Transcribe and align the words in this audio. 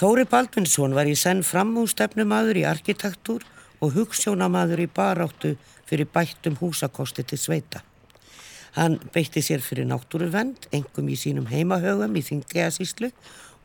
Þóri 0.00 0.22
Baldvinsson 0.24 0.94
var 0.96 1.04
í 1.10 1.12
senn 1.12 1.42
framhústefnumadur 1.44 2.56
í 2.56 2.62
arkitektúr 2.64 3.42
og 3.84 3.90
hugssjónamadur 3.98 4.80
í 4.80 4.86
baráttu 4.96 5.50
fyrir 5.90 6.08
bættum 6.08 6.56
húsakosti 6.56 7.20
til 7.28 7.36
sveita. 7.42 7.82
Hann 8.78 8.96
beitti 9.12 9.42
sér 9.44 9.60
fyrir 9.60 9.84
náttúruvend, 9.90 10.70
engum 10.72 11.12
í 11.12 11.18
sínum 11.20 11.50
heimahögum 11.52 12.16
í 12.16 12.24
Þingiasíslu 12.30 13.12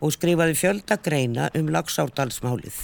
og 0.03 0.11
skrifaði 0.17 0.59
fjölda 0.59 0.99
greina 1.07 1.47
um 1.55 1.71
lagsárdalsmálið. 1.71 2.83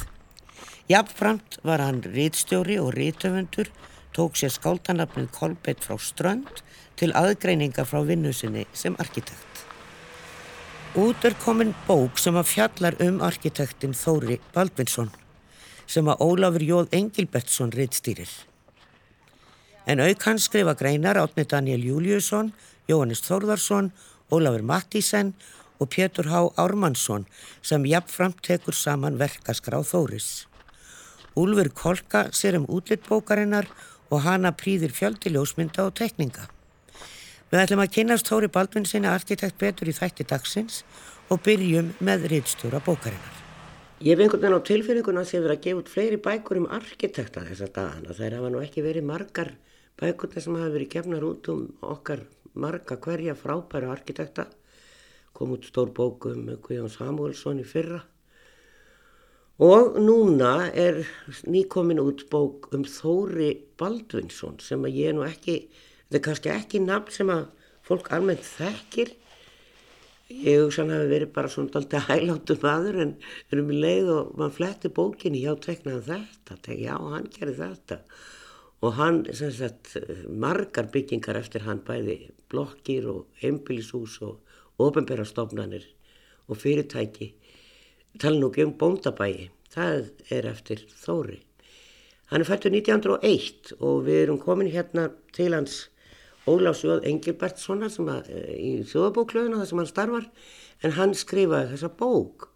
Jafnframt 0.87 1.59
var 1.67 1.83
hann 1.83 1.99
rítstjóri 2.07 2.79
og 2.79 2.95
rítöfundur, 2.95 3.67
tók 4.15 4.39
sér 4.39 4.55
skáldanafnið 4.55 5.27
Kolbeitt 5.35 5.83
frá 5.83 5.99
Strönd 5.99 6.63
til 6.95 7.11
aðgreininga 7.11 7.83
frá 7.83 7.99
vinnusinni 8.07 8.69
sem 8.71 8.95
arkitekt. 8.95 9.50
Út 10.95 11.23
er 11.23 11.31
komin 11.39 11.69
bók 11.87 12.17
sem 12.19 12.35
að 12.35 12.49
fjallar 12.49 12.97
um 12.99 13.21
arkitektin 13.23 13.93
Þóri 13.95 14.41
Baldvinsson 14.51 15.07
sem 15.87 16.09
að 16.11 16.23
Ólafur 16.25 16.65
Jóð 16.67 16.97
Engilbertsson 16.97 17.71
rittstýrir. 17.71 18.27
En 19.87 20.03
auk 20.03 20.27
hans 20.27 20.49
skrifa 20.49 20.75
greinar 20.75 21.15
átni 21.21 21.47
Daniel 21.47 21.87
Júliusson, 21.87 22.51
Jóhannes 22.91 23.23
Þórðarsson, 23.23 23.93
Ólafur 24.35 24.67
Mattísen 24.67 25.31
og 25.79 25.93
Pétur 25.95 26.27
Há 26.27 26.51
Ármannsson 26.59 27.23
sem 27.63 27.87
jafnframt 27.87 28.43
tekur 28.43 28.75
saman 28.75 29.15
verkaskráð 29.15 29.87
Þóris. 29.93 30.29
Úlfur 31.39 31.71
Kolka 31.71 32.27
sér 32.35 32.59
um 32.59 32.67
útlitbókarinnar 32.67 33.71
og 34.11 34.27
hana 34.27 34.51
prýðir 34.51 34.91
fjöldiljósmynda 34.91 35.87
og 35.87 35.95
tekninga. 35.95 36.51
Við 37.51 37.59
ætlum 37.59 37.81
að 37.83 37.89
kynast 37.91 38.29
Tóri 38.29 38.47
Baldvin 38.47 38.85
sinna 38.87 39.09
arkitekt 39.11 39.57
betur 39.59 39.89
í 39.91 39.91
þætti 39.91 40.23
dagsins 40.23 40.85
og 41.27 41.41
byrjum 41.43 41.89
með 41.99 42.29
riðstjóra 42.31 42.79
bókarinnar. 42.85 43.41
Ég 43.99 44.15
hef 44.15 44.21
einhvern 44.23 44.45
veginn 44.45 44.55
á 44.55 44.67
tilfinninguna 44.69 45.23
að 45.25 45.33
þið 45.33 45.43
verið 45.43 45.57
að 45.57 45.65
gefa 45.65 45.81
út 45.81 45.91
fleiri 45.91 46.19
bækur 46.27 46.61
um 46.61 46.69
arkitekta 46.77 47.43
þess 47.49 47.65
að 47.65 47.73
dagana. 47.75 48.15
Það 48.15 48.37
hafa 48.37 48.53
nú 48.53 48.61
ekki 48.63 48.85
verið 48.85 49.05
margar 49.09 49.51
bækur 49.99 50.39
sem 50.39 50.55
hafa 50.61 50.71
verið 50.77 50.91
gefnar 50.95 51.27
út 51.27 51.51
um 51.51 51.67
okkar 51.91 52.23
marga 52.55 52.99
hverja 53.03 53.35
frábæra 53.35 53.91
arkitekta. 53.97 54.47
Kom 55.35 55.51
út 55.51 55.67
stór 55.67 55.91
bók 55.91 56.31
um 56.31 56.47
Guðjón 56.55 56.95
Samuelsson 56.95 57.59
í 57.59 57.67
fyrra. 57.67 57.99
Og 59.59 59.99
núna 59.99 60.71
er 60.71 61.03
nýkomin 61.43 61.99
út 61.99 62.29
bók 62.31 62.71
um 62.71 62.87
Þóri 62.87 63.57
Baldvinsson 63.75 64.63
sem 64.63 64.87
að 64.87 65.01
ég 65.03 65.19
nú 65.19 65.27
ekki 65.27 65.65
Þetta 66.11 66.19
er 66.19 66.23
kannski 66.25 66.49
ekki 66.51 66.79
nafn 66.83 67.13
sem 67.15 67.29
að 67.31 67.43
fólk 67.87 68.09
almennt 68.11 68.43
þekkir. 68.43 69.13
Ég 70.27 70.57
hugsa 70.59 70.81
hann 70.81 70.89
að 70.91 71.03
það 71.05 71.11
veri 71.13 71.27
bara 71.37 71.51
svona 71.53 71.71
doldið 71.71 72.09
hæláttur 72.09 72.57
maður 72.59 72.97
en 73.03 73.13
erum 73.47 73.69
í 73.71 73.77
leið 73.79 74.09
og 74.11 74.33
mann 74.41 74.51
fletti 74.51 74.91
bókinni, 74.91 75.39
já 75.45 75.53
teknaði 75.63 76.01
þetta, 76.09 76.57
tek, 76.67 76.81
já 76.83 76.97
hann 76.99 77.29
gerði 77.31 77.55
þetta. 77.61 77.97
Og 78.83 78.97
hann, 78.97 79.21
sem 79.39 79.53
sagt, 79.55 79.93
margar 80.27 80.89
byggingar 80.91 81.39
eftir 81.39 81.63
hann 81.63 81.79
bæði 81.87 82.17
blokkir 82.51 83.07
og 83.07 83.45
einbílishús 83.47 84.17
og 84.27 84.83
ofinberastofnanir 84.83 85.85
og 86.51 86.59
fyrirtæki. 86.59 87.29
Tala 88.19 88.35
nú 88.35 88.51
ekki 88.51 88.67
um 88.67 88.75
bóndabægi, 88.75 89.47
það 89.71 90.11
er 90.27 90.49
eftir 90.51 90.83
Þóri. 91.05 91.39
Hann 92.31 92.43
er 92.43 92.51
fættur 92.51 92.75
1901 92.75 93.77
og 93.79 94.03
við 94.09 94.25
erum 94.25 94.43
komin 94.43 94.71
hérna 94.75 95.07
til 95.31 95.55
hans 95.55 95.85
Ólásjóð 96.49 97.05
Engilbertssona 97.05 97.89
sem 97.89 98.07
að, 98.09 98.29
eh, 98.29 98.53
í 98.57 98.71
þjóðabóklöðuna 98.89 99.61
þar 99.61 99.69
sem 99.69 99.81
hann 99.83 99.91
starfar 99.91 100.29
en 100.81 100.95
hann 100.97 101.13
skrifaði 101.13 101.73
þessa 101.75 101.91
bók. 101.97 102.47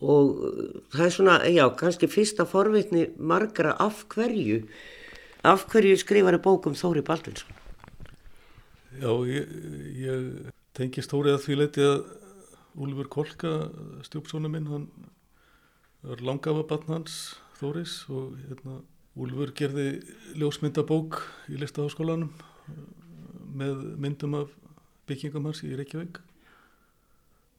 Og 0.00 0.44
eh, 0.44 0.80
það 0.92 1.04
er 1.06 1.14
svona, 1.16 1.36
já, 1.48 1.64
kannski 1.76 2.10
fyrsta 2.10 2.44
forvitni 2.48 3.08
margra 3.16 3.76
af 3.78 4.04
hverju 4.12 4.64
af 5.46 5.64
hverju 5.72 5.96
skrifaði 6.00 6.40
bókum 6.44 6.76
Þóri 6.76 7.02
Baldinsson 7.04 7.56
Já, 9.00 9.12
ég, 9.24 9.52
ég 9.96 10.50
tengi 10.76 11.04
stórið 11.04 11.36
að 11.36 11.44
því 11.46 11.56
leiti 11.60 11.86
að 11.86 12.00
Úlfur 12.80 13.08
Kolka, 13.10 13.52
stjúpsónu 14.06 14.50
minn 14.52 14.68
hann 14.70 14.86
var 16.04 16.20
langafa 16.24 16.66
barn 16.68 16.92
hans 16.92 17.16
Þóris 17.60 18.02
og 18.12 18.36
hérna 18.44 18.80
Úlfur 19.20 19.54
gerði 19.56 20.02
ljósmyndabók 20.38 21.22
í 21.50 21.58
listaháskólanum 21.60 22.30
með 23.60 23.84
myndum 24.00 24.36
af 24.40 24.52
byggingum 25.10 25.48
hans 25.48 25.62
í 25.66 25.72
Reykjavík. 25.78 26.20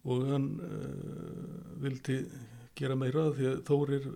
Og 0.10 0.26
hann 0.32 0.48
uh, 0.66 1.82
vildi 1.84 2.24
gera 2.78 2.98
meira 2.98 3.28
því 3.36 3.50
að 3.52 3.64
Þórir 3.68 4.08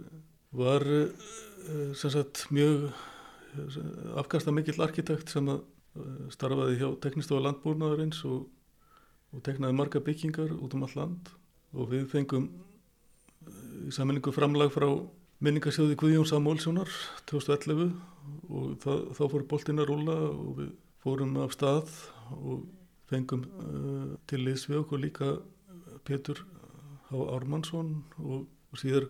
var 0.56 0.86
uh, 0.90 1.92
sagt, 2.00 2.48
mjög 2.56 2.88
uh, 2.90 3.80
afkasta 4.22 4.54
mikill 4.56 4.80
arkitekt 4.82 5.34
sem 5.34 5.50
að 5.52 5.64
starfaði 6.34 6.80
hjá 6.82 6.90
teknistofa 7.06 7.46
landbúrnaðarins 7.46 8.18
og, 8.28 8.50
og 9.32 9.44
teknaði 9.46 9.78
marga 9.78 10.02
byggingar 10.04 10.52
út 10.58 10.74
um 10.76 10.84
all 10.84 10.96
land. 10.98 11.30
Og 11.76 11.88
við 11.94 12.10
fengum 12.12 12.50
í 13.86 13.94
saminningu 13.96 14.34
framlag 14.36 14.74
frá 14.74 14.90
minningarsjóði 15.44 15.98
Guðjón 16.00 16.28
Samúlssonar 16.30 16.92
2011 17.30 17.94
og 18.50 18.76
það, 18.84 19.02
þá 19.18 19.24
fór 19.32 19.46
boltin 19.50 19.82
að 19.84 19.90
rúla 19.92 20.16
og 20.32 20.52
við 20.60 20.70
fórum 21.06 21.36
af 21.38 21.54
stað 21.54 21.92
og 22.34 22.66
fengum 23.10 23.46
uh, 23.62 24.16
til 24.30 24.42
liðs 24.42 24.66
við 24.70 24.82
okkur 24.82 25.04
líka 25.04 25.36
Petur 26.06 26.42
H. 27.12 27.14
Ármannsson 27.14 28.00
og, 28.18 28.48
og 28.72 28.82
síðar 28.82 29.06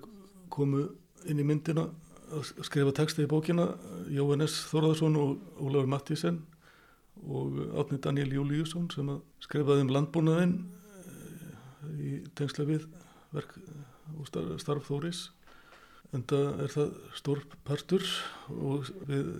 komu 0.52 0.90
inn 1.26 1.40
í 1.40 1.46
myndina 1.48 1.88
að 2.36 2.52
skrifa 2.66 2.92
texta 2.98 3.24
í 3.24 3.30
bókina 3.30 3.70
Jóhannes 4.12 4.58
Þorðarsson 4.72 5.16
og 5.22 5.62
Ólafur 5.62 5.90
Mattísen 5.94 6.42
og 7.24 7.56
átni 7.80 8.02
Daniel 8.04 8.34
Júliusson 8.36 8.90
sem 8.92 9.14
skrifaði 9.46 9.86
um 9.86 9.96
landbúnaðinn 9.96 10.58
uh, 10.60 11.96
í 11.96 12.18
tengsla 12.36 12.68
við 12.68 12.90
verk 13.32 13.56
og 14.20 14.28
starf, 14.28 14.54
starf 14.62 14.92
Þóris 14.92 15.30
en 16.14 16.24
það 16.28 16.64
er 16.66 16.76
það 16.76 16.94
stór 17.18 17.42
partur 17.68 18.06
og 18.52 18.92
við 19.08 19.32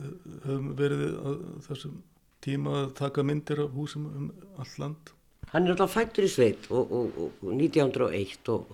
höfum 0.48 0.76
verið 0.80 1.08
að 1.20 1.48
þessum 1.68 2.04
tíma 2.46 2.80
að 2.84 2.96
taka 3.02 3.26
myndir 3.26 3.62
af 3.66 3.76
húsum 3.76 4.08
um 4.08 4.32
all 4.62 4.74
land. 4.82 5.14
Hann 5.52 5.66
er 5.68 5.76
alltaf 5.76 5.96
fættur 5.96 6.26
í 6.26 6.32
sveit 6.32 6.68
og, 6.70 6.92
og, 6.92 7.20
og 7.22 7.54
1901 7.54 8.50
og, 8.54 8.74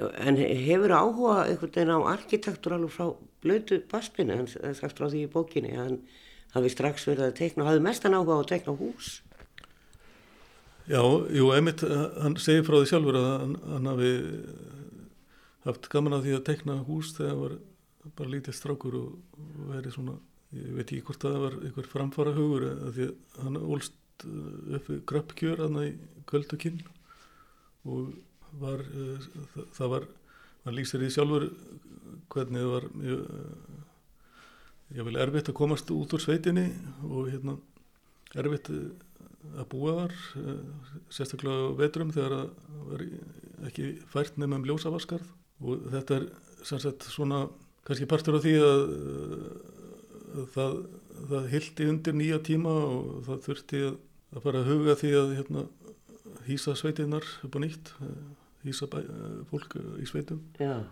en 0.00 0.38
hefur 0.40 0.94
áhuga 0.96 1.36
einhvern 1.44 1.74
veginn 1.74 1.94
á 1.94 2.10
arkitektur 2.14 2.76
alveg 2.76 2.94
frá 2.94 3.10
blötu 3.44 3.80
baspinu, 3.90 4.36
hann 4.36 4.74
sagt 4.76 4.98
frá 4.98 5.08
því 5.08 5.26
í 5.26 5.32
bókinni, 5.32 5.74
hann 5.76 6.00
hafi 6.54 6.72
strax 6.72 7.06
verið 7.08 7.28
að 7.28 7.36
tekna, 7.40 7.68
hafi 7.68 7.82
mestan 7.84 8.16
áhuga 8.16 8.38
á 8.38 8.40
að 8.42 8.50
tekna 8.54 8.76
hús. 8.78 9.20
Já, 10.90 11.02
jú, 11.30 11.50
Emmett, 11.54 11.84
hann 11.84 12.38
segir 12.40 12.64
frá 12.66 12.80
því 12.80 12.90
sjálfur 12.90 13.20
að 13.20 13.28
hann, 13.30 13.56
hann 13.74 13.90
hafi 13.92 14.12
haft 15.68 15.90
gaman 15.92 16.16
að 16.16 16.26
því 16.26 16.36
að 16.38 16.46
tekna 16.48 16.78
hús 16.86 17.12
þegar 17.18 17.30
hann 17.34 17.40
var 18.00 18.14
bara 18.16 18.32
lítið 18.32 18.56
strákur 18.56 18.96
og 18.96 19.40
verið 19.68 19.96
svona 19.96 20.16
ég 20.56 20.70
veit 20.74 20.86
ekki 20.88 21.04
hvort 21.06 21.22
það 21.22 21.42
var 21.44 21.58
einhver 21.60 21.88
framfara 21.90 22.34
hugur 22.34 22.66
að 22.70 22.96
því 22.96 23.04
að 23.06 23.42
hann 23.44 23.58
ólst 23.60 24.24
uh, 24.26 24.78
upp 24.78 24.88
við 24.90 25.04
gröppkjör 25.12 25.62
aðna 25.66 25.84
í 25.86 25.92
Köldukinn 26.30 26.80
og 27.86 28.10
var, 28.60 28.82
uh, 28.82 29.28
það, 29.54 29.68
það 29.78 29.92
var 29.94 30.08
hann 30.64 30.76
lýsir 30.76 31.06
í 31.06 31.12
sjálfur 31.14 31.46
hvernig 32.30 32.64
það 32.64 32.74
var 32.74 32.88
mjög 32.98 33.22
ég 34.90 35.06
vil 35.06 35.20
erfitt 35.22 35.52
að 35.52 35.58
komast 35.60 35.90
út 35.94 36.16
úr 36.16 36.22
sveitinni 36.22 36.66
og 37.06 37.30
hérna 37.30 37.54
erfitt 38.34 38.72
að 38.74 39.66
búa 39.70 39.92
þar 40.00 40.14
sérstaklega 41.14 41.70
vetrum 41.78 42.10
þegar 42.14 42.34
það 42.34 42.80
var 42.90 43.04
ekki 43.70 43.86
fært 44.10 44.38
nefnum 44.38 44.58
um 44.58 44.66
ljósavaskarð 44.66 45.30
og 45.62 45.86
þetta 45.94 46.18
er 46.18 46.26
sannsagt 46.66 47.06
svona 47.06 47.44
kannski 47.86 48.08
partur 48.10 48.38
af 48.38 48.44
því 48.44 48.56
að 48.66 48.82
það, 50.54 50.78
það 51.30 51.50
hildi 51.54 51.88
undir 51.90 52.16
nýja 52.16 52.38
tíma 52.46 52.72
og 52.86 53.10
það 53.26 53.42
þurfti 53.46 53.82
að, 53.88 53.98
að 54.40 54.70
huga 54.70 54.96
því 55.00 55.12
að 55.20 55.34
hérna, 55.38 55.66
hýsa 56.46 56.76
sveitinnar 56.78 57.26
upp 57.46 57.58
á 57.58 57.58
nýtt, 57.62 57.92
hýsa 58.66 58.88
bæ, 58.90 58.98
fólk 59.50 59.76
í 60.00 60.08
sveitum. 60.08 60.42
Já, 60.60 60.82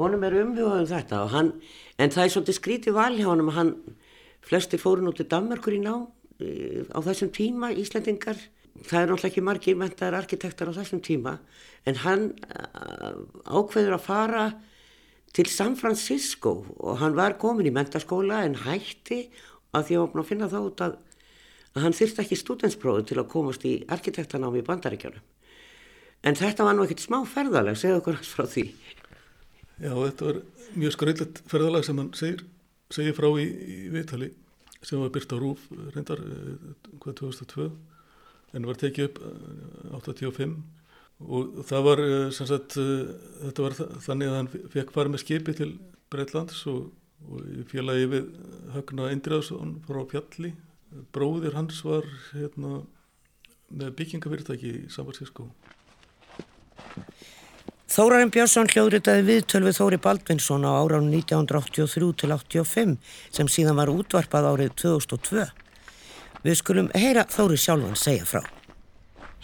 honum 0.00 0.26
er 0.26 0.38
umhugað 0.42 0.84
um 0.84 0.90
þetta 0.92 1.24
hann, 1.32 1.50
en 1.98 2.14
það 2.14 2.24
er 2.24 2.34
svolítið 2.34 2.58
skrítið 2.60 2.98
val 2.98 3.14
hjá 3.16 3.26
honum, 3.30 3.50
hann, 3.56 3.74
flestir 4.48 4.80
fórun 4.80 5.10
út 5.10 5.20
í 5.22 5.28
Danmarkur 5.28 5.76
í 5.76 5.82
ná 5.82 5.94
á 6.94 6.98
þessum 7.02 7.32
tíma, 7.34 7.72
Íslandingar, 7.74 8.38
það 8.78 9.00
er 9.00 9.08
náttúrulega 9.10 9.30
ekki 9.32 9.42
margir 9.42 9.78
mentaðar 9.78 10.20
arkitektar 10.20 10.70
á 10.70 10.78
þessum 10.78 11.02
tíma, 11.02 11.38
en 11.88 11.98
hann 12.04 12.28
ákveður 13.48 13.96
að 13.98 14.04
fara 14.06 14.44
til 15.36 15.46
San 15.52 15.76
Francisco 15.76 16.54
og 16.78 16.98
hann 17.02 17.16
var 17.18 17.36
komin 17.40 17.68
í 17.68 17.74
mentaskóla 17.74 18.42
en 18.46 18.56
hætti 18.64 19.26
að 19.76 19.88
því 19.88 19.98
að 19.98 20.04
var 20.04 20.22
að 20.22 20.28
finna 20.30 20.50
þá 20.50 20.58
út 20.60 20.84
að, 20.84 20.94
að 21.74 21.84
hann 21.84 21.96
þyrst 21.98 22.22
ekki 22.22 22.38
stúdensprófi 22.40 23.08
til 23.10 23.18
að 23.20 23.30
komast 23.32 23.66
í 23.68 23.74
arkitektanámi 23.88 24.62
í 24.62 24.66
bandaríkjónum. 24.66 25.24
En 26.26 26.38
þetta 26.38 26.64
var 26.66 26.74
nú 26.74 26.82
ekkert 26.82 27.04
smá 27.04 27.20
ferðalag, 27.30 27.76
segja 27.78 28.00
okkur 28.00 28.16
frá 28.26 28.48
því. 28.50 28.64
Já, 29.78 29.92
þetta 29.92 30.30
var 30.30 30.40
mjög 30.74 30.94
skröyllet 30.96 31.42
ferðalag 31.50 31.84
sem 31.86 32.00
hann 32.00 32.10
segir, 32.18 32.42
segir 32.90 33.14
frá 33.14 33.28
í, 33.38 33.46
í 33.46 33.78
viðtali 33.94 34.32
sem 34.82 34.98
var 35.02 35.12
byrt 35.14 35.34
á 35.34 35.36
Rúf 35.38 35.68
reyndar 35.94 36.20
hvað 37.02 37.20
2002 37.20 37.68
en 38.56 38.66
var 38.66 38.78
tekið 38.80 39.08
upp 39.08 39.22
85 40.08 40.56
og 41.18 41.62
það 41.66 41.86
var 41.88 42.02
sem 42.36 42.46
sagt 42.46 42.76
þetta 42.78 43.64
var 43.64 43.76
þannig 44.06 44.30
að 44.30 44.36
hann 44.36 44.50
fekk 44.74 44.92
fara 44.94 45.12
með 45.12 45.24
skipi 45.24 45.54
til 45.58 45.72
Breitlands 46.12 46.60
og, 46.70 46.92
og 47.26 47.48
félagi 47.70 48.06
við 48.12 48.28
Högna 48.76 49.10
Indriðarsson 49.14 49.78
frá 49.88 50.04
Fjalli 50.12 50.52
bróðir 51.12 51.58
hans 51.58 51.82
var 51.84 52.06
hérna 52.30 52.82
með 53.68 53.96
byggingafyrirtæki 53.98 54.70
í 54.70 54.86
San 54.92 55.08
Francisco 55.08 55.50
Þórarinn 57.88 58.30
Björnsson 58.30 58.68
hljóðritaði 58.70 59.24
viðtöl 59.26 59.62
við 59.64 59.78
Þóri 59.80 59.98
Baldvinsson 60.04 60.66
á 60.68 60.70
áránum 60.76 61.08
1983 61.10 62.10
til 62.20 62.30
85 62.36 62.92
sem 63.34 63.48
síðan 63.50 63.80
var 63.80 63.90
útvarpað 63.90 64.50
árið 64.52 64.76
2002. 64.84 65.48
Við 66.44 66.58
skulum 66.60 66.92
heyra 66.94 67.24
Þóri 67.32 67.58
sjálfan 67.58 67.98
segja 67.98 68.28
frá. 68.28 68.57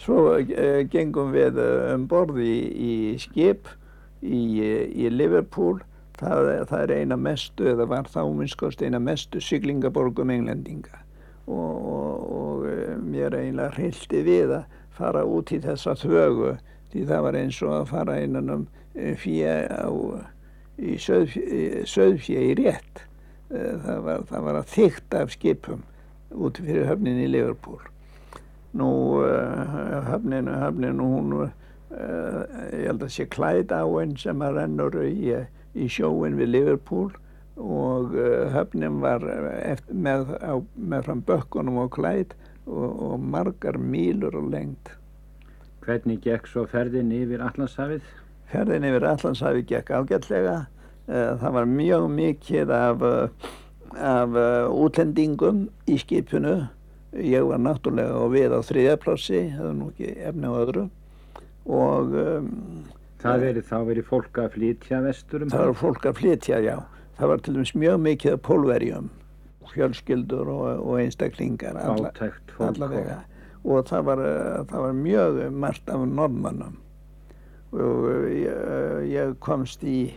Svo 0.01 0.35
uh, 0.35 0.81
gengum 0.91 1.33
við 1.35 1.59
um 1.63 2.05
borði 2.11 2.51
í, 2.51 2.61
í 2.75 2.93
skip 3.21 3.69
í, 4.21 4.41
í 4.91 5.09
Liverpool. 5.11 5.79
Það, 6.15 6.49
það 6.69 6.81
er 6.81 6.91
eina 7.01 7.17
mestu, 7.19 7.65
eða 7.73 7.89
var 7.91 8.07
þá 8.07 8.21
minnskost 8.31 8.83
eina 8.85 9.01
mestu 9.03 9.41
syklingaborgum 9.43 10.31
englendinga. 10.31 11.01
Og, 11.45 11.73
og, 11.91 12.21
og 12.35 13.01
mér 13.03 13.35
eiginlega 13.35 13.75
hrilti 13.75 14.21
við 14.25 14.53
að 14.61 14.77
fara 14.95 15.25
út 15.27 15.51
í 15.51 15.59
þessa 15.61 15.93
þvögu 15.99 16.53
því 16.93 17.03
það 17.09 17.25
var 17.27 17.37
eins 17.41 17.59
og 17.65 17.73
að 17.75 17.91
fara 17.91 18.15
innan 18.23 18.53
um 18.53 18.63
söðfjö 21.91 22.45
í 22.47 22.55
rétt. 22.61 23.03
Það 23.49 23.99
var, 24.07 24.23
það 24.31 24.47
var 24.47 24.61
að 24.61 24.71
þykta 24.71 25.25
af 25.25 25.35
skipum 25.35 25.83
út 26.31 26.57
fyrir 26.63 26.87
höfnin 26.89 27.21
í 27.21 27.27
Liverpool 27.29 27.83
nú 28.75 28.89
höfnin 30.09 30.49
höfnin 30.51 31.03
hún 31.03 31.35
ég 31.95 32.87
held 32.89 33.05
að 33.05 33.13
sé 33.15 33.27
klæð 33.31 33.71
á 33.71 33.83
einn 33.85 34.17
sem 34.19 34.41
að 34.43 34.59
rennur 34.59 34.97
í, 35.05 35.35
í 35.75 35.87
sjóin 35.91 36.35
við 36.39 36.51
Liverpool 36.57 37.13
og 37.55 38.11
höfnin 38.51 38.99
var 39.03 39.23
eftir, 39.61 39.95
með, 39.95 40.35
á, 40.43 40.59
með 40.75 41.07
fram 41.07 41.23
bökkunum 41.29 41.81
og 41.85 41.93
klæð 41.95 42.35
og, 42.65 42.91
og 43.07 43.17
margar 43.23 43.79
mílur 43.79 44.35
og 44.41 44.51
lengt 44.51 44.91
Hvernig 45.85 46.23
gekk 46.23 46.47
svo 46.49 46.63
ferðin 46.65 47.11
yfir 47.13 47.43
Allandshafið? 47.45 48.05
Ferðin 48.49 48.87
yfir 48.87 49.03
Allandshafið 49.05 49.67
gekk 49.69 49.91
ágætlega. 49.93 50.55
Það 51.05 51.51
var 51.59 51.67
mjög 51.69 52.05
mikið 52.09 52.71
af, 52.73 53.03
af 53.93 54.39
útlendingum 54.73 55.67
í 55.85 55.99
skipinu. 56.01 56.55
Ég 57.15 57.45
var 57.47 57.61
náttúrulega 57.63 58.17
og 58.19 58.33
við 58.33 58.55
á 58.55 58.59
þriðjaplássi, 58.65 59.41
það 59.55 59.67
var 59.69 59.75
nú 59.79 59.91
ekki 59.93 60.15
efni 60.29 60.51
á 60.51 60.53
öðru. 60.61 60.87
Og, 61.65 62.17
um, 62.21 62.49
það 63.23 63.45
verið 63.47 63.69
þá 63.69 63.77
verið 63.89 64.09
fólk 64.09 64.41
að 64.41 64.49
flytja 64.57 65.03
vesturum? 65.05 65.53
Það 65.53 65.69
var 65.69 65.79
fólk 65.79 66.09
að 66.09 66.19
flytja, 66.19 66.59
já. 66.65 66.75
Það 67.15 67.31
var 67.31 67.45
til 67.45 67.53
dæmis 67.55 67.71
mjög 67.79 68.01
mikið 68.09 68.41
pólverjum, 68.43 69.07
fjölskyldur 69.71 70.51
og, 70.51 70.67
og 70.83 70.99
einstaklingar. 70.99 71.79
Átækt 71.79 72.51
fólk. 72.57 72.75
Allavega 72.75 73.23
og 73.65 73.87
það 73.89 74.09
var, 74.09 74.21
það 74.69 74.83
var 74.83 74.97
mjög 74.99 75.39
margt 75.63 75.89
af 75.89 76.03
norðmannum 76.09 76.75
og 77.75 78.05
ég, 78.31 78.59
ég 79.09 79.33
komst 79.43 79.83
í, 79.83 80.13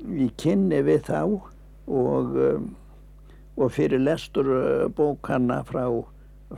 í 0.00 0.28
kynni 0.40 0.80
við 0.86 1.02
þá 1.10 1.18
og, 1.24 2.38
og 3.56 3.72
fyrir 3.74 4.02
lestur 4.02 4.48
bókanna 4.96 5.62
frá, 5.68 5.84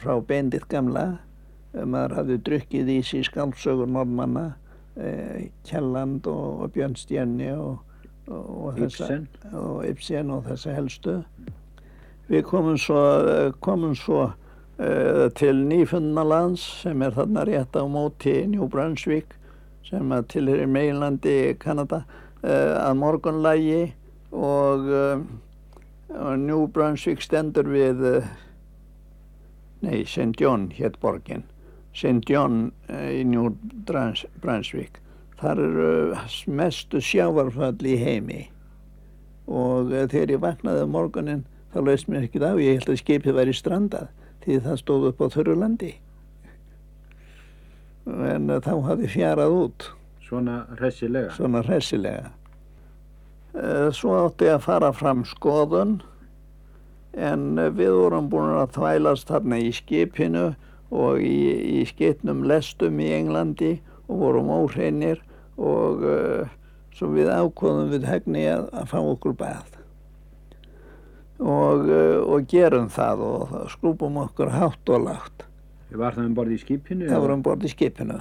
frá 0.01 0.15
Bendit 0.25 0.69
gamla 0.73 1.19
maður 1.85 2.15
hafði 2.21 2.39
drukkið 2.47 2.93
í 2.95 3.01
síð 3.05 3.27
skálsögur 3.29 3.91
norðmanna 3.93 4.47
eh, 4.97 5.51
Kjelland 5.69 6.27
og, 6.31 6.65
og 6.65 6.73
Björn 6.73 6.97
Stjerni 6.97 7.51
og, 7.53 7.83
og 8.33 8.81
og 9.53 9.85
Ibsen 9.85 10.33
og 10.33 10.49
þessa 10.49 10.73
helstu. 10.79 11.21
Við 12.31 12.43
komum 12.49 12.81
svo, 12.81 13.03
komum 13.61 13.95
svo 13.95 14.31
Uh, 14.77 15.31
til 15.33 15.63
Nýfundalands 15.65 16.61
sem 16.83 17.01
er 17.01 17.15
þarna 17.17 17.47
rétt 17.49 17.77
á 17.81 17.89
móti 17.89 18.35
New 18.45 18.67
Brunswick 18.69 19.31
sem 19.89 20.11
tilherir 20.29 20.69
meginlandi 20.69 21.55
Kanada 21.57 22.03
uh, 22.45 22.75
að 22.83 22.99
morgunlægi 23.01 23.79
og, 24.37 24.91
og 26.09 26.39
New 26.39 26.67
Brunswick 26.71 27.23
stendur 27.25 27.69
við 27.71 28.03
nei, 29.83 30.05
St. 30.05 30.33
John 30.41 30.71
hétt 30.77 31.01
borgin 31.03 31.45
St. 31.97 32.23
John 32.29 32.71
í 32.91 33.25
New 33.27 33.51
Brunswick 33.89 35.01
þar 35.41 35.61
eru 35.65 35.91
mestu 36.47 37.01
sjávarfall 37.03 37.81
í 37.85 37.97
heimi 38.01 38.47
og 39.47 39.93
þegar 39.93 40.37
ég 40.37 40.43
vaknaði 40.43 40.87
á 40.87 40.89
morgunin 40.91 41.45
þá 41.75 41.83
laust 41.85 42.09
mér 42.09 42.27
ekkert 42.27 42.49
á, 42.49 42.53
ég 42.57 42.79
held 42.79 42.95
að 42.95 43.03
skipið 43.03 43.37
væri 43.37 43.55
strandað 43.57 44.09
því 44.47 44.59
það 44.65 44.81
stóð 44.83 45.07
upp 45.11 45.23
á 45.23 45.27
þörrulandi 45.35 45.93
en 48.07 48.51
þá 48.63 48.75
hafði 48.87 49.13
fjarað 49.13 49.61
út 49.61 49.93
Svona 50.27 50.65
hressilega? 50.81 51.31
Svona 51.37 51.61
hressilega 51.63 52.33
Svo 53.97 54.19
átti 54.27 54.51
að 54.53 54.65
fara 54.67 54.93
fram 54.93 55.23
skoðun 55.25 56.01
en 57.17 57.57
við 57.77 57.95
vorum 57.97 58.27
búin 58.29 58.53
að 58.59 58.75
þvælast 58.77 59.31
þarna 59.31 59.61
í 59.65 59.71
skipinu 59.73 60.51
og 60.93 61.23
í, 61.25 61.81
í 61.81 61.87
skipnum 61.89 62.45
lestum 62.47 63.01
í 63.01 63.09
Englandi 63.17 63.79
og 64.07 64.21
vorum 64.21 64.53
óhreinir 64.53 65.23
og 65.57 66.05
uh, 66.05 66.53
svo 66.93 67.09
við 67.17 67.33
ákvöðum 67.33 67.91
við 67.95 68.07
hegni 68.11 68.45
að, 68.53 68.69
að 68.77 68.93
fá 68.93 68.99
okkur 69.01 69.35
bað 69.41 69.77
og, 71.41 71.89
og 71.89 72.47
gerum 72.49 72.89
það 72.93 73.25
og 73.27 73.57
skrúpum 73.73 74.23
okkur 74.25 74.53
hátt 74.55 74.93
og. 74.93 75.45
Þið 75.91 76.01
var 76.01 76.17
það 76.17 76.29
um 76.29 76.37
borði 76.39 76.57
í 76.57 76.63
skipinu? 76.63 77.11
Það 77.11 77.23
var 77.25 77.35
um 77.35 77.45
borði 77.45 77.69
í 77.69 77.75
skipinu. 77.75 78.21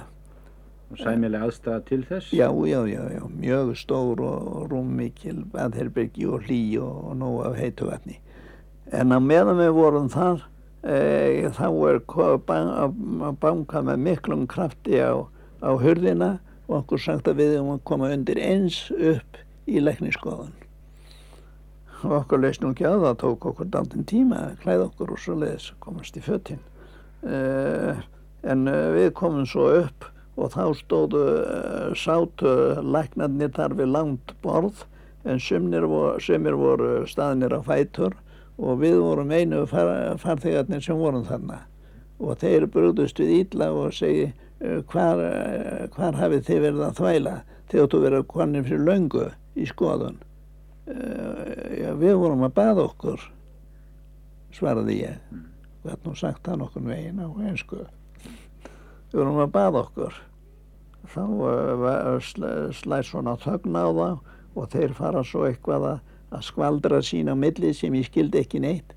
Sæmilega 0.94 1.48
aðstæða 1.48 1.78
til 1.88 2.02
þess? 2.06 2.32
Já, 2.32 2.46
já, 2.46 2.78
já, 2.86 3.02
já, 3.10 3.22
mjög 3.26 3.72
stór 3.76 4.20
og 4.22 4.68
rúmmikil, 4.70 5.40
aðherbergi 5.58 6.28
og 6.30 6.46
hlý 6.46 6.60
og, 6.78 7.00
og 7.10 7.16
nóg 7.18 7.40
af 7.48 7.56
heitu 7.58 7.88
vatni. 7.90 8.20
En 8.94 9.10
að 9.12 9.24
meðan 9.26 9.58
við 9.58 9.72
vorum 9.74 10.06
þar, 10.12 10.44
e, 10.86 11.50
þá 11.56 11.66
er 11.90 11.98
að 12.06 13.00
banka 13.42 13.82
með 13.82 14.04
miklum 14.04 14.46
krafti 14.46 15.02
á, 15.02 15.26
á 15.58 15.70
hurðina 15.74 16.36
og 16.68 16.82
okkur 16.82 17.02
sagt 17.02 17.28
að 17.30 17.42
við 17.42 17.56
erum 17.56 17.74
að 17.74 17.84
koma 17.90 18.12
undir 18.14 18.38
eins 18.42 18.86
upp 18.94 19.42
í 19.66 19.82
lækniskoðun 19.82 20.54
og 22.04 22.12
okkur 22.20 22.42
leist 22.42 22.62
nú 22.62 22.72
ekki 22.74 22.86
að 22.86 23.04
það 23.06 23.16
tók 23.22 23.46
okkur 23.50 23.70
daldinn 23.72 24.06
tíma 24.08 24.42
að 24.50 24.58
klæða 24.64 24.88
okkur 24.90 25.14
og 25.14 25.22
svo 25.22 25.36
leiðis 25.40 25.70
komast 25.82 26.18
í 26.18 26.22
föttin 26.24 26.60
uh, 27.26 28.02
en 28.46 28.68
uh, 28.70 28.92
við 28.94 29.10
komum 29.18 29.46
svo 29.48 29.68
upp 29.80 30.10
og 30.36 30.52
þá 30.52 30.64
stóðu 30.76 31.24
uh, 31.40 31.96
sátu 31.96 32.52
læknarnir 32.84 33.54
þar 33.56 33.76
við 33.78 33.92
langt 33.94 34.34
borð 34.44 34.84
en 35.26 35.40
sumir 35.42 35.86
voru, 35.88 36.56
voru 36.60 36.90
staðnir 37.08 37.56
á 37.56 37.60
fætur 37.66 38.14
og 38.56 38.80
við 38.80 39.00
vorum 39.02 39.32
einu 39.32 39.64
far, 39.68 40.16
farþegarnir 40.22 40.84
sem 40.84 40.96
vorum 40.96 41.24
þarna. 41.26 41.64
Og 42.20 42.38
þeir 42.40 42.68
brúðust 42.72 43.18
við 43.20 43.32
ítla 43.42 43.68
og 43.76 43.92
segi 43.92 44.30
hvar, 44.88 45.20
hvar 45.92 46.16
hafið 46.16 46.46
þið 46.46 46.62
verið 46.64 46.84
að 46.86 47.00
þvæla? 47.00 47.34
Þegar 47.66 47.90
þú 47.92 48.00
verið 48.04 48.24
konið 48.30 48.70
fyrir 48.70 48.86
löngu 48.86 49.26
í 49.58 49.66
skoðun. 49.68 50.16
Já, 50.86 51.90
við 51.98 52.14
vorum 52.22 52.46
að 52.46 52.54
baða 52.56 52.86
okkur 52.86 53.26
svaraði 54.56 55.00
ég. 55.02 55.36
Nú 56.06 56.14
sagt 56.18 56.46
það 56.46 56.62
nokkur 56.62 56.86
veginn 56.86 57.20
á 57.20 57.28
einsku 57.46 57.84
við 59.12 59.20
vorum 59.20 59.42
að 59.44 59.52
baða 59.54 59.82
okkur. 59.84 60.18
Þá 61.06 61.22
uh, 61.22 62.16
slæð 62.74 63.08
svona 63.10 63.36
þögn 63.42 63.78
á 63.78 63.86
það 63.86 64.16
og 64.56 64.68
þeir 64.72 64.94
fara 64.96 65.22
svo 65.26 65.44
eitthvað 65.46 65.88
að, 65.92 65.98
að 66.34 66.46
skvaldra 66.48 67.00
sína 67.04 67.36
á 67.36 67.42
milli 67.42 67.72
sem 67.76 67.94
ég 67.94 68.08
skildi 68.08 68.42
ekki 68.42 68.62
neitt. 68.64 68.96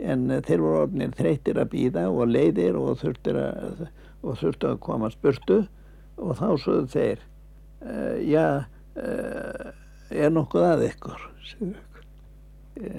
En 0.00 0.30
uh, 0.30 0.40
þeir 0.44 0.64
voru 0.64 0.86
orðinir 0.86 1.14
þreytir 1.18 1.60
að 1.60 1.72
býða 1.74 2.08
og 2.10 2.24
leiðir 2.30 2.78
og 2.80 2.96
þurftir 3.02 3.38
að, 3.42 3.86
og 4.22 4.40
þurfti 4.40 4.70
að 4.70 4.82
koma 4.88 5.12
spurtu. 5.12 5.62
Og 6.22 6.36
þá 6.38 6.48
svoðu 6.60 6.88
þeir 6.92 7.22
uh, 7.84 8.18
já 8.22 8.46
er 10.12 10.28
nokkuð 10.28 10.66
að 10.68 10.82
ykkur? 10.90 11.22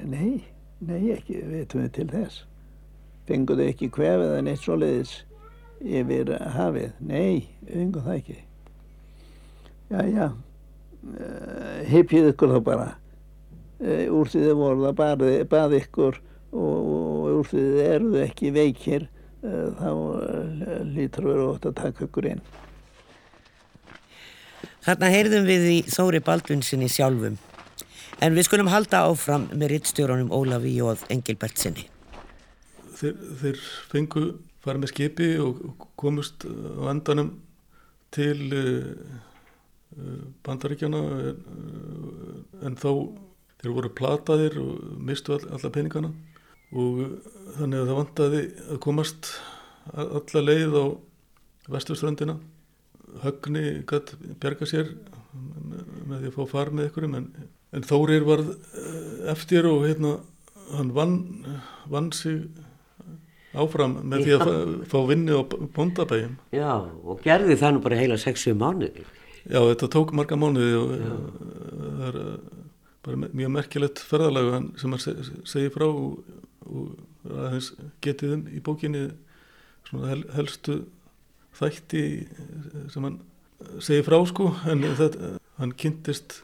Nei, 0.10 0.42
nei 0.82 1.12
ekki 1.14 1.44
veitum 1.46 1.84
við 1.84 1.92
til 1.98 2.08
þess. 2.10 2.40
Fenguðu 3.30 3.68
ekki 3.70 3.92
kvef 3.94 4.24
eða 4.26 4.42
neitt 4.44 4.64
svoleiðis 4.64 5.14
yfir 5.84 6.34
hafið. 6.56 6.92
Nei, 7.04 7.46
yngur 7.68 8.06
það 8.06 8.20
ekki. 8.20 8.38
Já, 9.92 10.00
já, 10.10 10.28
hypjið 11.92 12.30
ykkur 12.32 12.54
þá 12.56 12.60
bara. 12.66 12.90
Úr 13.84 14.30
því 14.32 14.46
þið 14.48 14.58
voruð 14.58 14.90
að 14.90 15.00
baði, 15.02 15.32
baði 15.52 15.82
ykkur 15.84 16.20
og, 16.56 16.78
og 16.96 17.32
úr 17.34 17.50
því 17.50 17.64
þið 17.68 17.82
eruð 17.90 18.20
ekki 18.24 18.52
veikir, 18.56 19.08
þá 19.44 19.90
lítur 20.94 21.28
verið 21.28 21.50
ótt 21.50 21.68
að 21.68 21.80
taka 21.82 22.08
ykkur 22.08 22.30
inn. 22.32 22.44
Þarna 24.84 25.10
heyrðum 25.12 25.46
við 25.48 25.66
í 25.70 25.76
Þóri 25.92 26.20
Baldvinsinni 26.24 26.90
sjálfum. 26.92 27.38
En 28.24 28.36
við 28.36 28.48
skulum 28.48 28.72
halda 28.72 29.04
áfram 29.10 29.50
með 29.52 29.76
rittstjórunum 29.76 30.32
Ólafi 30.32 30.74
Jóð 30.78 31.04
Engilbertsinni. 31.12 31.86
Þeir, 32.96 33.16
þeir 33.42 33.62
fengu 33.92 34.26
farið 34.64 34.84
með 34.84 34.92
skipi 34.94 35.30
og 35.44 35.88
komust 36.00 36.46
á 36.48 36.84
endanum 36.92 37.34
til 38.14 38.40
bandaríkjana 40.46 41.02
en, 41.30 41.42
en 42.66 42.78
þá 42.80 42.90
þeir 43.64 43.76
voru 43.78 43.92
plataðir 43.96 44.60
og 44.60 44.86
mistu 45.00 45.36
all, 45.36 45.46
alla 45.56 45.72
peningana. 45.74 46.12
Og 46.74 47.04
þannig 47.58 47.80
að 47.80 47.90
það 47.90 48.00
vantaði 48.00 48.44
að 48.74 48.80
komast 48.84 49.30
alla 49.94 50.44
leið 50.44 50.78
á 50.80 50.86
vesturströndina. 51.74 52.38
Högni 53.24 53.84
gætt 53.88 54.16
berga 54.42 54.68
sér 54.68 54.90
með 55.34 56.24
því 56.24 56.32
að 56.32 56.36
fá 56.38 56.44
far 56.50 56.74
með 56.74 56.90
ykkurum 56.90 57.18
en, 57.20 57.28
en 57.74 57.86
Þórir 57.88 58.26
var 58.28 58.44
eftir 59.32 59.68
og 59.70 59.86
hérna 59.88 60.18
hann 60.74 60.92
vann, 60.96 61.18
vann 61.92 62.12
sig 62.16 62.48
áfram 63.54 63.98
með 64.10 64.26
því 64.26 64.38
að 64.38 64.52
fá, 64.90 64.98
vinni 65.10 65.36
á 65.38 65.42
bondabægjum 65.76 66.38
Já, 66.56 66.72
og 66.82 67.22
gerði 67.26 67.58
það 67.62 67.76
nú 67.76 67.84
bara 67.86 68.00
heila 68.00 68.20
6-7 68.22 68.56
mánuði 68.58 69.06
Já, 69.44 69.60
þetta 69.60 69.90
tók 69.92 70.14
marga 70.16 70.38
mánuði 70.40 70.76
og 70.80 70.94
Já. 70.98 71.14
það 72.00 72.08
er 72.10 72.20
bara 73.04 73.30
mjög 73.36 73.52
merkilegt 73.58 74.02
ferðalega 74.08 74.62
sem 74.80 74.96
hann 74.96 75.04
segir 75.50 75.74
frá 75.76 75.86
og, 75.90 76.24
og 76.64 77.34
aðeins 77.44 77.74
getið 78.04 78.38
um 78.38 78.44
í 78.48 78.62
bókinni 78.64 79.04
svona 79.90 80.14
hel, 80.14 80.24
helstu 80.38 80.80
þætti 81.60 82.04
sem 82.94 83.06
hann 83.06 83.20
segir 83.84 84.06
frá 84.08 84.18
sko. 84.28 84.50
En 84.70 84.84
þetta, 84.98 85.36
hann 85.60 85.76
kynntist 85.80 86.42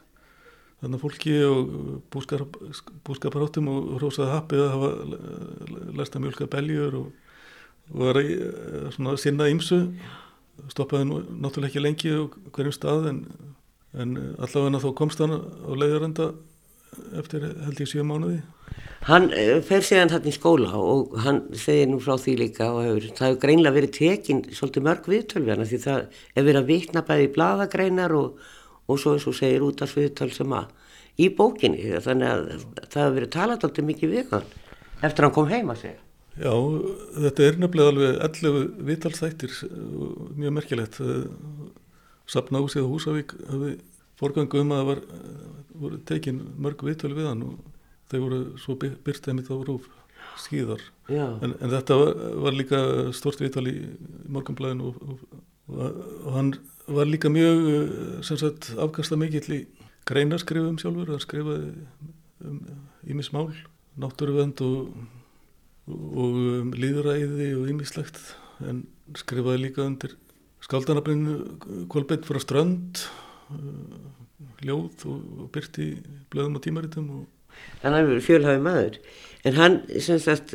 þannig 0.80 1.02
fólki 1.02 1.34
og 1.44 1.74
búskaparáttum 2.10 3.68
og 3.68 3.90
rosaði 4.00 4.32
happið 4.32 4.64
að 4.64 4.74
hafa 4.74 4.90
læst 5.98 6.16
að 6.16 6.24
mjölka 6.24 6.48
beljur 6.50 6.98
og, 7.02 7.10
og 7.92 8.04
var 8.06 8.20
að 8.20 8.90
svona, 8.96 9.16
sinna 9.20 9.48
ímsu 9.52 9.82
stoppaði 10.72 11.08
nú 11.08 11.22
náttúrulega 11.40 11.70
ekki 11.70 11.82
lengi 11.84 12.14
og 12.16 12.36
hverjum 12.54 12.76
stað 12.76 13.10
en, 13.10 13.24
en 13.96 14.16
allavega 14.38 14.82
þá 14.84 14.90
komst 14.96 15.20
hann 15.22 15.36
á 15.36 15.72
leiðarenda 15.72 16.30
eftir 17.20 17.44
held 17.64 17.80
ég 17.80 17.90
sjö 17.90 18.04
mánuði. 18.06 18.40
Hann 19.08 19.30
fer 19.64 19.84
síðan 19.86 20.12
hann 20.12 20.26
í 20.28 20.32
skóla 20.34 20.76
og 20.76 21.14
hann 21.24 21.42
segir 21.56 21.88
nú 21.88 22.00
frá 22.02 22.18
því 22.20 22.34
líka 22.42 22.68
og 22.74 22.82
hefur, 22.84 23.06
það 23.16 23.28
hefur 23.30 23.42
greinlega 23.44 23.76
verið 23.78 23.94
tekinn 23.96 24.42
svolítið 24.52 24.86
mörg 24.86 25.08
viðtölvjana 25.08 25.68
því 25.70 25.80
það 25.86 26.00
hefur 26.34 26.48
verið 26.48 26.60
að 26.60 26.68
vitna 26.68 27.04
bæði 27.08 27.28
í 27.28 27.30
bladagreinar 27.36 28.16
og, 28.18 28.50
og 28.90 29.00
svo 29.00 29.14
eins 29.14 29.26
og 29.30 29.36
segir 29.38 29.64
út 29.66 29.82
af 29.84 29.96
viðtöl 29.96 30.30
sem 30.34 30.54
að 30.56 30.70
í 31.20 31.28
bókinni 31.36 31.98
þannig 32.04 32.30
að 32.30 32.46
það 32.86 33.02
hefur 33.02 33.16
verið 33.18 33.32
talað 33.34 33.66
alltaf 33.68 33.86
mikið 33.86 34.14
við 34.14 34.32
hann 34.34 34.48
eftir 35.00 35.24
að 35.24 35.26
hann 35.26 35.36
kom 35.36 35.50
heima 35.50 35.76
segja. 35.78 36.00
Já, 36.40 36.52
þetta 37.26 37.46
er 37.46 37.58
nefnilega 37.60 37.92
alveg 37.92 38.18
11 38.24 38.60
viðtalsþættir 38.88 39.56
mjög 40.38 40.54
merkilegt. 40.56 41.00
Sapna 42.30 42.62
Húsið 42.62 42.86
og 42.86 42.92
Húsavík 42.94 43.34
hafi 43.50 43.72
forgangu 44.20 44.60
um 44.62 44.74
að 44.74 44.80
það 44.80 44.90
var, 44.90 45.00
voru 45.82 46.00
tekin 46.06 46.42
mörg 46.60 46.84
viðtölu 46.86 47.18
við 47.18 47.30
hann 47.32 47.46
og 47.48 47.56
þeir 48.10 48.24
voru 48.24 48.40
svo 48.60 48.76
byrtið 48.80 49.36
mitt 49.38 49.50
á 49.50 49.56
rúf 49.56 49.88
skýðar 50.40 50.82
en, 51.10 51.54
en 51.58 51.72
þetta 51.72 51.96
var, 51.98 52.12
var 52.44 52.56
líka 52.56 52.80
stort 53.16 53.40
viðtal 53.42 53.66
í 53.70 53.76
morgunblæðinu 54.30 54.90
og, 54.90 55.00
og, 55.02 55.40
og, 55.74 56.00
og 56.24 56.36
hann 56.36 56.52
var 56.90 57.08
líka 57.08 57.30
mjög 57.32 58.24
sagt, 58.26 58.72
afkasta 58.80 59.18
mikill 59.20 59.56
í 59.56 59.60
greinaskrifum 60.08 60.78
sjálfur. 60.80 61.14
Að 61.14 61.24
skrifa 61.24 61.56
um 62.46 62.60
ímismál 63.06 63.50
náttúruvend 64.00 64.62
og 64.64 64.92
um 65.90 66.72
líðuræði 66.76 67.50
og 67.58 67.68
ímislegt 67.72 68.20
en 68.66 68.84
skrifaði 69.18 69.64
líka 69.66 69.84
undir 69.86 70.14
skaldanabrinu 70.64 71.86
Kolbett 71.90 72.26
frá 72.28 72.38
Strönd 72.42 73.02
ljóð 74.64 75.06
og 75.08 75.48
byrti 75.54 75.92
blöðum 76.32 76.58
og 76.60 76.64
tímaritum 76.64 77.12
og 77.18 77.28
Þannig 77.80 77.90
að 77.90 77.96
hann 77.96 78.14
er 78.14 78.24
fjölhafi 78.24 78.60
maður. 78.64 78.94
En 79.44 79.56
hann 79.56 79.74
sagt, 80.22 80.54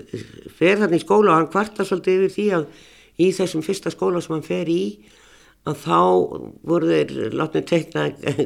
fer 0.57 0.79
hann 0.81 0.93
í 0.95 1.01
skóla 1.01 1.33
og 1.33 1.39
hann 1.39 1.49
kvartar 1.51 1.85
svolítið 1.85 2.23
yfir 2.23 2.33
því 2.35 2.45
að 2.55 2.65
í 3.21 3.27
þessum 3.35 3.63
fyrsta 3.65 3.91
skóla 3.93 4.21
sem 4.23 4.33
hann 4.35 4.45
fer 4.45 4.71
í 4.71 4.81
að 5.65 5.81
þá 5.81 5.99
voru 6.69 6.91
þeir 6.91 7.35
látnið 7.35 7.67
tekna 7.71 8.05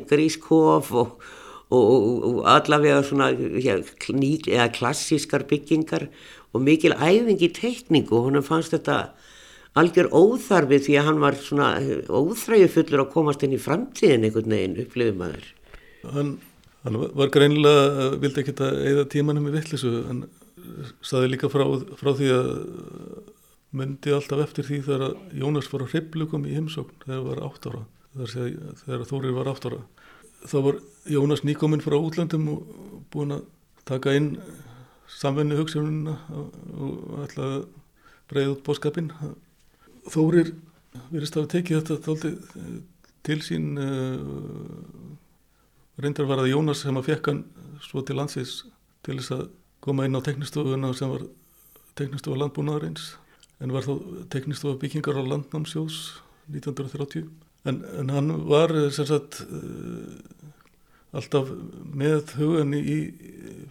grískof 0.10 0.92
og, 0.96 1.16
og, 1.70 1.86
og, 1.86 2.42
allavega 2.50 3.02
svona 3.06 3.32
ja, 3.62 3.80
knít, 4.06 4.48
eða 4.52 4.70
klassískar 4.76 5.46
byggingar 5.50 6.08
og 6.54 6.64
mikil 6.66 6.96
æfing 6.96 7.42
í 7.46 7.52
tekningu 7.54 8.16
og 8.18 8.30
hann 8.30 8.46
fannst 8.46 8.74
þetta 8.76 9.02
algjör 9.80 10.10
óþarfi 10.16 10.80
því 10.86 10.98
að 10.98 11.10
hann 11.10 11.24
var 11.24 11.38
svona 11.38 11.72
óþræðu 12.08 12.70
fullur 12.74 13.04
að 13.04 13.12
komast 13.14 13.44
inn 13.46 13.56
í 13.56 13.62
framtíðin 13.62 14.26
einhvern 14.28 14.56
veginn 14.56 14.80
upplifum 14.86 15.26
að 15.28 15.36
þeir 15.36 15.50
Hann, 16.10 16.30
hann 16.88 16.98
var 17.20 17.32
greinilega 17.34 18.14
vildi 18.22 18.42
ekki 18.42 18.56
að 18.56 18.78
eða 18.88 19.10
tímanum 19.12 19.50
í 19.50 19.54
vittlisu 19.54 19.92
en 20.10 20.24
saði 21.06 21.34
líka 21.34 21.50
frá, 21.52 21.66
frá 22.00 22.14
því 22.16 22.30
að 22.34 22.50
myndi 23.76 24.14
alltaf 24.14 24.42
eftir 24.44 24.66
því 24.66 24.82
þegar 24.88 25.16
Jónas 25.38 25.70
var 25.72 25.86
á 25.86 25.92
hriblukum 25.92 26.46
í 26.50 26.56
heimsókn 26.58 27.04
þegar 27.04 27.20
það 27.20 27.28
var 27.30 27.44
átt 27.48 27.68
ára 27.70 27.84
þegar 28.18 29.06
Þórir 29.06 29.36
var 29.36 29.50
átt 29.52 29.68
ára. 29.70 29.84
Þá 30.50 30.58
var 30.66 30.80
Jónas 31.10 31.44
nýkominn 31.46 31.84
frá 31.84 31.98
útlöndum 32.00 32.48
og 32.54 33.04
búin 33.14 33.36
að 33.36 33.46
taka 33.90 34.16
inn 34.18 34.32
samvenni 35.10 35.58
hugsununa 35.58 36.16
og 36.30 37.22
ætlaði 37.26 37.60
að 37.60 37.68
breyða 38.30 38.56
út 38.56 38.66
bóskapin 38.66 39.12
Þórir 40.10 40.54
verist 41.12 41.38
að 41.38 41.50
tekið 41.54 41.90
þetta 41.90 42.34
til 43.28 43.40
sín 43.46 43.74
reyndar 46.00 46.30
var 46.30 46.42
það 46.42 46.54
Jónas 46.54 46.84
sem 46.86 46.98
að 46.98 47.10
fekk 47.12 47.32
hann 47.32 47.44
svo 47.84 48.02
til 48.06 48.18
landsins 48.18 48.64
til 49.06 49.20
þess 49.20 49.36
að 49.36 49.48
koma 49.84 50.06
inn 50.08 50.18
á 50.18 50.22
teknistofuna 50.24 50.94
sem 50.98 51.12
var 51.12 51.26
teknistofa 52.00 52.40
landbúnaðarins 52.40 53.12
en 53.60 53.76
var 53.76 53.86
þá 53.86 53.94
teknistofa 54.34 54.80
byggingar 54.82 55.20
á 55.20 55.24
landnámsjós 55.24 56.00
1930 56.50 57.28
en, 57.68 57.82
en 58.00 58.12
hann 58.14 58.34
var 58.50 58.74
sagt, 58.96 59.42
alltaf 61.12 61.50
með 61.94 62.36
hugan 62.40 62.76
í 62.78 63.00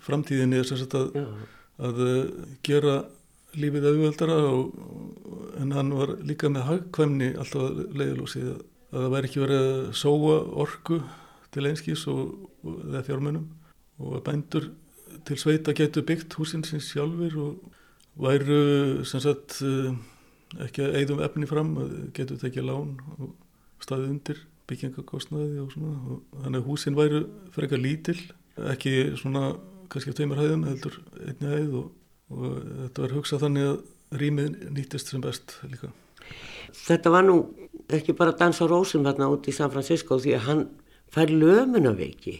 framtíðinni 0.04 0.64
sagt, 0.68 0.96
að, 0.98 1.16
að 1.78 2.02
gera 2.66 3.00
lífið 3.58 3.88
auðveldara 3.90 4.40
en 5.62 5.72
hann 5.72 5.94
var 5.96 6.16
líka 6.26 6.50
með 6.52 6.68
hagkvæmni 6.68 7.30
alltaf 7.40 7.80
leiðilósið 7.96 8.50
að, 8.52 8.60
að 8.92 9.00
það 9.04 9.14
væri 9.14 9.30
ekki 9.30 9.42
verið 9.44 9.64
að 9.70 9.80
sóa 10.02 10.36
orku 10.64 11.00
til 11.54 11.64
einskís 11.70 12.04
og, 12.12 12.36
og 12.66 12.84
eða 12.90 13.06
fjármunum 13.08 13.48
og 13.98 14.20
bændur 14.26 14.68
til 15.26 15.38
sveita 15.40 15.74
getur 15.76 16.04
byggt 16.06 16.36
húsinsins 16.38 16.90
sjálfur 16.92 17.40
og 17.42 17.77
væru 18.18 19.04
sem 19.08 19.22
sagt 19.22 19.60
ekki 20.64 20.84
að 20.84 20.96
eigðum 21.00 21.22
efni 21.24 21.48
fram 21.50 21.74
getur 22.16 22.40
tekið 22.40 22.68
lán 22.70 22.94
og 23.18 23.34
staðið 23.84 24.12
undir 24.14 24.40
byggingakostnaði 24.68 25.60
og 25.62 25.72
svona 25.72 25.94
og 26.12 26.42
þannig 26.42 26.60
að 26.60 26.68
húsin 26.68 26.98
væru 26.98 27.22
fyrir 27.54 27.68
eitthvað 27.68 27.84
lítil 27.84 28.18
ekki 28.72 28.94
svona 29.20 29.44
kannski 29.92 30.12
á 30.12 30.16
tveimur 30.18 30.40
hæðum 30.40 30.66
heldur 30.68 30.98
einni 31.24 31.52
hæð 31.52 31.78
og, 31.78 31.86
og 32.34 32.58
þetta 32.82 33.04
var 33.04 33.16
hugsað 33.16 33.44
þannig 33.46 33.68
að 33.68 34.18
rýmið 34.22 34.58
nýttist 34.72 35.12
sem 35.12 35.22
best 35.24 35.58
líka. 35.68 35.92
Þetta 36.72 37.12
var 37.12 37.26
nú 37.26 37.38
ekki 37.92 38.16
bara 38.16 38.36
dans 38.36 38.60
á 38.60 38.64
rósum 38.68 39.06
þarna 39.06 39.30
út 39.32 39.48
í 39.48 39.54
San 39.56 39.72
Francisco 39.72 40.18
því 40.20 40.34
að 40.36 40.46
hann 40.48 40.62
fær 41.12 41.32
lömunaveiki 41.32 42.36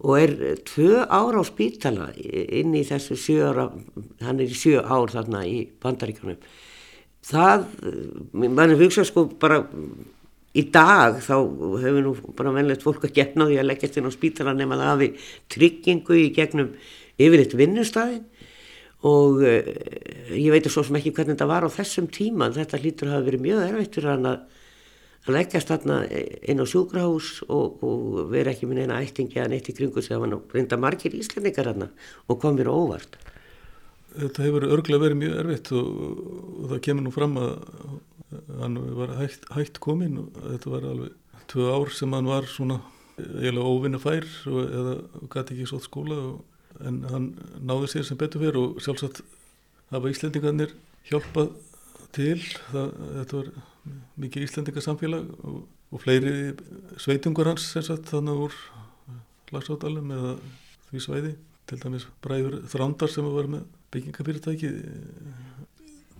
og 0.00 0.16
er 0.16 0.32
tvö 0.64 1.04
ára 1.04 1.42
á 1.42 1.44
spítala 1.44 2.08
inn 2.16 2.72
í 2.76 2.84
þessu 2.88 3.18
sjö 3.20 3.50
ára, 3.50 3.68
hann 4.24 4.40
er 4.40 4.48
í 4.48 4.56
sjö 4.56 4.80
ár 4.80 5.12
þarna 5.12 5.44
í 5.48 5.66
bandaríkjunum. 5.82 6.40
Það, 7.30 7.66
mann 8.32 8.78
hugsa 8.80 9.04
sko 9.04 9.26
bara 9.40 9.60
í 10.56 10.64
dag 10.72 11.20
þá 11.22 11.34
hefur 11.82 12.00
nú 12.02 12.14
bara 12.38 12.54
venlegt 12.54 12.82
fólk 12.82 13.04
að 13.06 13.14
gefna 13.20 13.46
því 13.46 13.58
að 13.60 13.68
leggjast 13.68 13.98
inn 14.00 14.08
á 14.10 14.12
spítala 14.14 14.54
nema 14.56 14.78
það 14.80 14.92
hafi 14.92 15.08
tryggingu 15.52 16.16
í 16.18 16.30
gegnum 16.34 16.72
yfir 17.20 17.44
eitt 17.44 17.54
vinnustæðin 17.58 18.24
og 19.06 19.44
uh, 19.44 19.68
ég 20.34 20.50
veit 20.52 20.66
svo 20.68 20.82
sem 20.84 20.98
ekki 20.98 21.12
hvernig 21.14 21.36
þetta 21.36 21.50
var 21.52 21.68
á 21.68 21.70
þessum 21.70 22.08
tíma 22.12 22.50
þetta 22.56 22.80
hlýtur 22.82 23.12
hafa 23.12 23.28
verið 23.28 23.44
mjög 23.46 23.62
erfitt 23.68 24.00
fyrir 24.00 24.12
hann 24.14 24.32
að 24.32 24.40
að 25.26 25.34
leggjast 25.36 25.70
þarna 25.70 25.96
inn 26.48 26.62
á 26.62 26.66
sjúkrahús 26.68 27.42
og, 27.48 27.82
og 27.84 28.30
vera 28.32 28.54
ekki 28.54 28.68
minn 28.68 28.82
eina 28.84 29.00
ættingi 29.04 29.40
að 29.42 29.52
neitt 29.52 29.68
í 29.68 29.76
kringu 29.76 30.02
sem 30.04 30.22
hann 30.22 30.38
reynda 30.54 30.78
margir 30.80 31.16
íslendingar 31.16 31.72
hann 31.72 31.88
og 31.90 32.40
kom 32.40 32.56
mér 32.56 32.72
óvart. 32.72 33.18
Þetta 34.16 34.46
hefur 34.46 34.66
örglega 34.66 35.04
verið 35.04 35.20
mjög 35.20 35.34
erfitt 35.42 35.72
og, 35.76 35.90
og 36.60 36.70
það 36.72 36.84
kemur 36.86 37.06
nú 37.06 37.12
fram 37.14 37.36
að 37.38 37.52
hann 38.60 38.78
var 38.96 39.12
hægt, 39.18 39.44
hægt 39.54 39.82
komin 39.82 40.22
og 40.22 40.40
þetta 40.46 40.72
var 40.72 40.88
alveg 40.92 41.44
tvö 41.50 41.68
ár 41.74 41.92
sem 41.94 42.16
hann 42.16 42.30
var 42.30 42.48
svona 42.50 42.80
eiginlega 43.20 43.70
óvinna 43.70 44.00
fær 44.00 44.26
og, 44.48 44.60
eða 44.64 44.94
gæti 45.34 45.56
ekki 45.56 45.68
svo 45.68 45.80
skóla 45.84 46.20
en 46.86 47.02
hann 47.10 47.26
náði 47.60 47.90
sér 47.92 48.06
sem 48.08 48.18
betur 48.18 48.42
fyrir 48.42 48.58
og 48.60 48.80
sjálfsagt 48.82 49.20
hafa 49.90 50.12
Íslendingarnir 50.12 50.72
hjálpað 51.10 51.52
til. 52.14 52.38
Það, 52.70 52.94
þetta 53.18 53.40
var 53.40 53.50
mikið 54.20 54.46
Íslendingarsamfélag 54.46 55.30
og, 55.44 55.62
og 55.90 56.02
fleiri 56.02 56.52
sveitungur 57.00 57.48
hans 57.50 57.68
sagt, 57.72 58.10
þannig 58.10 58.44
úr 58.46 58.58
lagsáttalum 59.54 60.12
eða 60.16 60.34
því 60.90 61.04
svæði. 61.04 61.32
Til 61.70 61.78
dæmis 61.78 62.06
bræður 62.24 62.60
þrándar 62.70 63.10
sem 63.12 63.26
var 63.30 63.48
með 63.50 63.66
byggingafyrirtæki. 63.94 64.70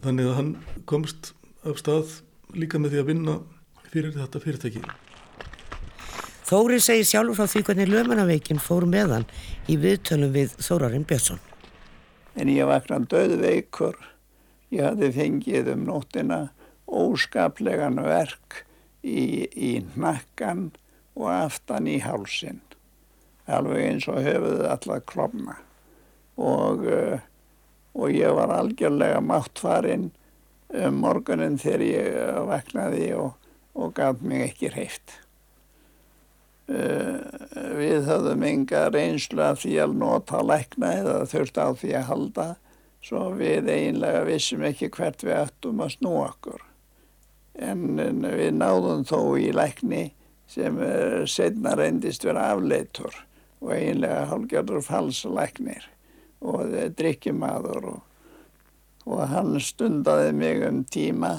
Þannig 0.05 0.31
að 0.31 0.37
hann 0.39 0.51
komst 0.91 1.33
af 1.67 1.81
stað 1.81 2.21
líka 2.55 2.79
með 2.81 2.95
því 2.95 3.01
að 3.03 3.09
vinna 3.11 3.39
fyrir 3.91 4.15
þetta 4.15 4.43
fyrirtæki. 4.43 4.85
Þóri 6.51 6.81
segir 6.83 7.07
sjálfur 7.07 7.39
frá 7.39 7.51
því 7.51 7.65
hvernig 7.67 7.91
lömanaveikin 7.91 8.63
fór 8.63 8.87
meðan 8.91 9.27
í 9.71 9.77
viðtölum 9.79 10.33
við 10.35 10.57
Þórarinn 10.59 11.07
Björnsson. 11.07 11.39
En 12.35 12.51
ég 12.51 12.67
vakna 12.67 12.99
döðveikur 13.11 13.99
ég 14.75 14.87
hafði 14.87 15.11
fengið 15.15 15.71
um 15.75 15.85
nóttina 15.87 16.41
óskaplegan 16.91 18.01
verk 18.03 18.65
í, 19.03 19.47
í 19.47 19.73
nakkan 19.95 20.71
og 21.15 21.31
aftan 21.33 21.89
í 21.91 22.01
hálsin 22.03 22.61
alveg 23.51 23.87
eins 23.87 24.07
og 24.11 24.23
höfuð 24.25 24.65
allar 24.71 25.03
klopna 25.09 25.57
og, 26.41 26.85
uh, 26.87 27.19
og 27.99 28.15
ég 28.15 28.35
var 28.37 28.53
algjörlega 28.55 29.21
máttfarinn 29.25 30.11
um 30.71 31.01
morgunin 31.03 31.59
þegar 31.59 31.83
ég 31.85 32.39
vaknaði 32.47 33.11
og, 33.19 33.35
og 33.75 33.93
gaf 33.97 34.23
mig 34.23 34.47
ekki 34.47 34.71
hreift. 34.71 35.17
Uh, 36.71 37.19
við 37.75 38.07
höfðum 38.07 38.47
enga 38.47 38.87
reynslu 38.95 39.43
af 39.43 39.65
því 39.65 39.77
að 39.85 39.97
nota 40.05 40.43
lækna 40.47 40.95
eða 41.03 41.21
þurft 41.33 41.59
á 41.59 41.69
því 41.75 41.95
að 41.99 42.11
halda 42.13 42.49
svo 43.03 43.31
við 43.35 43.71
einlega 43.73 44.23
vissum 44.29 44.63
ekki 44.69 44.93
hvert 44.95 45.25
við 45.27 45.41
ættum 45.41 45.83
að 45.83 45.97
snú 45.97 46.15
okkur. 46.23 46.70
En, 47.61 48.01
við 48.25 48.55
náðum 48.57 49.05
þó 49.05 49.37
í 49.37 49.51
lækni 49.53 50.11
sem 50.51 50.79
uh, 50.81 51.23
setna 51.29 51.75
reyndist 51.77 52.25
vera 52.25 52.51
afleitur 52.55 53.15
og 53.61 53.75
einlega 53.77 54.25
hálfgjörður 54.31 54.87
falslæknir 54.87 55.85
og 56.41 56.73
drikkjumadur 56.97 57.91
og, 57.93 58.01
og 59.05 59.21
hann 59.29 59.59
stundaði 59.61 60.33
mig 60.33 60.65
um 60.65 60.81
tíma, 60.89 61.35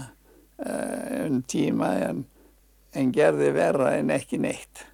uh, 0.61 1.25
um 1.25 1.41
tíma 1.49 1.89
en, 2.05 2.23
en 2.93 3.13
gerði 3.15 3.49
verra 3.57 3.95
en 3.97 4.13
ekki 4.13 4.37
neitt. 4.45 4.85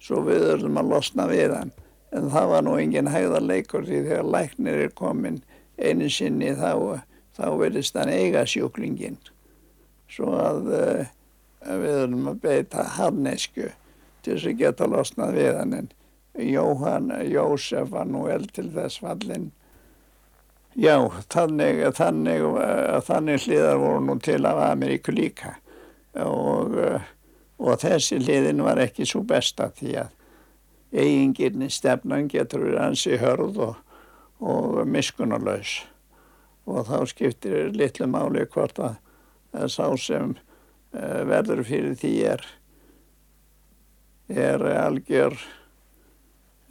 Svo 0.00 0.24
við 0.24 0.48
öllum 0.56 0.80
að 0.80 0.90
losna 0.92 1.28
við 1.28 1.54
hann. 1.58 1.74
En 2.14 2.30
það 2.32 2.50
var 2.52 2.64
nú 2.64 2.78
engin 2.78 3.12
hægðarleikur 3.12 3.84
því 3.84 4.00
þegar 4.08 4.32
læknir 4.32 4.82
er 4.86 4.96
komin 4.96 5.40
einu 5.76 6.08
sinni 6.12 6.52
þá, 6.56 7.04
þá 7.36 7.46
verðist 7.58 7.96
hann 7.98 8.12
eiga 8.12 8.44
sjúklingin. 8.48 9.18
Svo 10.14 10.30
að 10.38 10.70
uh, 10.70 11.12
við 11.64 12.00
öllum 12.04 12.30
að 12.30 12.40
beita 12.44 12.86
harnesku 12.96 13.70
til 14.24 14.36
þess 14.36 14.48
að 14.52 14.62
geta 14.62 14.88
losnað 14.88 15.38
við 15.40 15.58
hann 15.58 15.76
en 15.80 15.92
Jóhann, 16.34 17.12
Jósef 17.30 17.92
var 17.92 18.08
nú 18.10 18.24
eld 18.26 18.50
til 18.56 18.66
þess 18.74 18.98
fallin. 19.02 19.52
Já, 20.74 20.96
þannig, 21.30 21.84
þannig, 21.94 22.42
þannig 23.06 23.44
hliðar 23.44 23.78
voru 23.78 24.00
nú 24.02 24.16
til 24.18 24.40
af 24.42 24.58
Ameríku 24.72 25.14
líka 25.14 25.52
og, 26.18 26.74
og 27.62 27.78
þessi 27.78 28.18
hliðin 28.18 28.64
var 28.66 28.82
ekki 28.82 29.06
svo 29.06 29.22
besta 29.22 29.68
því 29.78 29.94
að 30.02 30.10
eigingirni 30.94 31.70
stefnan 31.70 32.26
getur 32.30 32.66
verið 32.66 32.82
ansi 32.82 33.18
hörð 33.22 33.60
og, 33.68 33.78
og 34.42 34.82
miskunarlaus 34.90 35.84
og 36.66 36.88
þá 36.88 36.98
skiptir 37.10 37.70
litlu 37.74 38.10
máli 38.10 38.42
hvort 38.50 38.78
að 38.82 38.98
sá 39.70 39.86
sem 40.00 40.34
uh, 40.34 41.20
verður 41.28 41.64
fyrir 41.68 41.98
því 42.00 42.14
er, 42.34 42.46
er 44.28 44.66
algjör 44.74 45.36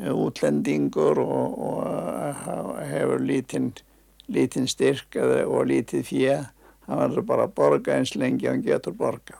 útlendingur 0.04 1.19
og, 1.22 1.58
og 1.63 2.80
hefur 2.89 3.22
lítinn 3.24 3.72
lítinn 4.32 4.67
styrk 4.67 5.17
og 5.19 5.65
lítið 5.67 6.06
fjö 6.08 6.36
hann 6.88 7.00
verður 7.00 7.26
bara 7.28 7.48
að 7.48 7.56
borga 7.58 7.98
eins 7.98 8.13
lengi 8.19 8.50
hann 8.50 8.63
getur 8.63 8.96
borgað. 8.98 9.39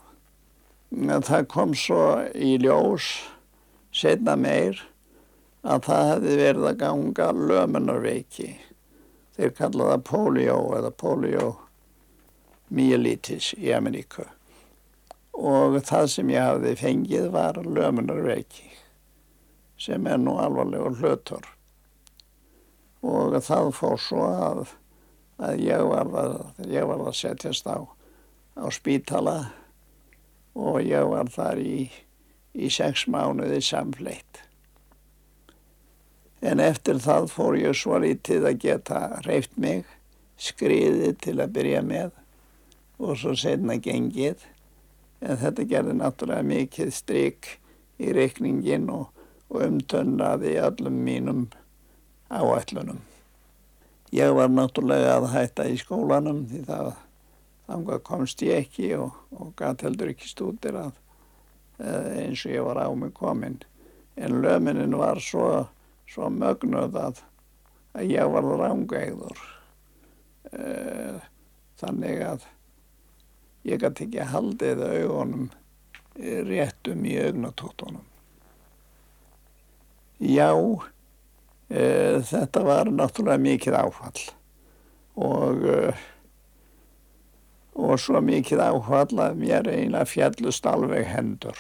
Það 0.94 1.48
kom 1.52 1.74
svo 1.76 2.04
í 2.36 2.56
ljós 2.62 3.10
setna 3.94 4.36
meir 4.40 4.80
að 5.64 5.88
það 5.88 6.10
hefði 6.12 6.38
verið 6.40 6.70
að 6.70 6.80
ganga 6.84 7.30
lömunarveiki. 7.34 8.50
Þeir 9.34 9.54
kallaða 9.58 9.98
polio 10.06 10.58
eða 10.78 10.94
poliomyelitis 12.74 13.54
í 13.58 13.72
Ameríku 13.74 14.26
og 15.34 15.80
það 15.86 16.08
sem 16.10 16.30
ég 16.30 16.42
hafði 16.42 16.76
fengið 16.78 17.28
var 17.34 17.58
lömunarveiki 17.66 18.72
sem 19.78 20.06
er 20.08 20.18
nú 20.18 20.38
alvarlegur 20.40 20.96
hlutur. 21.00 21.44
Og 23.04 23.36
það 23.42 23.72
fór 23.74 23.98
svo 24.00 24.24
að, 24.24 24.70
að 25.38 25.60
ég 25.60 25.84
var 25.84 26.08
að, 26.08 26.38
að 26.62 27.14
setjast 27.18 27.68
á, 27.68 27.82
á 28.56 28.66
spítala 28.72 29.52
og 30.56 30.82
ég 30.86 31.04
var 31.10 31.28
þar 31.30 31.60
í, 31.60 31.90
í 32.54 32.70
sex 32.70 33.08
mánuði 33.08 33.60
samfleitt. 33.62 34.44
En 36.42 36.60
eftir 36.60 37.02
það 37.02 37.32
fór 37.34 37.58
ég 37.58 37.76
svo 37.76 37.98
lítið 38.00 38.46
að 38.46 38.60
geta 38.62 39.06
reyft 39.26 39.58
mig, 39.58 39.86
skriðið 40.38 41.18
til 41.26 41.40
að 41.42 41.54
byrja 41.58 41.82
með 41.82 42.23
og 43.04 43.18
svo 43.20 43.36
senna 43.38 43.78
gengið. 43.82 44.46
En 45.24 45.40
þetta 45.40 45.68
gerði 45.68 45.98
náttúrulega 46.00 46.48
mikið 46.48 46.94
stryk 46.96 47.58
í 48.02 48.12
reikningin 48.16 48.90
og 48.92 49.14
og 49.54 49.62
umtönnaði 49.62 50.58
öllum 50.66 50.96
mínum 51.06 51.42
áætlunum. 52.30 53.02
Ég 54.14 54.34
var 54.34 54.50
náttúrulega 54.50 55.18
að 55.20 55.30
hætta 55.34 55.68
í 55.70 55.78
skólanum 55.78 56.44
því 56.50 56.64
það 56.66 56.90
þanga 57.68 58.00
komst 58.06 58.42
ég 58.46 58.66
ekki 58.66 58.90
og, 58.98 59.14
og 59.38 59.54
gæti 59.58 59.88
heldur 59.88 60.14
ekki 60.14 60.30
stútir 60.30 60.78
að 60.78 60.98
eins 61.84 62.42
og 62.48 62.54
ég 62.54 62.66
var 62.66 62.82
á 62.82 62.90
mig 62.98 63.14
kominn. 63.18 63.60
En 64.18 64.42
löminin 64.42 64.98
var 64.98 65.22
svo, 65.22 65.68
svo 66.10 66.30
mögnuð 66.30 66.98
að, 66.98 67.22
að 67.98 68.10
ég 68.14 68.34
var 68.34 68.50
rángæður. 68.62 69.46
Þannig 71.82 72.26
að 72.26 72.50
ég 73.68 73.82
gæti 73.82 74.08
ekki 74.08 74.32
haldið 74.32 74.82
augunum 74.88 75.52
réttum 76.48 77.06
í 77.10 77.18
augnatóttunum. 77.24 78.06
Já, 80.24 80.54
e, 81.68 81.84
þetta 82.30 82.64
var 82.64 82.92
náttúrulega 82.94 83.42
mikið 83.44 83.78
áfall 83.80 84.22
og, 85.18 85.66
e, 85.68 85.94
og 87.74 87.98
svo 88.00 88.22
mikið 88.24 88.62
áfall 88.64 89.26
að 89.26 89.42
mér 89.42 89.68
eiginlega 89.72 90.12
fjallust 90.12 90.70
alveg 90.70 91.10
hendur 91.10 91.60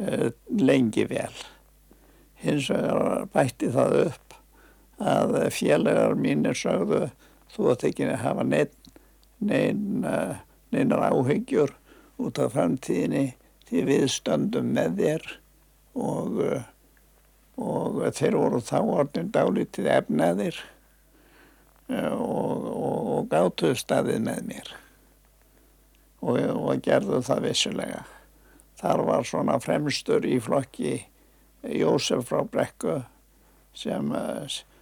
e, 0.00 0.32
lengi 0.56 1.06
vel. 1.10 1.34
Hins 2.40 2.70
vegar 2.72 3.28
bætti 3.34 3.70
það 3.74 3.98
upp 4.06 4.38
að 5.00 5.36
félagar 5.52 6.16
mínir 6.16 6.56
sögðu 6.56 7.10
þú 7.54 7.72
ætti 7.74 7.90
ekki 7.90 8.08
að 8.08 8.22
hafa 8.24 8.44
neinn 8.46 8.76
nein, 9.40 10.04
neinar 10.74 11.06
áhyggjur 11.10 11.74
út 12.20 12.40
af 12.42 12.54
framtíðinni 12.56 13.30
því 13.70 13.86
við 13.88 14.04
stöndum 14.12 14.74
með 14.74 15.00
þér 15.00 15.32
og 16.00 16.42
og 17.60 18.00
þeir 18.16 18.36
voru 18.38 18.60
þá 18.64 18.78
orðin 18.80 19.32
dálítið 19.34 19.88
efnaðir 19.92 20.58
eh, 21.90 22.12
og, 22.12 22.68
og, 22.70 23.10
og 23.16 23.28
gáttuðu 23.32 23.76
staðið 23.78 24.22
með 24.28 24.46
mér 24.48 24.72
og, 26.20 26.72
gerðu 26.84 27.22
það 27.24 27.46
vissulega. 27.48 28.02
Þar 28.80 29.02
var 29.08 29.26
svona 29.28 29.56
fremstur 29.60 30.26
í 30.28 30.36
flokki 30.40 30.98
Jósef 31.60 32.30
frá 32.30 32.40
Brekku 32.48 33.00
sem, 33.76 34.12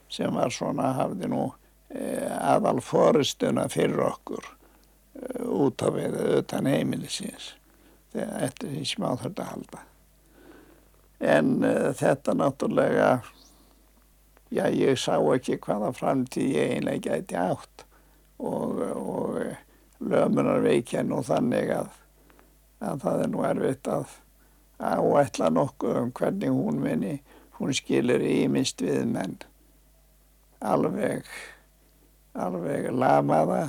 sem 0.06 0.34
var 0.34 0.54
svona, 0.54 0.92
hafði 0.94 1.30
nú 1.30 1.48
aðal 1.88 2.78
forustuna 2.84 3.64
fyrir 3.72 4.04
okkur 4.04 4.44
út 5.48 5.82
á 5.84 5.88
við 5.94 6.16
utan 6.38 6.68
heimilisins 6.68 7.54
eftir 8.18 8.72
því 8.72 8.84
smá 8.88 9.08
þurft 9.20 9.42
að 9.42 9.50
halda. 9.52 9.82
En 11.18 11.50
uh, 11.66 11.90
þetta 11.98 12.34
náttúrulega, 12.38 13.08
já 14.54 14.64
ég 14.72 14.98
sá 15.00 15.16
ekki 15.18 15.58
hvaða 15.62 15.92
framtíð 15.96 16.54
ég 16.56 16.76
einlega 16.76 17.18
gæti 17.18 17.38
átt 17.38 17.84
og, 18.38 18.80
og 18.80 19.40
lömunar 19.98 20.62
veikja 20.62 21.02
nú 21.02 21.20
þannig 21.26 21.74
að, 21.74 21.90
að 22.80 23.04
það 23.04 23.24
er 23.24 23.32
nú 23.34 23.44
erfitt 23.48 23.90
að 23.92 24.16
áætla 24.78 25.50
nokkuð 25.50 26.00
um 26.04 26.12
hvernig 26.14 26.54
hún 26.54 26.78
minni, 26.82 27.18
hún 27.58 27.74
skilir 27.74 28.22
ímist 28.22 28.82
við 28.82 29.04
menn 29.10 29.36
alveg, 30.62 31.26
alveg 32.38 32.90
lamaða 32.94 33.62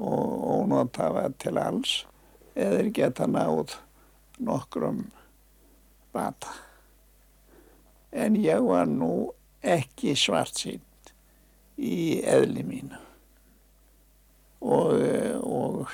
og 0.00 0.44
ónótafa 0.56 1.28
til 1.38 1.60
alls 1.60 1.94
eða 2.56 2.88
geta 2.96 3.28
náð 3.30 3.76
nokkrum 4.40 5.04
bata. 6.14 6.52
En 8.10 8.36
ég 8.40 8.64
var 8.66 8.88
nú 8.90 9.30
ekki 9.62 10.16
svart 10.18 10.56
sínt 10.58 11.12
í 11.78 12.20
eðli 12.26 12.64
mínu 12.66 12.98
og, 14.60 14.96
og 15.44 15.92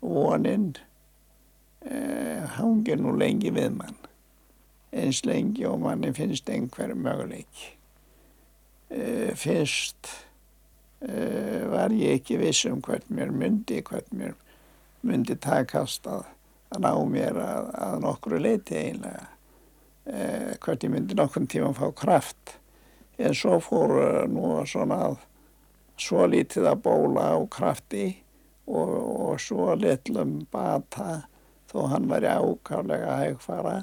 voninn 0.00 0.72
eh, 1.84 2.46
hangir 2.56 3.02
nú 3.02 3.12
lengi 3.18 3.52
við 3.54 3.74
mann 3.76 3.98
eins 4.90 5.22
lengi 5.26 5.66
og 5.66 5.80
manni 5.84 6.12
finnst 6.14 6.48
einhver 6.50 6.94
möguleik. 6.94 7.76
Eh, 8.90 9.36
fyrst 9.38 10.10
eh, 11.08 11.66
var 11.70 11.94
ég 11.96 12.20
ekki 12.20 12.38
viss 12.40 12.66
um 12.68 12.80
hvert 12.84 13.08
mér 13.08 13.32
myndi, 13.32 13.82
hvert 13.82 14.08
mér 14.12 14.36
myndi 15.06 15.36
takast 15.40 16.06
að, 16.08 16.24
að 16.74 16.84
ná 16.86 16.92
mér 17.08 17.40
að, 17.40 17.70
að 17.86 18.00
nokkru 18.04 18.40
leiti 18.40 18.76
eiginlega. 18.78 19.28
Eh, 20.10 20.56
hvert 20.60 20.84
ég 20.84 20.92
myndi 20.92 21.16
nokkur 21.16 21.46
tíma 21.50 21.70
að 21.70 21.80
fá 21.80 21.88
kraft. 22.02 22.56
En 23.20 23.36
svo 23.36 23.58
fór 23.60 23.92
uh, 24.00 24.22
nú 24.32 24.62
svona 24.68 24.96
að 25.10 25.18
svo 26.00 26.24
lítið 26.24 26.70
að 26.70 26.82
bóla 26.86 27.26
á 27.36 27.38
krafti 27.52 28.06
og, 28.64 28.94
og 28.96 29.40
svo 29.44 29.74
litlum 29.76 30.38
bata 30.52 31.26
þó 31.70 31.84
hann 31.92 32.08
var 32.08 32.24
í 32.24 32.32
ákálega 32.32 33.18
hægfara. 33.20 33.76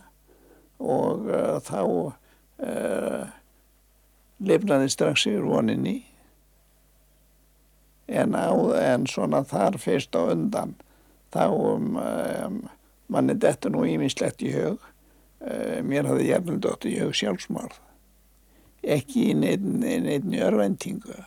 Og 0.81 1.29
uh, 1.29 1.59
þá 1.61 1.81
uh, 1.85 3.29
lifnaði 4.41 4.89
strax 4.93 5.27
í 5.29 5.37
róninni 5.37 5.99
en, 8.07 8.35
á, 8.35 8.49
en 8.79 9.07
svona 9.07 9.43
þar 9.47 9.77
fyrst 9.81 10.15
á 10.15 10.31
undan 10.31 10.75
þá 11.33 11.45
um, 11.51 11.97
um, 11.99 12.59
manni 13.11 13.35
dettur 13.35 13.73
nú 13.75 13.83
ímislegt 13.87 14.43
í 14.43 14.53
hug. 14.55 14.81
Uh, 15.37 15.83
mér 15.85 16.07
hafði 16.09 16.31
jæfnvel 16.31 16.59
dótt 16.63 16.87
í 16.87 16.95
hug 17.01 17.15
sjálfsmorð. 17.15 17.77
Ekki 18.87 19.31
í 19.31 19.37
neittni 19.37 20.41
örvendingu 20.43 21.17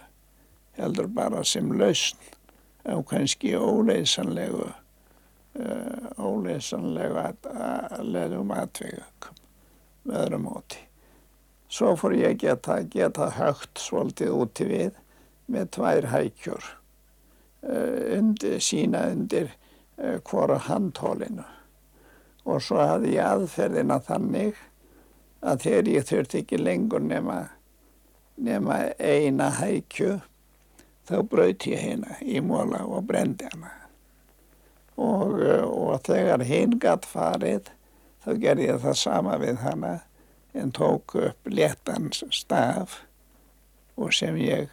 heldur 0.81 1.11
bara 1.13 1.45
sem 1.45 1.69
lausn 1.77 2.21
á 2.89 2.97
kannski 3.05 3.53
óleysanlegu 3.59 4.71
uh, 4.71 6.07
óleysanlegu 6.17 7.27
leðum 8.09 8.55
atvegum 8.57 9.37
með 10.09 10.23
öðrum 10.25 10.47
móti. 10.49 10.81
Svo 11.71 11.93
fór 11.99 12.17
ég 12.19 12.41
geta 12.41 12.81
geta 12.91 13.29
högt 13.37 13.79
svolítið 13.79 14.33
úti 14.35 14.67
við 14.67 14.97
með 15.51 15.71
tvær 15.77 16.11
hækjur 16.15 16.67
uh, 17.67 18.19
undir, 18.19 18.59
sína 18.63 19.07
undir 19.13 19.53
uh, 19.99 20.19
hvora 20.27 20.61
handhólinu 20.69 21.47
og 22.49 22.63
svo 22.65 22.81
hafði 22.81 23.17
ég 23.19 23.27
aðferðina 23.27 24.01
þannig 24.07 24.59
að 25.41 25.65
þegar 25.65 25.91
ég 25.95 26.09
þurfti 26.09 26.41
ekki 26.43 26.61
lengur 26.61 27.03
nema, 27.05 27.39
nema 28.41 28.81
eina 28.99 29.51
hækju 29.61 30.17
þá 31.09 31.17
brauti 31.29 31.75
ég 31.75 31.85
hérna 31.85 32.17
í 32.23 32.41
móla 32.45 32.83
og 32.87 33.07
brendi 33.09 33.49
hana. 33.51 33.73
Og, 35.01 35.39
og 35.41 36.01
þegar 36.05 36.45
hinn 36.45 36.77
gatt 36.81 37.07
farið 37.09 37.71
þá 38.25 38.33
gerði 38.43 38.69
ég 38.69 38.83
það 38.83 38.99
sama 39.01 39.39
við 39.41 39.63
hana 39.65 39.95
en 40.53 40.73
tók 40.77 41.15
upp 41.17 41.49
léttan 41.49 42.11
staf 42.13 43.01
og 43.97 44.13
sem 44.17 44.37
ég 44.41 44.69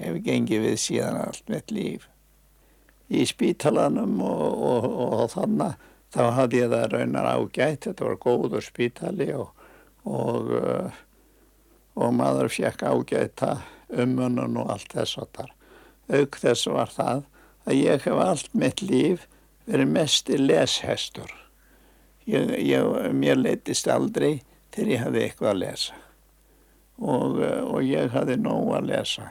hef 0.00 0.20
gengið 0.26 0.68
við 0.68 0.78
síðan 0.82 1.20
allt 1.24 1.50
mitt 1.52 1.74
líf 1.74 2.08
í 3.08 3.26
spítalanum 3.28 4.16
og, 4.24 4.46
og, 4.70 4.86
og 5.08 5.26
þannig 5.34 5.90
þá 6.14 6.22
hafði 6.38 6.62
ég 6.62 6.72
það 6.72 6.88
raunar 6.94 7.28
ágætt 7.34 7.88
þetta 7.88 8.08
var 8.08 8.18
góður 8.22 8.64
spítali 8.64 9.28
og 9.34 9.52
og, 10.04 10.50
uh, 10.52 10.90
og 11.96 12.14
maður 12.16 12.50
fekk 12.52 12.84
ágæta 12.84 13.56
umönnun 13.94 14.58
og 14.60 14.72
allt 14.74 14.92
þess 14.92 15.18
að 15.20 15.30
þar. 15.38 15.52
Auk 16.14 16.38
þess 16.40 16.68
var 16.68 16.92
það 16.92 17.22
að 17.64 17.80
ég 17.80 18.04
hef 18.04 18.20
allt 18.20 18.50
mitt 18.52 18.82
líf 18.84 19.28
verið 19.64 19.92
mest 19.94 20.28
í 20.28 20.38
leshestur. 20.40 21.30
Ég, 22.28 22.52
ég, 22.60 23.12
mér 23.12 23.40
leytist 23.40 23.88
aldrei 23.88 24.42
til 24.74 24.88
ég 24.92 25.02
hafði 25.04 25.26
eitthvað 25.26 25.50
að 25.50 25.60
lesa 25.60 25.98
og, 26.96 27.40
uh, 27.40 27.60
og 27.68 27.82
ég 27.84 28.12
hafði 28.14 28.38
nóg 28.40 28.70
að 28.78 28.88
lesa 28.92 29.30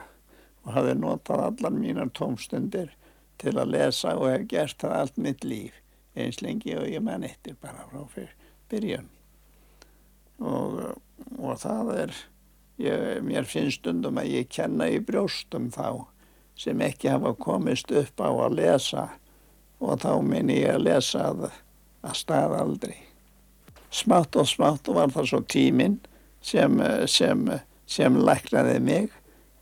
og 0.64 0.74
hafði 0.76 0.94
notað 0.98 1.46
allar 1.48 1.74
mínar 1.76 2.12
tómstundir 2.16 2.92
til 3.40 3.56
að 3.58 3.74
lesa 3.74 4.14
og 4.18 4.30
hef 4.30 4.46
gert 4.50 4.78
það 4.80 4.96
allt 4.98 5.18
mitt 5.20 5.44
líf 5.44 5.80
eins 6.14 6.40
lengi 6.42 6.76
og 6.78 6.86
ég 6.88 7.02
menn 7.02 7.26
eittir 7.26 7.56
bara 7.60 7.86
frá 7.90 8.04
fyrir 8.12 8.34
byrjun. 8.70 9.08
Og, 10.44 10.78
og 11.38 11.58
það 11.62 11.90
er 12.04 12.14
ég, 12.82 13.20
mér 13.26 13.48
finnst 13.48 13.82
stundum 13.82 14.18
að 14.22 14.32
ég 14.38 14.50
kenna 14.50 14.88
í 14.90 15.00
brjóstum 15.04 15.70
þá 15.74 16.06
sem 16.58 16.80
ekki 16.86 17.10
hafa 17.10 17.34
komist 17.38 17.90
upp 17.90 18.22
á 18.22 18.30
að 18.30 18.58
lesa 18.60 19.08
og 19.82 19.98
þá 20.02 20.12
minn 20.22 20.52
ég 20.54 20.70
að 20.70 20.86
lesa 20.86 21.28
að, 21.32 21.48
að 22.06 22.16
stað 22.22 22.56
aldrei. 22.60 22.96
Smátt 23.94 24.38
og 24.38 24.48
smátt 24.50 24.88
var 24.90 25.12
það 25.14 25.30
svo 25.30 25.42
tíminn 25.50 25.98
sem, 26.42 26.78
sem, 27.10 27.44
sem 27.86 28.16
læknaði 28.18 28.78
mig 28.82 29.12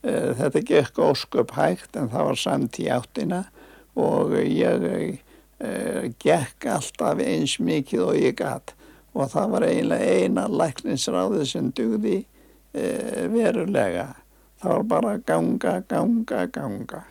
þetta 0.03 0.61
gekk 0.67 0.99
ósköp 0.99 1.53
hægt 1.55 1.95
en 1.95 2.09
það 2.11 2.29
var 2.29 2.39
samt 2.39 2.79
í 2.83 2.89
áttina 2.91 3.45
og 3.95 4.33
ég 4.35 4.87
uh, 4.89 6.09
gekk 6.19 6.67
alltaf 6.67 7.21
eins 7.23 7.55
mikið 7.63 8.05
og 8.07 8.19
ég 8.19 8.35
gætt 8.41 8.73
og 9.13 9.29
það 9.31 9.53
var 9.53 9.65
eiginlega 9.67 10.19
eina 10.19 10.45
lækninsráði 10.49 11.45
sem 11.45 11.67
dugði 11.77 12.23
e, 12.73 12.85
verulega. 13.29 14.07
Það 14.57 14.71
var 14.71 14.87
bara 14.89 15.11
ganga, 15.27 15.73
ganga, 15.85 16.45
ganga 16.49 17.03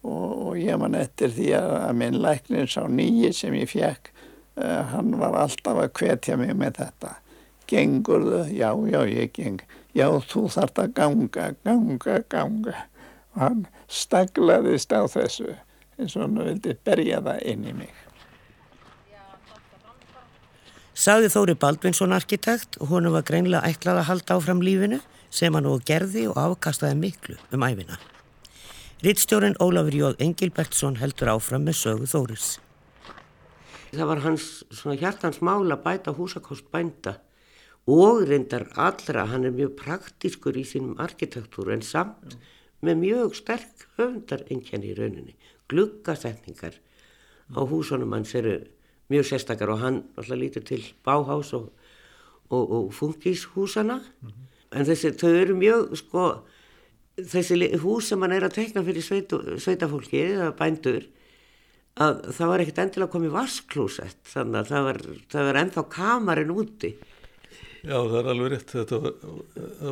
og, 0.00 0.30
og 0.32 0.56
ég 0.56 0.80
man 0.80 0.96
eftir 0.96 1.34
því 1.36 1.50
að 1.58 1.92
minn 2.00 2.16
læknins 2.24 2.78
á 2.80 2.88
nýji 2.88 3.34
sem 3.36 3.56
ég 3.58 3.68
fekk, 3.68 4.12
hann 4.56 5.16
var 5.20 5.36
alltaf 5.42 5.82
að 5.82 5.92
hvetja 5.98 6.38
mig 6.40 6.54
með 6.56 6.80
þetta. 6.80 7.16
Gengurðu? 7.68 8.44
Já, 8.54 8.70
já, 8.88 9.00
ég 9.10 9.32
geng. 9.36 9.60
Já, 9.96 10.10
þú 10.28 10.42
þart 10.52 10.80
að 10.82 10.90
ganga, 10.96 11.44
ganga, 11.64 12.18
ganga. 12.28 12.74
Og 13.32 13.40
hann 13.40 13.62
staglaðist 13.88 14.92
á 14.92 15.08
þessu 15.08 15.54
eins 15.96 16.16
og 16.18 16.26
hann 16.26 16.42
vildi 16.42 16.74
berja 16.84 17.22
það 17.24 17.46
inn 17.52 17.64
í 17.64 17.72
mig. 17.78 18.02
Saði 20.96 21.28
Þóri 21.32 21.54
Baldvinsson 21.60 22.14
arkitekt 22.16 22.78
og 22.80 22.92
honum 22.92 23.16
var 23.16 23.24
greinlega 23.28 23.68
ætlað 23.68 24.00
að 24.00 24.08
halda 24.10 24.36
áfram 24.36 24.62
lífinu 24.64 25.00
sem 25.32 25.56
hann 25.56 25.68
og 25.68 25.84
gerði 25.88 26.24
og 26.30 26.38
afkastaði 26.40 26.96
miklu 27.00 27.36
um 27.52 27.64
æfina. 27.64 27.98
Rittstjórin 29.04 29.58
Ólafur 29.60 29.96
Jóð 29.96 30.22
Engilbertsson 30.24 30.96
heldur 31.00 31.34
áfram 31.34 31.68
með 31.68 31.80
sögu 31.82 32.08
Þóris. 32.08 32.56
Það 33.92 34.08
var 34.08 34.24
hans 34.24 34.46
hjartans 35.00 35.42
mála 35.44 35.76
bæta 35.80 36.12
húsakost 36.16 36.68
bænda 36.72 37.18
og 37.86 38.24
reyndar 38.26 38.66
allra, 38.74 39.26
hann 39.30 39.46
er 39.46 39.54
mjög 39.54 39.76
praktískur 39.78 40.56
í 40.58 40.64
sínum 40.66 40.98
arkitektúru 41.02 41.72
en 41.74 41.84
samt 41.86 42.34
Já. 42.34 42.38
með 42.82 43.02
mjög 43.02 43.36
sterk 43.38 43.86
höfndar 43.98 44.42
ennkjani 44.50 44.90
í 44.90 44.96
rauninni. 44.98 45.36
Gluggasetningar 45.70 46.74
á 47.54 47.60
húsunum 47.62 48.12
hans 48.12 48.34
eru 48.34 48.58
mjög 49.10 49.28
sérstakar 49.30 49.70
og 49.70 49.82
hann 49.82 50.02
alltaf 50.18 50.38
lítur 50.38 50.64
til 50.66 50.82
báhás 51.06 51.54
og, 51.54 51.70
og, 52.50 52.70
og 52.70 52.92
fungishúsana 52.92 54.02
mm 54.02 54.28
-hmm. 54.28 54.78
en 54.78 54.86
þessi, 54.86 55.12
þau 55.14 55.34
eru 55.34 55.54
mjög 55.54 55.96
sko, 55.96 56.42
þessi 57.16 57.78
hús 57.78 58.08
sem 58.08 58.20
hann 58.20 58.32
er 58.32 58.44
að 58.44 58.54
tekna 58.54 58.82
fyrir 58.82 59.02
sveitu, 59.02 59.58
sveitafólki 59.58 60.18
eða 60.18 60.56
bændur 60.58 61.06
að 61.96 62.32
það 62.32 62.48
var 62.48 62.60
ekkert 62.60 62.78
endilega 62.78 63.12
komið 63.12 63.30
vasklúsett 63.30 64.22
þannig 64.24 64.58
að 64.60 64.68
það 64.68 64.82
var, 64.84 64.98
það 65.28 65.46
var 65.46 65.56
ennþá 65.56 65.88
kamarinn 65.88 66.50
úti 66.50 66.96
Já 67.86 68.00
það 68.02 68.16
er 68.18 68.28
alveg 68.32 68.52
rétt. 68.52 68.72
Þetta 68.74 68.98
var, 69.04 69.12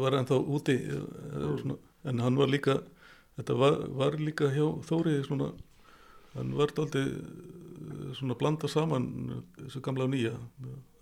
var 0.03 0.19
ennþá 0.19 0.39
úti 0.57 0.77
en 2.05 2.21
hann 2.21 2.39
var 2.41 2.51
líka 2.51 2.81
þetta 3.39 3.57
var, 3.59 3.77
var 3.95 4.17
líka 4.19 4.51
hjá 4.55 4.65
Þóriði 4.89 5.27
svona, 5.27 5.51
hann 6.35 6.55
var 6.59 6.75
aldrei 6.83 7.05
svona 8.15 8.37
blanda 8.39 8.71
saman 8.71 9.09
þessu 9.59 9.83
gamla 9.85 10.07
og 10.07 10.15
nýja, 10.15 10.35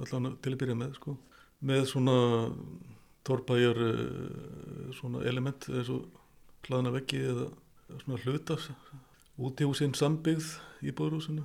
allan 0.02 0.36
til 0.42 0.54
að 0.54 0.60
byrja 0.62 0.76
með 0.78 0.96
sko, 0.98 1.16
með 1.62 1.84
svona 1.92 2.16
torpæjar 3.26 3.78
svona 4.98 5.22
element 5.30 5.68
eins 5.70 5.90
og 5.92 6.08
hlaðna 6.66 6.92
veggi 6.94 7.22
eða 7.22 7.48
svona 8.02 8.20
hluta 8.24 8.58
út 9.42 9.60
í 9.60 9.68
húsinn 9.68 9.96
sambyggð 9.96 10.48
í 10.84 10.94
bóðrúsinu, 10.96 11.44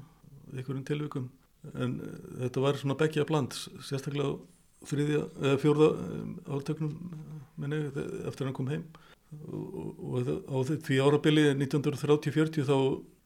einhverjum 0.53 0.85
tilvikum. 0.87 1.31
En 1.75 1.97
þetta 2.43 2.63
var 2.63 2.79
svona 2.79 2.97
begja 2.99 3.25
bland 3.27 3.55
sérstaklega 3.55 4.35
þriðja 4.85 5.23
eða 5.41 5.59
fjórða 5.61 5.89
átöknum 6.47 6.95
minni 7.57 7.83
eftir 7.89 8.45
að 8.45 8.47
hann 8.49 8.57
kom 8.57 8.71
heim 8.71 8.83
og, 9.49 9.97
og 9.97 10.29
á 10.47 10.57
því 10.69 10.99
árabili 11.03 11.47
1930-40 11.55 12.67
þá, 12.67 12.77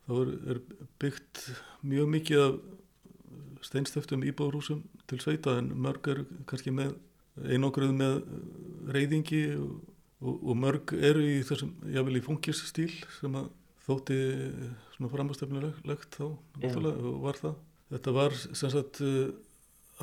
þá 0.08 0.14
er, 0.22 0.32
er 0.54 0.62
byggt 1.02 1.44
mjög 1.86 2.12
mikið 2.16 2.44
af 2.46 2.60
steinstöftum 3.68 4.26
íbúðrúsum 4.26 4.82
til 5.10 5.20
sveita 5.22 5.58
en 5.60 5.72
mörg 5.78 6.08
er 6.14 6.24
kannski 6.50 6.74
með 6.74 6.96
einogröð 7.42 7.94
með 7.96 8.16
reyðingi 8.92 9.44
og, 9.60 9.76
og, 10.24 10.40
og 10.40 10.58
mörg 10.58 10.96
eru 10.98 11.24
í 11.28 11.42
þessum 11.48 11.76
jável 11.94 12.18
í 12.18 12.24
funkisstíl 12.26 12.92
sem 13.20 13.38
að 13.38 13.52
þótti 13.86 14.18
svona 14.96 15.12
framastefnulegt 15.12 16.18
þá 16.18 16.26
og 16.28 17.22
var 17.24 17.40
það. 17.40 17.56
Þetta 17.92 18.14
var 18.16 18.36
sem 18.40 18.72
sagt 18.72 19.02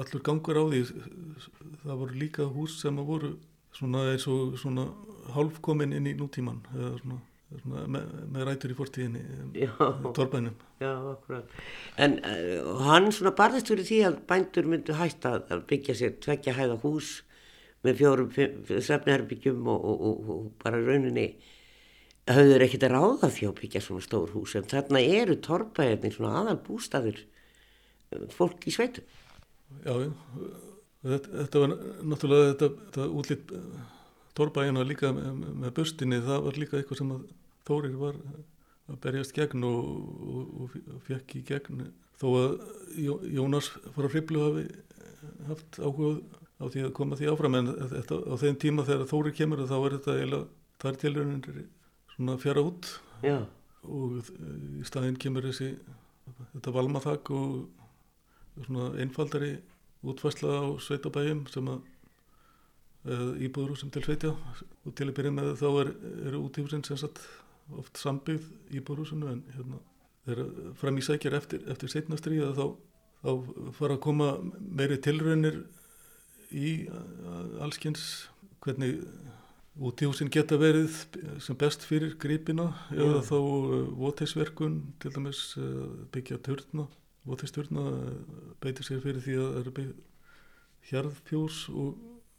allur 0.02 0.24
gangur 0.24 0.60
á 0.60 0.64
því 0.70 0.82
það 1.84 2.00
voru 2.02 2.20
líka 2.20 2.46
hús 2.52 2.78
sem 2.82 3.00
að 3.00 3.10
voru 3.12 3.32
svona 3.76 4.04
eins 4.12 4.26
og 4.30 4.56
svona 4.60 4.86
hálfkomin 5.34 5.94
inn 5.96 6.08
í 6.08 6.14
nútíman 6.18 6.60
eða 6.74 6.92
svona, 7.02 7.18
svona 7.62 7.84
með, 7.94 8.08
með 8.34 8.48
rætur 8.48 8.74
í 8.74 8.78
fortíðinni 8.78 9.68
torbænum 10.16 10.56
Já, 10.78 10.94
En 11.98 12.20
uh, 12.22 12.82
hann 12.86 13.10
svona 13.14 13.34
barðist 13.38 13.70
fyrir 13.72 13.86
því 13.88 14.00
að 14.06 14.18
bændur 14.30 14.68
myndu 14.70 14.98
hætta 14.98 15.38
að 15.40 15.64
byggja 15.70 15.96
sér 15.98 16.18
tveggja 16.22 16.54
hæða 16.58 16.78
hús 16.84 17.18
með 17.86 18.00
fjórum 18.00 18.30
sefniherbyggjum 18.82 19.66
og, 19.70 19.84
og, 19.90 20.02
og, 20.08 20.30
og 20.34 20.50
bara 20.62 20.80
rauninni 20.82 21.28
hafður 22.28 22.64
ekkert 22.66 22.86
að 22.88 22.94
ráða 22.94 23.30
því 23.32 23.48
að 23.48 23.56
byggja 23.62 23.82
svona 23.84 24.04
stór 24.04 24.32
hús 24.34 24.54
en 24.58 24.66
þarna 24.68 25.02
eru 25.02 25.38
torbæðin 25.44 26.14
svona 26.14 26.42
aðal 26.42 26.58
bústaður 26.66 27.22
fólk 28.34 28.66
í 28.68 28.74
sveitum 28.74 29.06
Já, 29.84 29.94
þetta, 31.04 31.32
þetta 31.42 31.62
var 31.62 31.74
náttúrulega 32.12 32.50
þetta, 32.52 32.70
þetta 32.88 33.08
útlýtt 33.20 33.54
Tórbæina 34.38 34.84
líka 34.86 35.10
með, 35.14 35.42
með 35.64 35.74
bustinni, 35.80 36.20
það 36.22 36.44
var 36.46 36.58
líka 36.62 36.78
eitthvað 36.78 37.02
sem 37.02 37.14
að 37.16 37.26
Þórir 37.68 37.96
var 38.00 38.16
að 38.88 38.98
berjast 39.02 39.34
gegn 39.36 39.64
og, 39.68 39.88
og, 40.32 40.76
og 40.94 41.00
fekk 41.04 41.34
í 41.36 41.42
gegn 41.50 41.88
þó 42.18 42.28
að 42.38 42.54
Jónas 43.34 43.68
frá 43.92 44.08
Hriblu 44.08 44.44
hafi 44.46 44.62
haft 45.50 45.80
áhuga 45.82 46.14
á 46.58 46.64
því 46.66 46.84
að 46.86 46.94
koma 46.96 47.18
því 47.18 47.28
áfram 47.32 47.58
en 47.58 47.72
þetta, 47.92 48.18
á 48.24 48.34
þeim 48.40 48.58
tíma 48.62 48.86
þegar 48.88 49.10
Þórir 49.10 49.36
kemur 49.36 49.62
þá 49.68 49.76
er 49.78 49.96
þetta 49.98 50.16
eiginlega, 50.16 50.48
það 50.78 50.90
er 50.90 51.00
tilröðinir 51.02 51.60
svona 52.14 52.38
fjara 52.42 52.64
út 52.66 52.90
Já. 53.26 53.36
og 53.84 54.32
í 54.78 54.86
staðinn 54.88 55.20
kemur 55.20 55.46
þessi 55.46 55.74
þetta 56.54 56.74
valmaþak 56.74 57.32
og 57.36 57.52
svona 58.66 58.90
einfaldari 59.02 59.56
útfærsla 60.06 60.50
á 60.62 60.66
sveitabæjum 60.82 61.46
sem 61.52 61.68
að 61.72 61.86
íbúðurúsum 63.46 63.92
til 63.92 64.04
sveitja. 64.04 64.34
Og 64.86 64.94
til 64.96 65.08
að 65.08 65.16
byrja 65.18 65.34
með 65.34 65.52
þá 65.60 65.68
er, 65.82 65.92
eru 66.28 66.42
útífusinn 66.48 66.84
sem 66.86 66.98
sagt 67.00 67.22
oft 67.76 68.00
sambyggð 68.00 68.76
íbúðurúsinu 68.78 69.30
en 69.32 69.42
hérna 69.54 69.80
þegar 70.28 70.74
fram 70.80 70.98
í 71.00 71.04
sækjar 71.04 71.38
eftir, 71.38 71.64
eftir 71.72 71.92
setnastriða 71.92 72.52
þá, 72.56 72.66
þá 73.22 73.30
fara 73.78 73.96
að 73.96 74.04
koma 74.04 74.30
meiri 74.60 74.98
tilraunir 75.04 75.62
í 76.52 76.74
allskynns 77.64 78.28
hvernig 78.64 79.02
útífusinn 79.78 80.32
geta 80.32 80.58
verið 80.58 80.96
sem 81.44 81.56
best 81.58 81.84
fyrir 81.86 82.16
gripina 82.20 82.72
eða 82.92 83.20
þá 83.28 83.36
votisverkun 84.00 84.80
til 85.02 85.12
dæmis 85.14 85.42
byggja 86.12 86.40
törna 86.44 86.88
votisturna 87.26 87.88
beitir 88.62 88.86
sér 88.86 89.02
fyrir 89.02 89.24
því 89.24 89.40
að 89.40 89.50
það 89.56 89.60
eru 89.62 89.88
hjarðfjós 90.88 91.64
og 91.74 91.96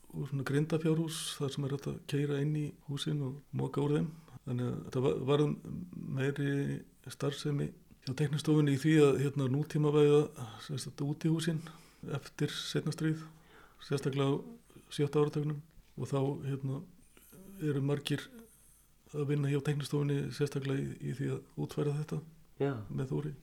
og 0.10 0.30
svona 0.30 0.46
grindafjárhús 0.48 1.18
þar 1.38 1.52
sem 1.54 1.66
er 1.66 1.74
hægt 1.76 1.88
að 1.90 1.98
keira 2.10 2.40
inn 2.42 2.56
í 2.58 2.66
húsin 2.88 3.22
og 3.26 3.36
móka 3.56 3.82
úr 3.84 3.98
þeim. 3.98 4.08
Þannig 4.46 4.70
að 4.70 4.78
þetta 4.86 5.04
var, 5.06 5.20
var 5.30 5.44
meiri 6.18 6.54
starfsemi 7.10 7.68
hjá 8.08 8.14
teknistofunni 8.18 8.74
í 8.74 8.80
því 8.82 8.96
að 9.06 9.20
hérna 9.24 9.50
nútíma 9.54 9.92
væða 9.94 10.22
sérstaklega 10.66 11.14
út 11.14 11.28
í 11.28 11.34
húsin 11.34 11.62
eftir 12.16 12.54
setnastrið 12.54 13.22
sérstaklega 13.86 14.34
á 14.34 14.42
sjötta 14.90 15.22
áratögnum 15.22 15.60
og 16.00 16.10
þá 16.10 16.20
hérna 16.48 16.80
eru 17.70 17.84
margir 17.86 18.24
að 19.14 19.28
vinna 19.34 19.52
hjá 19.52 19.60
teknistofunni 19.66 20.32
sérstaklega 20.34 20.82
í, 20.82 21.12
í 21.12 21.18
því 21.18 21.32
að 21.36 21.62
útfæra 21.66 21.98
þetta 22.02 22.22
Já. 22.62 22.74
með 22.90 23.14
þóri 23.14 23.36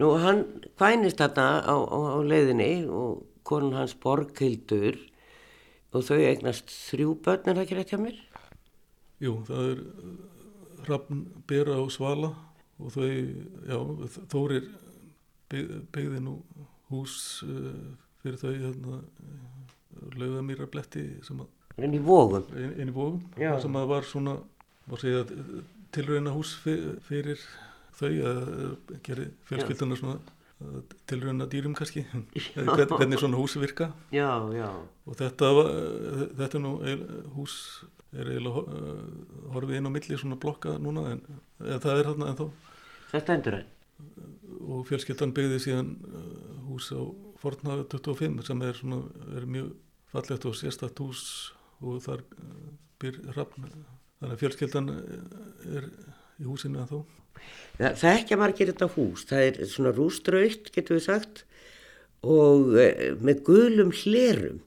Nú 0.00 0.12
hann 0.22 0.44
kvænist 0.78 1.20
þarna 1.20 1.46
á, 1.68 1.76
á, 1.76 1.98
á 2.16 2.18
leiðinni 2.24 2.86
og 2.88 3.24
konun 3.46 3.76
hans 3.76 3.94
Borghildur 3.98 4.96
og 5.92 6.06
þau 6.06 6.18
eignast 6.20 6.72
þrjú 6.72 7.16
börn 7.24 7.50
er 7.50 7.58
það 7.58 7.64
ekki 7.66 7.78
rétt 7.78 7.92
hjá 7.92 8.00
mér? 8.00 8.20
Jú, 9.22 9.36
það 9.46 9.68
er 9.72 9.82
Hrafn, 10.82 11.26
Bera 11.46 11.76
og 11.78 11.92
Svala 11.94 12.32
og 12.82 12.94
þau, 12.94 13.08
já, 13.68 13.78
Þórir 14.32 14.70
byggði 15.52 16.22
nú 16.24 16.38
hús 16.90 17.16
uh, 17.46 17.92
fyrir 18.22 18.40
þau 18.40 18.52
hérna, 18.52 19.02
laugamýra 20.16 20.68
bletti 20.70 21.04
sem 21.26 21.42
að 21.42 21.84
inn 21.84 21.94
í 21.96 22.00
vógum, 22.04 22.44
inn, 22.56 22.88
í 22.88 22.94
vógum 22.94 23.20
Já. 23.40 23.54
sem 23.60 23.76
að 23.78 23.90
var 23.92 24.08
svona 24.08 24.36
var 24.88 25.00
segja 25.00 25.22
tilrauna 25.94 26.34
hús 26.34 26.52
fyrir 26.62 27.40
þau 27.98 28.12
að 28.28 28.40
gera 29.06 29.26
fjölskylduna 29.48 29.98
svona 30.00 30.18
tilrauna 31.10 31.48
dýrum 31.50 31.74
kannski? 31.78 32.04
Hvern, 32.54 32.94
hvernig 32.94 33.20
svona 33.20 33.40
hús 33.40 33.56
virka? 33.60 33.92
Já, 34.14 34.28
já. 34.54 34.68
Og 35.06 35.18
þetta, 35.18 35.50
þetta 36.38 36.58
er 36.58 36.62
nú 36.62 36.74
hús 37.36 37.56
er 38.12 38.28
eiginlega 38.28 38.62
horfið 39.54 39.78
inn 39.78 39.88
á 39.88 39.94
milli 39.94 40.18
svona 40.20 40.36
blokka 40.40 40.76
núna 40.80 41.14
en 41.14 41.22
það 41.58 41.94
er 41.94 42.10
þarna 42.10 42.32
ennþá. 42.32 42.48
Þetta 43.12 43.38
endur 43.38 43.58
enn 43.60 43.70
og 44.62 44.84
fjölskyldan 44.88 45.32
byggði 45.34 45.60
síðan 45.62 45.92
hús 46.68 46.90
á 46.94 47.00
Fortnafi 47.42 47.86
25 47.90 48.44
sem 48.46 48.60
er, 48.62 48.76
svona, 48.78 49.00
er 49.34 49.46
mjög 49.50 49.72
fallegt 50.12 50.46
og 50.46 50.54
sérstætt 50.58 51.00
hús 51.02 51.24
og 51.82 51.98
þar 52.04 52.22
byr 53.02 53.18
hrafn. 53.32 53.66
Þannig 54.20 54.36
að 54.36 54.42
fjölskyldan 54.44 54.92
er 54.92 55.88
í 56.38 56.46
húsinu 56.46 56.82
ennþá 56.82 57.02
það, 57.78 57.96
það 58.00 58.10
ekki 58.12 58.36
að 58.36 58.42
margir 58.42 58.72
þetta 58.72 58.90
hús 58.96 59.24
það 59.30 59.46
er 59.46 59.72
svona 59.72 59.94
rústraugt 59.96 60.70
getur 60.74 60.98
við 60.98 61.06
sagt 61.08 61.44
og 62.22 62.76
e, 62.78 62.88
með 63.18 63.42
gulum 63.48 63.90
hlerum 64.02 64.60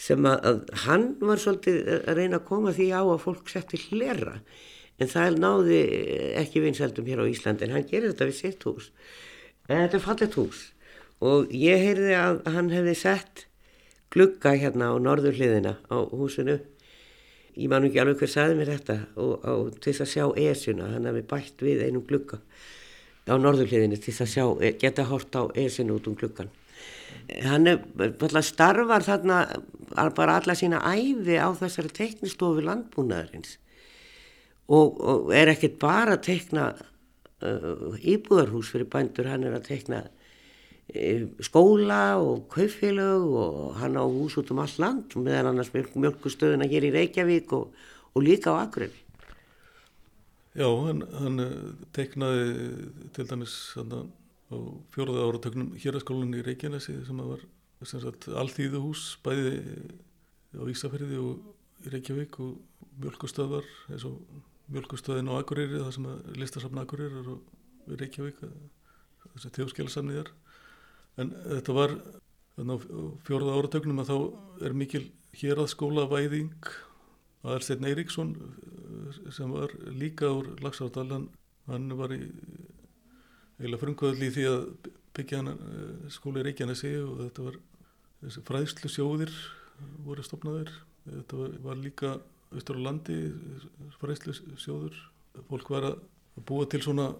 sem 0.00 0.26
að, 0.26 0.40
að 0.48 0.60
hann 0.86 1.06
var 1.20 1.40
svolítið 1.40 1.88
að 2.00 2.16
reyna 2.16 2.40
að 2.40 2.48
koma 2.48 2.74
því 2.76 2.90
á 2.96 3.02
að 3.04 3.22
fólk 3.26 3.50
setti 3.52 3.80
hlera 3.90 4.38
en 5.00 5.08
það 5.08 5.38
náði 5.40 5.80
ekki 6.40 6.62
vinsældum 6.64 7.08
hér 7.08 7.22
á 7.24 7.30
Íslandi 7.30 7.66
en 7.66 7.76
hann 7.76 7.88
gerir 7.88 8.12
þetta 8.12 8.28
við 8.28 8.36
sitt 8.36 8.66
hús. 8.68 8.90
En 9.68 9.84
þetta 9.84 9.96
er 9.96 10.04
fallet 10.04 10.36
hús. 10.36 10.64
Og 11.24 11.52
ég 11.56 11.80
heyrði 11.84 12.16
að 12.16 12.42
hann 12.52 12.68
hefði 12.72 12.96
sett 12.98 13.44
glugga 14.12 14.52
hérna 14.58 14.90
á 14.92 14.94
norðurhliðina 15.00 15.76
á 15.88 15.96
húsinu 16.12 16.58
ég 17.56 17.70
man 17.70 17.86
ekki 17.86 18.00
alveg 18.02 18.20
hver 18.22 18.30
saði 18.30 18.56
mér 18.58 18.72
þetta 18.76 18.96
og, 19.16 19.32
og 19.44 19.72
til 19.78 19.92
þess 19.92 20.04
að 20.04 20.12
sjá 20.12 20.24
esuna 20.50 20.90
hann 20.94 21.08
hefði 21.08 21.24
bætt 21.32 21.64
við 21.64 21.84
einum 21.86 22.06
glugga 22.06 22.40
á 23.30 23.34
norðurhliðinu 23.38 23.98
til 23.98 24.14
þess 24.14 24.24
að 24.24 24.32
sjá, 24.34 24.44
geta 24.80 25.06
hort 25.10 25.36
á 25.38 25.42
esinu 25.58 25.98
út 25.98 26.08
um 26.10 26.16
gluggan 26.18 26.50
hann 27.44 27.70
er 27.70 27.80
bara 28.18 28.42
starfar 28.42 29.04
þarna 29.06 29.40
bara 30.16 30.38
alla 30.38 30.56
sína 30.58 30.82
æfi 30.92 31.38
á 31.38 31.50
þessari 31.58 31.92
teknistofu 31.94 32.64
landbúnaðarins 32.66 33.58
og, 34.70 35.00
og 35.00 35.34
er 35.34 35.50
ekkert 35.52 35.78
bara 35.82 36.16
að 36.16 36.24
tekna 36.30 36.70
uh, 36.70 37.98
íbúðarhús 37.98 38.70
fyrir 38.70 38.90
bændur, 38.90 39.30
hann 39.30 39.46
er 39.46 39.56
að 39.58 39.66
tekna 39.72 40.04
uh, 40.06 40.19
skóla 41.44 42.18
og 42.18 42.48
kaufélög 42.50 43.26
og 43.42 43.76
hann 43.78 43.98
á 43.98 44.04
hús 44.04 44.36
út 44.40 44.50
um 44.50 44.58
all 44.58 44.74
land 44.78 45.14
meðan 45.14 45.52
annars 45.52 45.70
mjölk, 45.74 45.94
mjölkustöðuna 45.94 46.66
hér 46.70 46.88
í 46.88 46.94
Reykjavík 46.94 47.52
og, 47.52 47.70
og 48.14 48.22
líka 48.22 48.50
á 48.50 48.66
Akureyri. 48.66 48.98
Já, 50.58 50.66
hann, 50.66 51.04
hann 51.14 51.38
eh, 51.38 51.54
teiknaði 51.94 52.46
til 53.14 53.26
dæmis 53.30 53.54
hann, 53.78 54.10
á 54.50 54.56
fjóraða 54.90 55.28
áratögnum 55.28 55.76
héraskólan 55.78 56.34
í 56.34 56.42
Reykjanesi 56.42 56.96
sem 57.06 57.22
var 57.22 57.44
sem 57.86 58.02
sagt, 58.02 58.26
allþýðu 58.28 58.82
hús 58.82 59.04
bæði 59.24 59.60
á 60.58 60.62
Ísafjörði 60.68 61.20
og 61.22 61.86
í 61.86 61.94
Reykjavík 61.94 62.40
og 62.42 62.58
mjölkustöðvar 63.00 63.68
eins 63.88 64.04
og 64.08 64.18
mjölkustöðin 64.74 65.30
á 65.30 65.38
Akureyri 65.38 65.78
það 65.78 65.94
sem 65.96 66.10
að 66.10 66.36
listasafna 66.42 66.84
Akureyri 66.84 67.22
og 67.22 67.94
Reykjavík 67.94 68.42
þessi 69.36 69.54
þjóðskilasamnið 69.54 70.24
er 70.24 70.32
en 71.20 71.32
þetta 71.44 71.76
var 71.76 71.96
fjóruða 73.26 73.56
áratögnum 73.56 74.02
að 74.02 74.10
þá 74.10 74.64
er 74.66 74.76
mikil 74.76 75.04
hér 75.40 75.60
að 75.62 75.72
skóla 75.74 76.06
væðing 76.10 76.70
Aðarsteinn 77.40 77.86
Eiríksson 77.88 78.34
sem 79.32 79.52
var 79.52 79.72
líka 79.96 80.28
úr 80.28 80.50
Lagsardal 80.60 81.08
hann 81.70 81.94
var 81.96 82.12
í 82.12 82.20
eiginlega 83.60 83.80
frumkvöðli 83.80 84.28
í 84.28 84.34
því 84.34 84.46
að 84.50 84.60
byggja 85.16 85.40
hann 85.40 86.10
skóli 86.12 86.44
Reykjanesi 86.44 86.92
og 87.04 87.22
þetta 87.24 87.46
var 87.48 87.58
fræðslu 88.50 88.92
sjóðir 88.92 89.32
voru 90.04 90.24
stopnaður 90.24 90.72
þetta 91.06 91.40
var, 91.40 91.56
var 91.64 91.80
líka 91.80 92.12
austur 92.50 92.80
á 92.82 92.86
landi 92.90 93.18
fræðslu 94.00 94.36
sjóður 94.60 94.96
fólk 95.48 95.72
var 95.72 95.90
að 95.92 96.00
búa 96.48 96.68
til 96.68 96.82
svona 96.84 97.10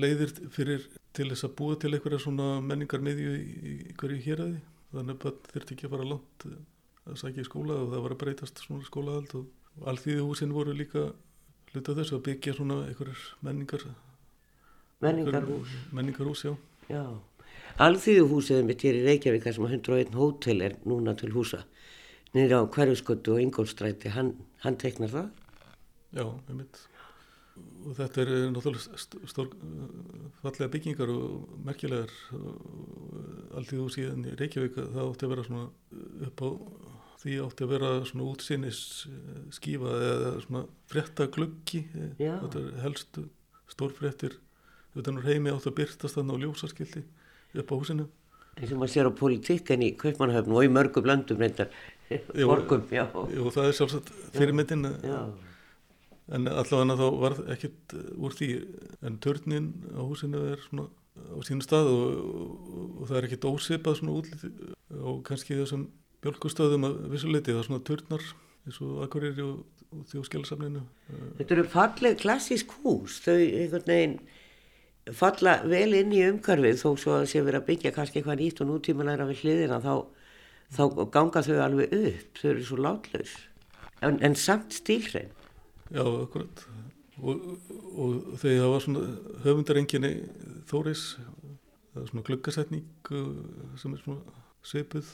leiðir 0.00 0.34
fyrir 0.54 0.84
til 1.16 1.28
þess 1.30 1.46
að 1.46 1.56
búa 1.58 1.78
til 1.80 1.92
einhverja 1.94 2.20
svona 2.22 2.50
menningar 2.64 3.02
miðju 3.04 3.32
í, 3.36 3.46
í 3.90 3.94
hverju 3.98 4.20
héræði 4.26 4.60
þannig 4.92 5.16
að 5.16 5.24
það 5.24 5.48
þurfti 5.54 5.76
ekki 5.76 5.88
að 5.88 5.94
fara 5.94 6.10
langt 6.10 6.46
að 6.50 7.18
sækja 7.22 7.44
í 7.44 7.48
skóla 7.48 7.78
og 7.80 7.90
það 7.94 8.04
var 8.04 8.14
að 8.14 8.20
breytast 8.22 8.62
svona 8.64 8.86
skólahald 8.86 9.34
og 9.38 9.88
alþýði 9.90 10.26
húsin 10.26 10.54
voru 10.54 10.76
líka 10.76 11.08
hluta 11.72 11.96
þessu 11.98 12.18
að 12.18 12.24
byggja 12.28 12.56
svona 12.58 12.78
einhverjar 12.88 13.26
menningar 13.46 13.86
menningarhús. 15.00 15.74
menningarhús, 15.96 16.44
já, 16.44 16.54
já. 16.90 17.04
alþýðuhúsið 17.80 18.64
mitt 18.68 18.84
hér 18.84 18.98
í 19.00 19.06
Reykjavík 19.06 19.48
sem 19.48 19.64
að 19.64 19.76
101 19.78 20.18
hótel 20.18 20.66
er 20.66 20.76
núna 20.84 21.14
til 21.16 21.32
húsa. 21.32 21.64
Niður 22.34 22.62
á 22.62 22.72
hverjusköttu 22.74 23.34
og 23.34 23.42
Ingólstræti 23.42 24.12
hann, 24.14 24.34
hann 24.62 24.76
teiknar 24.78 25.10
það? 25.14 25.30
Já, 26.14 26.26
einmitt 26.50 26.89
og 27.86 27.96
þetta 27.96 28.22
er 28.22 28.30
náttúrulega 28.52 28.98
stór 29.30 29.50
fallega 30.42 30.70
byggingar 30.72 31.10
og 31.12 31.56
merkilegar 31.64 32.12
alltíð 33.56 33.82
úr 33.84 33.94
síðan 33.94 34.28
í 34.28 34.36
Reykjavík 34.38 34.78
það 34.78 35.02
átti 35.06 35.26
að 35.26 35.32
vera 35.34 35.46
svona 35.48 35.64
upp 36.28 36.44
á 36.44 36.48
því 37.20 37.40
átti 37.44 37.66
að 37.66 37.72
vera 37.74 37.90
svona 38.08 38.28
útsinnis 38.28 38.82
skífa 39.56 39.96
eða 40.10 40.30
svona 40.44 40.64
fretta 40.92 41.28
glöggi 41.32 41.82
þetta 42.18 42.62
er 42.62 42.80
helst 42.84 43.20
stórfrettir 43.72 44.38
utan 44.98 45.20
úr 45.20 45.28
heimi 45.28 45.52
átti 45.52 45.72
að 45.72 45.78
byrtast 45.82 46.18
þannig 46.18 46.40
á 46.40 46.42
ljósaskildi 46.44 47.04
upp 47.60 47.70
á 47.72 47.74
húsinu. 47.74 48.08
Eins 48.58 48.72
og 48.74 48.80
maður 48.80 48.92
sér 48.92 49.08
á 49.08 49.12
politíkan 49.14 49.82
í 49.86 49.92
Kaupmannhöfn 49.98 50.52
og 50.52 50.66
í 50.66 50.72
mörgum 50.72 51.06
landum 51.06 51.38
reyndar. 51.38 51.70
Borgum, 52.50 52.82
já. 52.90 53.04
og 53.14 53.52
það 53.54 53.68
er 53.68 53.76
sjálfsagt 53.78 54.10
fyrirmyndin 54.34 54.88
já 55.06 55.20
en 56.30 56.46
allavega 56.50 56.96
þá 57.00 57.06
var 57.20 57.36
ekkert 57.54 57.94
úr 58.14 58.34
því 58.36 58.50
en 59.06 59.18
törnin 59.22 59.72
á 59.94 60.02
húsinu 60.02 60.42
er 60.52 60.62
svona 60.62 60.86
á 61.20 61.38
sínu 61.46 61.64
stað 61.64 61.90
og, 61.90 62.04
og, 62.20 62.84
og 63.00 63.08
það 63.08 63.18
er 63.18 63.26
ekkert 63.28 63.48
ósipað 63.50 63.98
svona 63.98 64.16
útliti 64.20 64.50
og 65.00 65.24
kannski 65.26 65.58
þessum 65.58 65.88
bjölkustöðum 66.24 66.86
að 66.86 67.00
vissuleiti 67.14 67.54
það 67.54 67.62
er 67.62 67.68
svona 67.68 67.86
törnar 67.88 68.26
eins 68.66 68.78
og 68.84 69.00
Akureyri 69.06 69.44
og, 69.44 69.64
og 69.90 70.06
þjóðskjálasamninu 70.12 70.84
Þetta 71.40 71.56
eru 71.56 71.66
falleg 71.72 72.20
klassísk 72.20 72.76
hús. 72.82 73.18
Þau 73.24 73.34
einhvern 73.34 73.88
veginn 73.88 74.16
falla 75.16 75.56
vel 75.66 75.96
inn 75.98 76.14
í 76.14 76.22
umkarfið 76.28 76.78
þó 76.82 76.88
svo 77.00 77.18
að 77.18 77.28
sé 77.32 77.42
verið 77.42 77.62
að 77.62 77.68
byggja 77.70 77.94
kannski 77.96 78.20
eitthvað 78.20 78.42
nýtt 78.42 78.62
og 78.62 78.70
nútímalæra 78.70 79.26
við 79.30 79.44
hliðina 79.44 79.80
þá, 79.82 79.94
þá 80.76 80.82
ganga 81.16 81.44
þau 81.46 81.58
alveg 81.64 81.96
upp. 81.96 82.40
Þau 82.42 82.48
eru 82.52 82.66
svo 82.68 82.80
látlaus. 82.84 83.36
En, 84.04 84.20
en 84.24 84.36
samt 84.38 84.76
stílrein 84.76 85.32
Já, 85.90 86.04
akkurat. 86.06 86.64
Og, 87.20 87.40
og 87.98 88.38
þegar 88.40 88.62
það 88.62 88.72
var 88.72 88.84
svona 88.84 89.00
höfundarenginni 89.44 90.12
Þóris 90.70 91.02
það 91.90 92.02
er 92.02 92.10
svona 92.12 92.26
gluggasetning 92.26 93.10
sem 93.80 93.94
er 93.94 94.02
svona 94.04 94.38
seipuð 94.66 95.10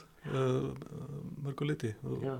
mörguleiti 1.45 1.93
og 2.05 2.25
Já. 2.27 2.35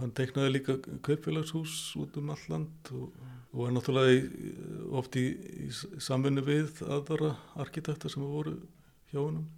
hann 0.00 0.12
teiknaði 0.16 0.52
líka 0.54 0.76
kaupfélagshús 1.06 1.94
út 2.00 2.16
um 2.20 2.30
all 2.34 2.44
land 2.52 2.92
og, 2.94 3.10
og 3.52 3.66
er 3.66 3.74
náttúrulega 3.74 4.92
oft 5.00 5.18
í, 5.20 5.26
í 5.66 5.68
samfunni 5.74 6.44
við 6.46 6.84
aðvara 6.86 7.34
arkitekta 7.66 8.12
sem 8.12 8.24
voru 8.24 8.56
hjá 9.10 9.20
hennum 9.20 9.50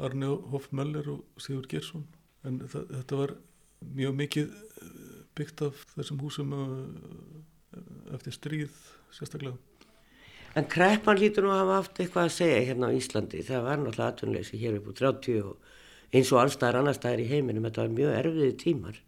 Arne 0.00 0.32
Hoffmöller 0.52 1.12
og 1.12 1.42
Sigur 1.44 1.68
Gersson 1.68 2.06
en 2.48 2.62
þetta 2.64 3.20
var 3.20 3.36
mjög 3.84 4.16
mikið 4.16 4.52
byggt 5.36 5.62
af 5.68 5.84
þessum 5.94 6.20
húsum 6.24 6.54
eftir 8.16 8.36
stríð 8.36 8.78
sérstaklega. 9.14 9.58
En 10.58 10.66
kreppan 10.66 11.18
lítur 11.18 11.46
nú 11.46 11.52
að 11.54 11.60
hafa 11.62 11.76
haft 11.78 12.00
eitthvað 12.02 12.26
að 12.26 12.34
segja 12.34 12.62
hérna 12.66 12.90
á 12.90 12.96
Íslandi. 12.96 13.42
Það 13.46 13.66
var 13.66 13.78
náttúrulega 13.78 14.08
aðtunleysi 14.08 14.58
hér 14.58 14.80
upp 14.80 14.88
úr 14.90 14.96
30 14.98 15.44
og 15.46 15.68
eins 16.10 16.32
og 16.34 16.40
allstaðar 16.42 16.80
annar 16.80 16.98
staðar 16.98 17.22
í 17.22 17.28
heiminum. 17.30 17.68
Þetta 17.68 17.84
var 17.84 17.94
mjög 17.94 18.16
erfiði 18.18 18.56
tímar. 18.64 18.98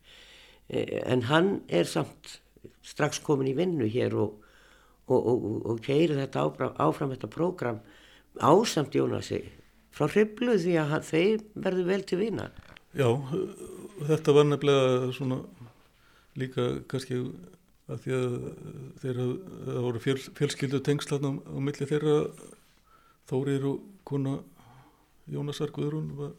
En 0.71 1.27
hann 1.29 1.51
er 1.67 1.91
samt 1.91 2.37
strax 2.87 3.19
komin 3.27 3.51
í 3.51 3.57
vinnu 3.59 3.89
hér 3.91 4.15
og, 4.23 4.39
og, 5.11 5.19
og, 5.19 5.59
og 5.73 5.83
keiri 5.83 6.15
þetta 6.21 6.47
áfram, 6.47 6.77
áfram 6.79 7.11
þetta 7.17 7.33
prógram 7.33 7.83
ásamt 8.39 8.95
Jónasi 8.97 9.43
frá 9.93 10.07
hriblu 10.09 10.55
því 10.57 10.77
að 10.81 10.95
þeir 11.11 11.43
verður 11.67 11.89
vel 11.91 12.05
til 12.09 12.21
vina. 12.23 12.47
Já, 12.97 13.09
þetta 14.09 14.37
var 14.37 14.49
nefnilega 14.49 15.11
svona 15.17 15.41
líka 16.39 16.69
kannski 16.89 17.19
að 17.93 18.03
því 18.05 18.15
að 18.17 18.35
þeirra, 19.03 19.27
það 19.69 19.81
voru 19.87 20.03
fjöl, 20.03 20.19
fjölskyldu 20.39 20.81
tengslan 20.87 21.27
á, 21.29 21.33
á 21.39 21.59
milli 21.63 21.89
þeirra. 21.89 22.17
Þórir 23.31 23.67
og 23.71 23.83
kona 24.09 24.37
Jónasar 25.31 25.71
Guðrún 25.75 26.11
var, 26.19 26.33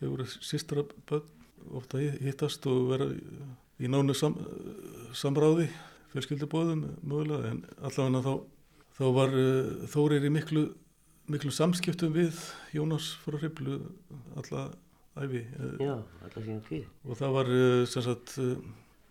þeir 0.00 0.12
voru 0.14 0.26
sístra 0.32 0.84
bönn 1.10 1.28
ofta 1.78 2.00
hittast 2.00 2.64
og 2.66 2.88
vera 2.90 3.06
í 3.78 3.90
nánu 3.90 4.14
sam, 4.18 4.34
samráði 5.14 5.68
fjölskyldubóðum 6.12 6.86
mögulega. 7.06 7.52
En 7.52 7.60
allavega 7.84 8.22
þá, 8.24 8.32
þá 8.98 9.04
var 9.18 9.36
uh, 9.36 9.84
Þórir 9.92 10.26
í 10.26 10.32
miklu, 10.32 10.64
miklu 11.30 11.52
samskiptum 11.54 12.14
við 12.16 12.40
Jónas 12.74 13.12
frá 13.22 13.38
Hriblu 13.38 13.78
alla 14.40 14.70
æfi 15.20 15.44
Já, 15.82 15.98
alla 16.00 16.40
síðan 16.40 16.62
tíð. 16.66 16.86
og 17.04 17.18
það 17.20 17.34
var 17.36 17.50
sem 17.92 18.04
sagt 18.06 18.38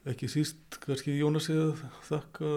ekki 0.09 0.29
síst 0.31 0.79
kannski 0.81 1.17
Jónas 1.19 1.49
eða 1.53 1.75
þakka 2.07 2.51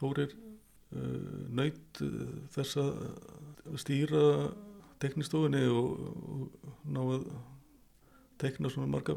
Þórir 0.00 0.32
uh, 0.34 1.48
nöyt 1.54 2.02
uh, 2.02 2.32
þess 2.54 2.78
að 2.82 3.76
stýra 3.78 4.22
teknistofinni 5.02 5.62
og, 5.70 5.92
og 6.32 6.70
ná 6.90 7.02
að 7.04 7.28
tekna 8.42 8.70
svona 8.72 8.90
marga 8.90 9.14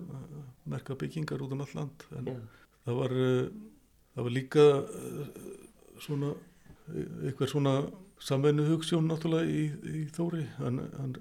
merka 0.69 0.97
byggingar 0.97 1.41
út 1.41 1.55
um 1.55 1.63
all 1.65 1.73
land. 1.77 2.05
En 2.17 2.29
yeah. 2.29 2.43
það 2.85 2.99
var 3.01 3.15
uh, 3.17 3.47
það 4.13 4.27
var 4.27 4.35
líka 4.35 4.65
svona 6.05 6.35
eitthvað 7.25 7.49
svona 7.49 7.73
samveinu 8.21 8.67
hugssjón 8.69 9.09
náttúrulega 9.09 9.49
í, 9.49 9.63
í 9.89 10.03
Þóri. 10.13 10.45
Hann, 10.59 10.83
hann, 10.99 11.17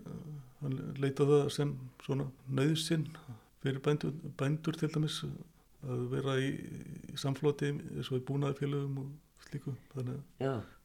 hann 0.61 0.77
leitaði 1.01 1.41
það 1.41 1.51
sem 1.57 1.73
svona 2.05 2.29
nöðsinn 2.53 3.09
fyrir 3.65 3.81
bændur, 3.85 4.13
bændur 4.37 4.77
til 4.77 4.93
dæmis 4.93 5.23
að 5.85 6.05
vera 6.13 6.37
í, 6.41 6.51
í 7.13 7.17
samfloti 7.21 7.71
eins 7.75 8.11
og 8.11 8.21
í 8.21 8.27
búnaðarfélögum 8.29 9.01
og 9.03 9.47
slíku. 9.47 9.75
Þannig, 9.95 10.21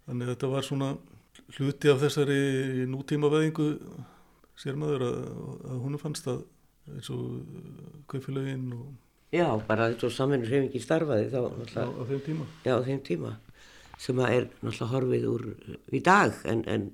þannig 0.06 0.28
að 0.28 0.32
þetta 0.34 0.52
var 0.54 0.68
svona 0.68 0.94
hluti 1.58 1.92
af 1.92 2.02
þessari 2.04 2.40
nútíma 2.90 3.32
veðingu 3.32 3.70
sér 4.60 4.80
maður 4.80 5.06
að, 5.08 5.20
að 5.72 5.84
húnu 5.86 6.02
fannst 6.02 6.28
að 6.32 6.42
eins 6.96 7.12
og 7.14 7.22
kaupfélögin 8.10 8.74
og 8.76 8.90
Já, 9.30 9.46
bara 9.68 9.92
þetta 9.92 10.08
og 10.08 10.14
hefur 10.50 10.66
ekki 10.66 10.80
starfaði 10.82 11.28
þá 11.30 11.42
á, 11.46 11.86
á 11.86 12.02
þeim 12.10 12.22
tíma. 12.26 12.46
Já, 12.66 12.74
á 12.74 12.82
þeim 12.82 13.02
tíma 13.06 13.36
sem 14.00 14.22
að 14.24 14.34
er 14.34 14.46
náttúrulega 14.64 14.94
horfið 14.94 15.26
úr 15.30 15.44
í 15.94 16.02
dag. 16.02 16.34
En, 16.50 16.64
en 16.66 16.90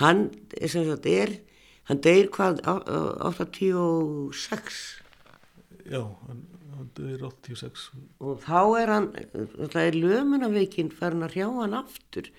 hann 0.00 0.30
sem 0.62 0.86
sagt 0.88 1.06
er 1.10 1.34
hann 1.90 2.00
deyr 2.00 2.30
hvað 2.32 2.62
86 2.64 4.80
Já, 5.84 6.00
hann 6.00 6.40
það 6.40 6.48
86 6.48 6.63
og 8.20 8.42
þá 8.44 8.60
er 8.80 8.92
hann 8.92 9.08
það 9.72 9.80
er 9.84 9.98
lömunaveikinn 9.98 10.92
farin 10.94 11.26
að 11.26 11.36
hrjá 11.36 11.48
hann 11.60 11.78
aftur. 11.78 12.30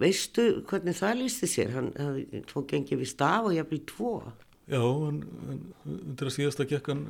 Veistu 0.00 0.46
hvernig 0.68 0.96
það 0.96 1.18
lísti 1.20 1.48
sér? 1.50 1.74
Hann 1.74 1.92
tók 2.50 2.70
gengið 2.72 3.02
við 3.02 3.10
staf 3.10 3.48
og 3.48 3.56
hafði 3.58 3.80
tvo. 3.90 4.14
Já, 4.64 4.80
hann, 4.80 5.20
undir 5.84 6.30
að 6.30 6.36
síðasta 6.38 6.66
gekk 6.68 6.88
hann 6.92 7.04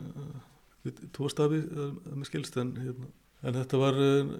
við 0.84 1.04
tvo 1.14 1.30
stafi 1.32 1.60
að 1.62 1.92
með 2.10 2.28
skilst 2.28 2.58
en, 2.60 2.74
hérna, 2.82 3.10
en 3.46 3.58
þetta 3.60 3.80
var 3.80 4.00
uh, 4.02 4.32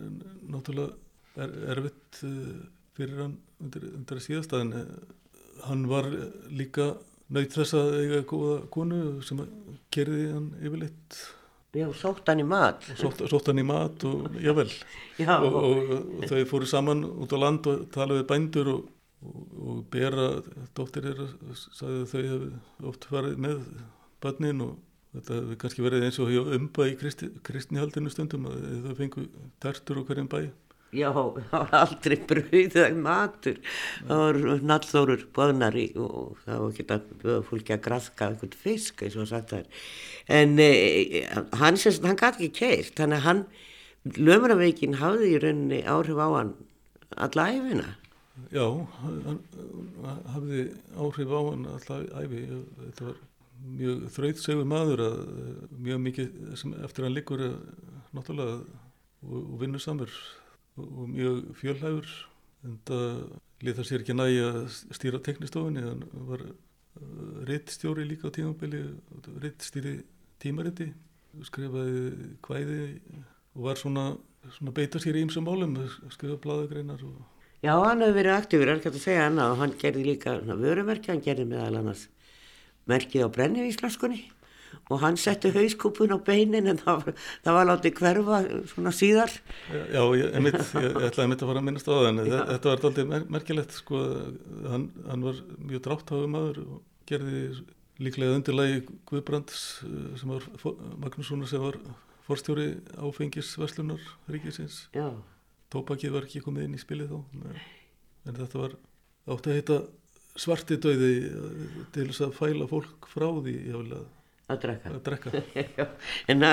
náttúrulega 0.50 1.44
er, 1.44 1.54
erfitt 1.76 2.20
fyrir 2.94 3.22
hann 3.22 3.38
undir, 3.62 3.86
undir 3.94 4.18
að 4.18 4.26
síðasta 4.26 4.60
en 4.64 4.74
hann 5.64 5.86
var 5.88 6.10
líka 6.50 6.92
nöyt 7.32 7.54
þess 7.56 7.76
að 7.78 7.94
eiga 8.02 8.20
góða 8.28 8.58
konu 8.74 9.00
sem 9.24 9.40
kerði 9.94 10.26
hann 10.32 10.50
yfirleitt 10.60 11.18
Já, 11.74 11.88
sótt 11.98 12.28
hann 12.30 12.38
í 12.38 12.46
mat. 12.46 12.84
Sótt, 12.94 13.24
sótt 13.30 13.50
hann 13.50 13.58
í 13.58 13.66
mat 13.66 14.04
og 14.06 14.36
jável. 14.42 14.68
Já. 15.18 15.34
Og, 15.40 15.56
og, 15.58 15.92
og 16.20 16.26
þau 16.30 16.42
fóru 16.50 16.68
saman 16.70 17.02
út 17.04 17.34
á 17.34 17.38
land 17.40 17.66
og 17.70 17.88
talaði 17.94 18.26
bændur 18.30 18.70
og, 18.70 18.84
og 19.58 19.80
Bera, 19.90 20.28
dóttir 20.76 21.10
sagði 21.58 22.04
að 22.04 22.10
þau 22.12 22.18
hefði 22.20 22.50
oft 22.90 23.08
farið 23.10 23.40
með 23.42 23.62
bönnin 24.22 24.62
og 24.68 24.76
þetta 25.16 25.38
hefði 25.40 25.58
kannski 25.64 25.86
verið 25.86 26.06
eins 26.06 26.20
og 26.22 26.52
umba 26.58 26.86
í 26.90 26.94
kristi, 27.00 27.30
kristnihaldinu 27.46 28.12
stundum 28.12 28.46
að 28.50 28.68
þau 28.86 28.94
fengu 29.00 29.26
tertur 29.62 30.02
og 30.02 30.08
hverjum 30.10 30.30
bæ. 30.30 30.44
Já, 30.94 31.10
það 31.50 31.52
var 31.52 31.74
aldrei 31.80 32.16
brauð 32.28 32.76
eða 32.78 32.88
matur. 33.02 33.58
Það 34.06 34.22
var 34.22 34.62
nallþórur 34.70 35.24
boðnari 35.34 35.86
og 35.98 36.38
það 36.44 36.62
var 36.62 36.70
ekki 36.70 36.86
að 36.94 37.40
fólki 37.48 37.74
að 37.74 37.82
graska 37.88 38.28
einhvern 38.30 38.56
fisk 38.64 39.02
eins 39.02 39.18
og 39.18 39.28
sagt 39.30 39.50
það 39.50 39.64
er. 39.64 39.82
En 40.38 40.54
eh, 40.62 41.18
hann, 41.60 41.80
sagt, 41.80 42.06
hann 42.06 42.20
gæti 42.20 42.46
ekki 42.46 42.52
keirt, 42.60 42.94
þannig 43.00 43.20
að 43.20 43.26
hann, 43.28 43.42
lömuraveikin 44.20 44.98
hafði 45.00 45.34
í 45.34 45.42
rauninni 45.42 45.82
áhrif 45.88 46.20
á 46.20 46.28
hann 46.36 46.54
alla 47.26 47.50
æfina. 47.50 47.90
Já, 48.54 48.66
hann 49.00 49.20
hann 49.26 50.24
hafði 50.34 50.64
áhrif 50.98 51.34
á 51.34 51.40
hann 51.50 51.68
alltaf 51.74 52.06
æfi. 52.22 52.46
Þetta 52.84 53.08
var 53.08 53.20
mjög 53.74 54.06
þrautsegu 54.14 54.64
maður 54.68 55.04
að 55.08 55.18
mjög 55.80 56.00
mikið 56.06 56.56
sem 56.60 56.74
eftir 56.84 57.06
hann 57.06 57.14
liggur 57.16 57.44
er 57.48 57.54
náttúrulega 58.14 58.58
og, 59.24 59.38
og 59.38 59.60
vinnur 59.62 59.82
samur 59.82 60.10
og, 60.80 61.08
mjög 61.10 61.40
fjölhæfur 61.60 62.12
en 62.64 62.78
það 62.88 63.08
leta 63.64 63.84
sér 63.86 64.04
ekki 64.04 64.16
nægi 64.16 64.40
að 64.44 64.60
stýra 64.96 65.20
teknistofinni, 65.24 65.84
hann 65.84 66.04
var 66.28 66.44
uh, 66.44 67.42
rittstjóri 67.48 68.06
líka 68.08 68.28
á 68.28 68.34
tímabili, 68.34 68.82
rittstýri 69.42 69.98
tímariti, 70.42 70.90
skrifaði 71.44 72.34
kvæði 72.44 72.80
og 73.54 73.68
var 73.68 73.80
svona, 73.80 74.08
svona 74.56 74.74
beita 74.74 75.00
sér 75.02 75.18
í 75.18 75.24
ymsum 75.26 75.46
málum, 75.46 75.76
skrifa 76.14 76.40
bladagreinar 76.40 77.04
og 77.06 77.22
Já, 77.64 77.72
hann 77.80 78.02
hefur 78.04 78.18
verið 78.18 78.34
aktífur, 78.34 78.68
er 78.68 78.76
ekki 78.76 78.90
að 78.90 79.00
segja 79.00 79.28
annað 79.30 79.54
og 79.54 79.60
hann 79.62 79.70
gerði 79.80 80.02
líka 80.04 80.34
vörumerki, 80.44 81.08
hann 81.08 81.22
gerði 81.24 81.46
meðal 81.48 81.78
annars 81.78 82.02
merkið 82.90 83.24
á 83.24 83.28
brennivíslaskunni 83.32 84.18
og 84.92 85.00
hann 85.00 85.16
setti 85.20 85.52
hauskúpun 85.54 86.12
á 86.12 86.18
beinin 86.24 86.68
en 86.70 86.80
það 86.80 87.12
það 87.44 87.56
var 87.56 87.68
látið 87.70 88.00
hverfa 88.00 88.40
svona 88.72 88.92
síðar. 88.94 89.32
Já, 89.72 90.02
ég, 90.18 90.24
ég, 90.26 90.40
mitt, 90.44 90.58
ég, 90.84 90.88
ég 90.90 91.06
ætlaði 91.08 91.30
mitt 91.32 91.44
að 91.44 91.52
fara 91.52 91.62
að 91.62 91.68
minnast 91.68 91.88
á 91.88 91.92
það 91.94 92.08
en 92.10 92.20
Já. 92.24 92.38
þetta 92.52 92.70
var 92.70 92.82
alltaf 92.88 93.12
mer 93.12 93.28
merkilegt 93.36 93.76
sko, 93.78 94.02
hann, 94.72 94.88
hann 95.08 95.24
var 95.24 95.40
mjög 95.58 95.84
dráttáðu 95.88 96.30
maður 96.34 96.60
og 96.64 96.82
gerði 97.08 97.44
líklega 98.04 98.38
undirlægi 98.38 98.80
Guðbrands 99.08 99.60
eh, 99.86 100.08
sem 100.20 100.32
var 100.34 100.48
Magnússonar 101.00 101.48
sem 101.50 101.62
var 101.62 101.78
forstjóri 102.26 102.72
áfengisverslunar 102.98 104.02
ríkisins. 104.32 104.88
Já. 104.96 105.12
Tópakið 105.72 106.16
var 106.16 106.26
ekki 106.28 106.42
komið 106.44 106.68
inn 106.68 106.76
í 106.78 106.82
spilið 106.82 107.12
þá 107.12 107.18
en 108.24 108.36
þetta 108.38 108.60
var 108.60 108.76
átt 109.34 109.48
að 109.48 109.58
heita 109.58 109.78
svarti 110.40 110.78
döiði 110.80 111.12
til 111.94 112.08
þess 112.08 112.24
að 112.26 112.36
fæla 112.38 112.68
fólk 112.70 113.08
frá 113.10 113.28
því 113.44 113.54
jáfnlega 113.70 114.04
að 114.52 114.62
drekka. 114.64 114.92
Að 114.92 115.02
drekka. 115.08 115.88
en 116.32 116.46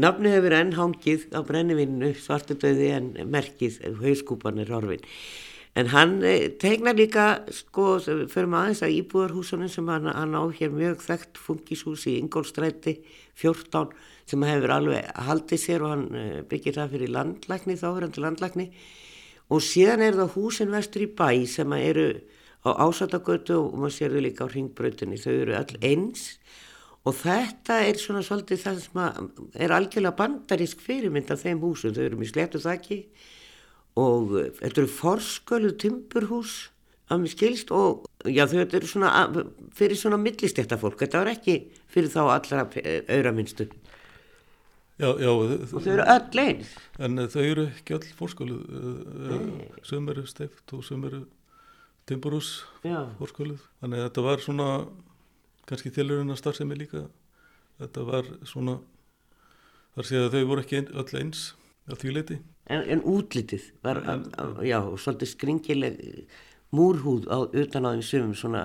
nafni 0.00 0.32
hefur 0.32 0.56
enn 0.56 0.74
hangið 0.78 1.28
á 1.36 1.40
brennivinnu 1.46 2.12
svartudauði 2.18 2.92
en 2.96 3.10
merkið 3.32 3.80
hauskúpan 4.00 4.62
er 4.62 4.72
orfin. 4.72 5.04
En 5.72 5.88
hann 5.88 6.18
tegnar 6.60 6.98
líka, 6.98 7.26
sko, 7.48 7.96
fyrir 8.02 8.48
maður 8.52 8.66
aðeins 8.66 8.82
að 8.84 8.96
íbúðarhúsunum 8.98 9.70
sem 9.72 9.86
hann, 9.88 10.10
hann 10.12 10.36
á 10.36 10.44
hér 10.52 10.72
mjög 10.72 11.00
þekkt 11.00 11.40
funkishús 11.40 12.04
í 12.12 12.18
Ingólstræti 12.20 12.98
14 13.40 13.94
sem 14.28 14.44
hefur 14.44 14.74
alveg 14.74 15.08
haldið 15.28 15.62
sér 15.62 15.86
og 15.86 15.94
hann 15.94 16.04
byggir 16.50 16.76
það 16.76 16.92
fyrir 16.96 17.14
landlækni, 17.16 17.78
þáverandi 17.80 18.20
landlækni 18.20 18.68
og 19.52 19.64
síðan 19.64 20.04
er 20.04 20.20
það 20.20 20.36
húsin 20.36 20.76
vestur 20.76 21.06
í 21.06 21.08
bæ 21.16 21.48
sem 21.48 21.72
eru 21.78 22.06
á 22.68 22.70
ásatagötu 22.84 23.56
og 23.58 23.72
maður 23.80 23.96
sér 23.96 24.12
þau 24.12 24.22
líka 24.28 24.44
á 24.44 24.52
ringbrautinni, 24.52 25.18
þau 25.18 25.32
eru 25.32 25.56
all 25.56 25.80
eins 25.80 26.36
og 26.36 26.71
þetta 27.10 27.80
er 27.82 27.98
svona 27.98 28.22
svolítið 28.22 28.60
það 28.62 28.82
sem 28.84 29.00
er 29.58 29.74
algjörlega 29.74 30.14
bandarísk 30.20 30.82
fyrirmynd 30.84 31.32
af 31.34 31.42
þeim 31.42 31.62
húsum, 31.64 31.94
þau 31.96 32.04
eru 32.04 32.20
með 32.20 32.30
sléttu 32.30 32.60
þakki 32.62 32.98
og 33.98 34.36
þetta 34.60 34.84
eru 34.84 34.92
forsköluð 35.00 35.74
timburhús 35.82 36.54
að 37.10 37.24
mér 37.24 37.34
skilst 37.34 37.72
og 37.74 38.06
já 38.30 38.46
þau 38.48 38.62
eru 38.62 38.88
svona 38.88 39.10
fyrir 39.76 39.98
svona 39.98 40.20
millistekta 40.22 40.78
fólk, 40.80 41.00
þetta 41.02 41.24
var 41.24 41.32
ekki 41.34 41.58
fyrir 41.92 42.12
þá 42.12 42.22
allra 42.24 42.64
auðraminstu. 42.70 43.68
Já, 45.02 45.08
já. 45.18 45.30
Og 45.32 45.68
þau 45.72 45.92
eru 45.96 46.04
öll 46.14 46.42
eins. 46.44 46.74
En 47.02 47.18
þau 47.32 47.42
eru 47.42 47.66
ekki 47.66 47.96
öll 47.98 48.10
fórsköluð, 48.16 48.60
sem 49.88 50.10
eru 50.14 50.26
steift 50.30 50.76
og 50.76 50.84
sem 50.86 51.06
eru 51.08 51.24
timburhús 52.06 52.60
fórsköluð, 52.82 53.64
þannig 53.82 54.02
að 54.02 54.06
þetta 54.08 54.26
var 54.28 54.44
svona 54.46 54.68
kannski 55.72 55.92
tilurinn 55.96 56.30
að 56.30 56.42
starfsemi 56.44 56.78
líka. 56.78 57.06
Þetta 57.80 58.06
var 58.06 58.28
svona 58.46 58.78
þar 59.96 60.08
séð 60.08 60.26
að 60.26 60.34
þau 60.36 60.48
voru 60.50 60.64
ekki 60.64 60.82
öll 60.88 61.20
eins 61.20 61.44
á 61.90 61.94
því 61.98 62.16
leiti 62.16 62.40
En, 62.70 62.84
en 62.86 63.00
útlitið 63.10 63.64
var, 63.82 63.98
en, 64.08 64.26
já, 64.64 64.78
svolítið 65.02 65.30
skringileg 65.32 65.96
múrhúð 66.72 67.26
á, 67.28 67.42
utan 67.42 67.88
á 67.88 67.90
þeim 67.90 68.04
sumum 68.06 68.36
svona 68.38 68.62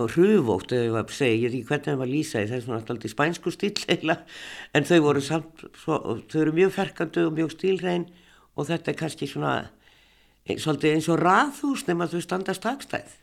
og 0.00 0.10
hruvótt 0.16 0.72
eða 0.74 0.86
ég 0.88 0.94
var 0.96 1.04
að 1.04 1.12
segja, 1.14 1.36
ég 1.36 1.52
veit 1.52 1.58
ekki 1.60 1.68
hvernig 1.68 1.86
það 1.86 2.00
var 2.00 2.10
lýsaði 2.10 2.48
það 2.48 2.56
er 2.56 2.64
svona 2.64 2.78
alltaf 2.80 3.12
spænsku 3.12 3.52
stíl 3.54 3.84
eila 3.92 4.16
en 4.74 4.88
þau 4.88 4.96
voru 5.04 5.22
samt, 5.22 5.66
svo, 5.78 5.98
þau 6.32 6.40
eru 6.40 6.56
mjög 6.56 6.72
ferkandu 6.74 7.26
og 7.28 7.36
mjög 7.36 7.52
stílrein 7.54 8.08
og 8.56 8.70
þetta 8.70 8.90
er 8.90 8.98
kannski 8.98 9.28
svona 9.30 9.54
svolítið 10.48 10.96
eins 10.96 11.10
og 11.12 11.22
raðhús 11.22 11.84
nema 11.86 12.08
þau 12.10 12.24
standast 12.24 12.64
takstæð 12.64 13.14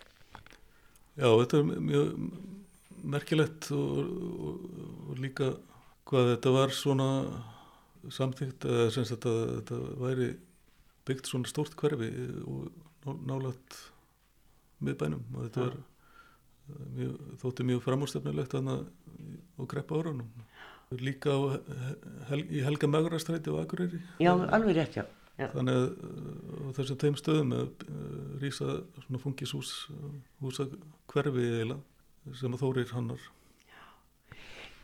Já, 1.20 1.28
þetta 1.28 1.60
er 1.60 1.84
mjög 1.90 2.14
merkilegt 3.04 3.72
og, 3.76 4.00
og, 4.02 4.66
og 5.10 5.22
líka 5.22 5.54
hvað 6.10 6.34
þetta 6.36 6.54
var 6.56 6.74
svona 6.76 7.10
eða 8.02 8.90
sem 8.94 9.06
þetta, 9.06 9.34
þetta 9.60 9.80
væri 10.02 10.30
byggt 11.08 11.30
svona 11.30 11.50
stórt 11.50 11.76
hverfi 11.78 12.10
og 12.46 13.22
nálat 13.26 13.78
miðbænum. 14.82 15.24
Og 15.36 15.48
þetta 15.48 15.68
var 15.68 15.78
mjög, 16.98 17.16
þótti 17.42 17.68
mjög 17.70 17.84
framúrstefnilegt 17.86 18.58
á 18.58 19.64
greppa 19.70 20.02
árunum 20.02 20.30
líka 21.00 21.32
á, 21.32 21.40
hel, 22.28 22.42
í 22.52 22.60
Helga 22.66 22.90
Magrastræti 22.90 23.52
og 23.52 23.62
Akureyri. 23.62 24.02
Já, 24.20 24.34
alveg 24.36 24.76
rétt, 24.76 24.98
já. 25.00 25.06
Þannig 25.40 25.78
að 25.78 25.86
á 26.52 26.70
þessum 26.76 26.98
tegum 27.00 27.16
stöðum 27.18 27.54
að 27.56 27.86
rýsa 28.42 28.82
svona 29.06 29.22
fungishús 29.24 29.72
húsa 30.44 30.68
hverfi 31.10 31.46
eiginlega 31.48 31.80
sem 32.38 32.54
að 32.54 32.64
þórir 32.64 32.94
hannar. 32.96 33.28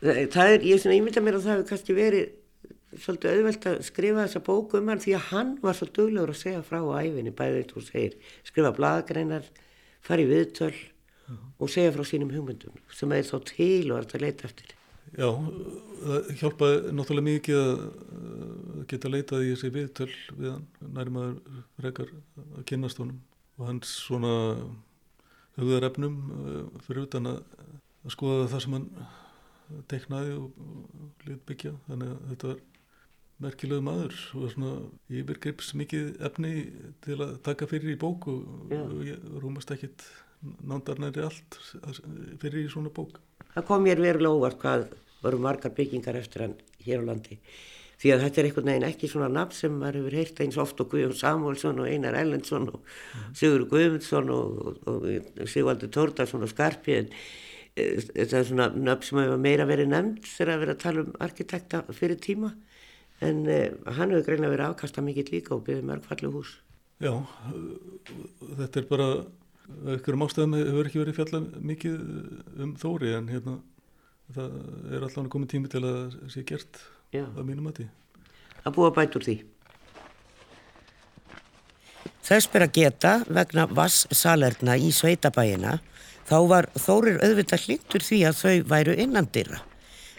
Það 0.00 0.52
er, 0.54 0.66
ég, 0.66 0.84
mynda 1.02 1.22
mér 1.24 1.38
að 1.38 1.46
það 1.46 1.56
hefur 1.56 1.68
kannski 1.72 1.96
verið 1.96 2.98
svolítið 2.98 3.32
auðvelt 3.34 3.66
að 3.68 3.80
skrifa 3.84 4.24
þessa 4.24 4.42
bóku 4.46 4.78
um 4.78 4.88
hann 4.88 5.02
því 5.02 5.14
að 5.18 5.26
hann 5.32 5.50
var 5.62 5.76
svo 5.76 5.88
duglegur 5.92 6.32
að 6.32 6.40
segja 6.40 6.62
frá 6.64 6.78
æfinni, 7.02 7.34
bæðið 7.36 7.66
þú 7.72 7.82
segir 7.84 8.14
skrifa 8.46 8.72
bladagreinar, 8.76 9.48
fara 10.04 10.24
í 10.24 10.30
viðtöl 10.30 10.72
-huh. 10.72 11.38
og 11.58 11.70
segja 11.70 11.92
frá 11.92 12.04
sínum 12.06 12.32
hugmyndum 12.32 12.76
sem 12.94 13.12
er 13.12 13.26
þá 13.26 13.38
til 13.44 13.92
og 13.92 13.98
er 13.98 14.06
þetta 14.06 14.18
að 14.18 14.24
leita 14.26 14.48
eftir. 14.48 14.74
Já, 15.16 15.28
það 16.04 16.32
hjálpaði 16.40 16.92
náttúrulega 16.92 17.28
mikið 17.28 17.60
að 17.64 17.78
geta 18.90 19.12
leitað 19.12 19.44
í 19.46 19.52
þessi 19.54 19.70
viðtöl 19.72 20.10
við 20.36 20.50
hann, 20.52 20.66
nærmaður 20.96 21.62
rekar 21.84 22.12
að 22.36 22.66
kynast 22.68 23.00
honum. 23.00 23.22
Og 23.58 23.66
hans 23.66 23.94
svona 24.04 24.34
hugðarefnum 25.58 26.18
fyrir 26.86 27.06
utan 27.06 27.30
að, 27.32 27.38
að 28.06 28.14
skoða 28.14 28.48
það 28.52 28.64
sem 28.64 28.76
hann 28.78 28.88
teiknaði 29.90 30.36
og, 30.38 30.58
og 30.58 31.28
lit 31.28 31.44
byggja. 31.48 31.74
Þannig 31.88 32.12
að 32.14 32.28
þetta 32.32 32.50
var 32.50 32.60
merkilegu 33.38 33.84
maður 33.86 34.16
og 34.38 34.52
svona 34.54 34.72
yfirgrips 35.20 35.74
mikið 35.78 36.08
efni 36.26 36.52
til 37.04 37.18
að 37.22 37.36
taka 37.46 37.68
fyrir 37.70 37.94
í 37.94 38.00
bók 38.00 38.26
og, 38.32 38.72
og 38.74 38.96
ég 39.06 39.28
rúmast 39.42 39.70
ekkit 39.74 40.06
nándarnæri 40.66 41.22
allt 41.26 41.58
fyrir 42.42 42.64
í 42.64 42.70
svona 42.70 42.92
bók. 42.94 43.18
Það 43.54 43.68
kom 43.70 43.84
mér 43.86 44.02
verulega 44.02 44.38
óvart 44.38 44.60
hvað 44.62 44.88
voru 45.22 45.42
margar 45.42 45.74
byggingar 45.74 46.18
eftir 46.18 46.46
hann 46.46 46.56
hér 46.84 47.02
á 47.02 47.08
landi 47.10 47.38
því 47.98 48.12
að 48.14 48.22
þetta 48.24 48.40
er 48.40 48.48
einhvern 48.48 48.70
veginn 48.70 48.86
ekki 48.88 49.10
svona 49.10 49.28
nafn 49.32 49.56
sem 49.56 49.74
maður 49.74 50.00
hefur 50.00 50.16
heyrt 50.20 50.40
eins 50.44 50.60
oft 50.62 50.80
og 50.82 50.92
Guðjón 50.92 51.16
Samuelsson 51.18 51.82
og 51.82 51.90
Einar 51.90 52.18
Ellensson 52.18 52.68
og. 52.70 52.94
Sigur 53.36 53.66
Guðmundsson 53.72 54.30
og, 54.34 54.60
og, 54.86 55.08
og 55.08 55.50
Sigvaldur 55.50 55.90
Tórdarsson 55.94 56.46
og 56.46 56.52
Skarpi 56.52 56.98
en 57.00 57.10
þetta 57.78 58.40
er 58.40 58.46
svona 58.46 58.70
nöfn 58.74 59.06
sem 59.06 59.20
hefur 59.22 59.42
meira 59.42 59.66
verið 59.68 59.92
nefnd 59.92 60.24
þegar 60.26 60.54
að 60.54 60.62
vera 60.64 60.76
að 60.76 60.84
tala 60.84 61.04
um 61.04 61.12
arkitekta 61.26 61.82
fyrir 61.94 62.18
tíma 62.22 62.54
en 63.22 63.44
uh, 63.46 63.92
hann 63.98 64.14
hefur 64.14 64.26
greinlega 64.30 64.54
verið 64.54 64.66
afkasta 64.68 65.04
mikill 65.04 65.28
líka 65.30 65.54
og 65.56 65.64
byggðið 65.66 65.90
mörg 65.90 66.06
fallu 66.06 66.32
hús 66.34 66.56
Já, 66.98 67.12
þetta 68.58 68.80
er 68.80 68.86
bara 68.88 69.08
einhverjum 69.86 70.24
ástæðum 70.26 70.56
hefur 70.58 70.88
ekki 70.88 71.02
verið 71.02 71.18
fjallað 71.20 71.44
mikið 71.70 71.98
um 72.64 72.72
Þóri 72.80 73.12
en 73.14 73.28
hérna 73.30 73.58
það 74.34 74.56
er 74.90 75.04
allavega 75.04 75.32
komið 75.34 75.52
tími 75.52 75.70
til 75.72 75.82
að 75.84 75.98
það 75.98 76.32
sé 76.34 76.44
gert. 76.48 76.80
Að 77.14 77.44
mínum 77.44 77.64
mati. 77.64 77.88
að 78.64 78.74
búa 78.74 78.90
bætur 78.92 79.24
því. 79.24 79.38
Þess 82.28 82.48
ber 82.52 82.66
að 82.66 82.74
geta 82.76 83.12
vegna 83.32 83.64
vass 83.66 84.04
salerna 84.12 84.76
í 84.76 84.90
sveitabæina 84.92 85.78
þá 86.28 86.38
var 86.50 86.68
Þórir 86.76 87.22
auðvitað 87.24 87.64
hlýttur 87.64 88.04
því 88.04 88.18
að 88.28 88.40
þau 88.42 88.56
væru 88.68 88.96
innandira. 89.00 89.62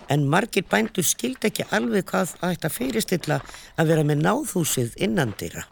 En 0.09 0.25
margir 0.25 0.65
bændur 0.65 1.05
skild 1.05 1.45
ekki 1.45 1.67
alveg 1.69 2.07
hvað 2.09 2.33
að 2.41 2.71
fyrirstilla 2.73 3.43
að 3.77 3.91
vera 3.91 4.03
með 4.07 4.23
náðhúsið 4.25 4.97
innandira. 4.97 5.67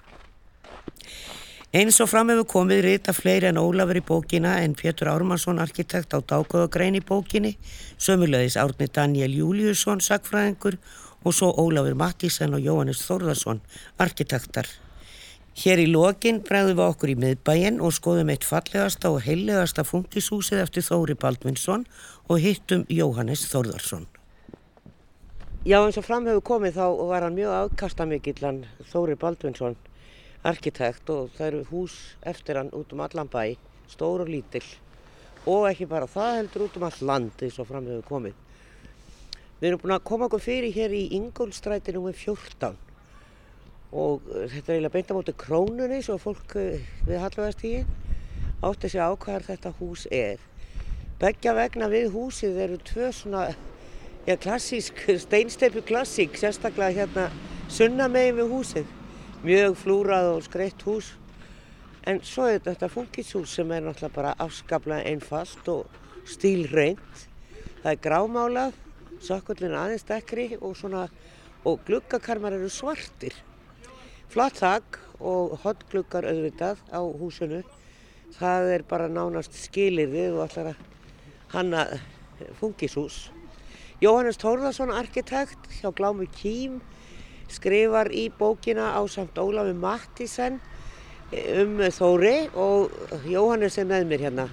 Eins 1.73 1.97
og 1.99 2.07
fram 2.07 2.29
hefur 2.31 2.45
komið 2.47 2.83
rita 2.85 3.13
fleiri 3.13 3.49
en 3.49 3.57
Ólafur 3.59 3.97
í 3.99 4.05
bókina 4.05 4.53
en 4.63 4.75
Pétur 4.77 5.09
Ármansson 5.11 5.59
arkitekt 5.59 6.13
á 6.15 6.21
Dágóðagrein 6.21 6.95
í 6.95 7.01
bókinni, 7.03 7.57
sömulegis 7.97 8.55
Árni 8.61 8.87
Daniel 8.87 9.33
Júliusson 9.35 9.99
sagfræðingur 9.99 10.77
og 11.23 11.33
svo 11.33 11.53
Ólafur 11.57 11.95
Mattísen 11.97 12.53
og 12.53 12.61
Jóhannes 12.65 13.01
Þórðarsson 13.05 13.61
arkitektar. 13.97 14.67
Hér 15.57 15.81
í 15.81 15.87
lokin 15.89 16.43
bregðum 16.45 16.77
við 16.77 16.83
okkur 16.85 17.11
í 17.13 17.17
miðbæin 17.17 17.79
og 17.81 17.95
skoðum 17.97 18.29
eitt 18.29 18.45
fallegasta 18.45 19.09
og 19.09 19.23
heiligasta 19.25 19.85
funkishúsið 19.87 20.61
eftir 20.61 20.85
Þóri 20.85 21.15
Baldvinsson 21.17 21.87
og 22.29 22.43
hittum 22.43 22.85
Jóhannes 22.93 23.47
Þórðarsson. 23.49 24.05
Já 25.65 25.79
eins 25.81 25.97
og 25.97 26.05
fram 26.05 26.29
hefur 26.29 26.45
komið 26.53 26.77
þá 26.77 26.85
var 27.09 27.25
hann 27.25 27.35
mjög 27.35 27.55
afkastamikillan 27.57 28.63
Þóri 28.91 29.17
Baldvinsson 29.19 29.75
arkitekt 30.45 31.09
og 31.09 31.31
það 31.35 31.47
eru 31.47 31.63
hús 31.71 31.95
eftir 32.21 32.61
hann 32.61 32.69
út 32.77 32.93
um 32.93 33.01
allan 33.03 33.27
bæ, 33.27 33.57
stór 33.89 34.23
og 34.23 34.29
lítill 34.29 34.67
og 35.47 35.65
ekki 35.71 35.87
bara 35.89 36.07
það 36.11 36.35
heldur 36.41 36.67
út 36.67 36.77
um 36.77 36.85
all 36.87 37.01
land 37.09 37.43
eins 37.43 37.57
og 37.59 37.67
fram 37.69 37.87
hefur 37.87 38.05
komið. 38.07 38.35
Við 39.57 39.71
erum 39.71 39.81
búin 39.81 39.95
að 39.95 40.03
koma 40.05 40.27
okkur 40.27 40.43
fyrir 40.43 40.73
hér 40.75 40.93
í 40.93 41.07
Ingólstræti 41.17 41.95
nr. 41.95 42.13
14 42.13 42.75
og 43.97 44.25
uh, 44.27 44.43
þetta 44.51 44.73
er 44.73 44.75
eiginlega 44.75 44.93
beint 44.93 45.09
á 45.09 45.17
móti 45.17 45.33
krónunni 45.33 46.01
svo 46.05 46.17
fólk 46.21 46.57
uh, 46.59 46.75
við 47.07 47.23
Hallvæðastígi 47.23 47.85
átti 48.67 48.89
sig 48.89 49.01
á 49.01 49.09
hvað 49.13 49.47
þetta 49.51 49.71
hús 49.79 50.05
er. 50.11 50.41
Beggja 51.21 51.53
vegna 51.57 51.89
við 51.89 52.11
húsið 52.13 52.57
eru 52.67 52.77
tvö 52.85 53.11
svona 53.13 53.43
ja, 54.27 54.35
klassísk, 54.37 55.05
steinsteipu 55.21 55.81
klassík, 55.85 56.37
sérstaklega 56.37 56.93
hérna 57.01 57.27
sunnamegin 57.69 58.37
við 58.41 58.51
húsið. 58.53 58.91
Mjög 59.45 59.77
flúrað 59.81 60.33
og 60.33 60.43
skreitt 60.45 60.83
hús. 60.85 61.13
En 62.07 62.21
svo 62.25 62.47
er 62.49 62.61
þetta 62.65 62.89
funkishús 62.89 63.53
sem 63.57 63.71
er 63.71 63.85
náttúrulega 63.85 64.15
bara 64.15 64.35
afskaplega 64.41 65.09
einfalt 65.09 65.69
og 65.71 65.97
stílreint. 66.27 67.25
Það 67.83 67.91
er 67.93 68.03
grámálað, 68.03 68.77
sökkullin 69.23 69.75
aðeins 69.77 70.05
dekkri 70.07 70.57
og 70.61 70.75
og 71.67 71.79
gluggakarmar 71.87 72.55
eru 72.55 72.69
svartir. 72.71 73.33
Flatt 74.31 74.59
þakk 74.61 74.99
og 75.19 75.57
hotgluggar 75.63 76.27
auðvitað 76.27 76.79
á 76.91 77.01
húsinu. 77.01 77.63
Það 78.37 78.69
er 78.75 78.83
bara 78.87 79.07
nánast 79.07 79.55
skilirðið 79.55 80.37
og 80.37 80.43
allar 80.45 80.69
að 80.73 80.85
hanna 81.55 81.85
funkishús. 82.59 83.29
Jóhannes 84.03 84.37
Tórðarsson, 84.37 84.93
arkitekt 84.93 85.71
hjá 85.79 85.89
Glámu 85.95 86.27
Kím, 86.29 86.81
skrifar 87.49 88.11
í 88.13 88.27
bókina 88.29 88.91
á 88.93 89.01
samt 89.09 89.39
Ólafi 89.39 89.73
Mattísen 89.73 90.59
um 91.31 91.79
Þóri 91.91 92.51
og 92.53 92.93
Jóhannes 93.25 93.79
er 93.79 93.89
með 93.89 94.07
mér 94.11 94.27
hérna. 94.27 94.47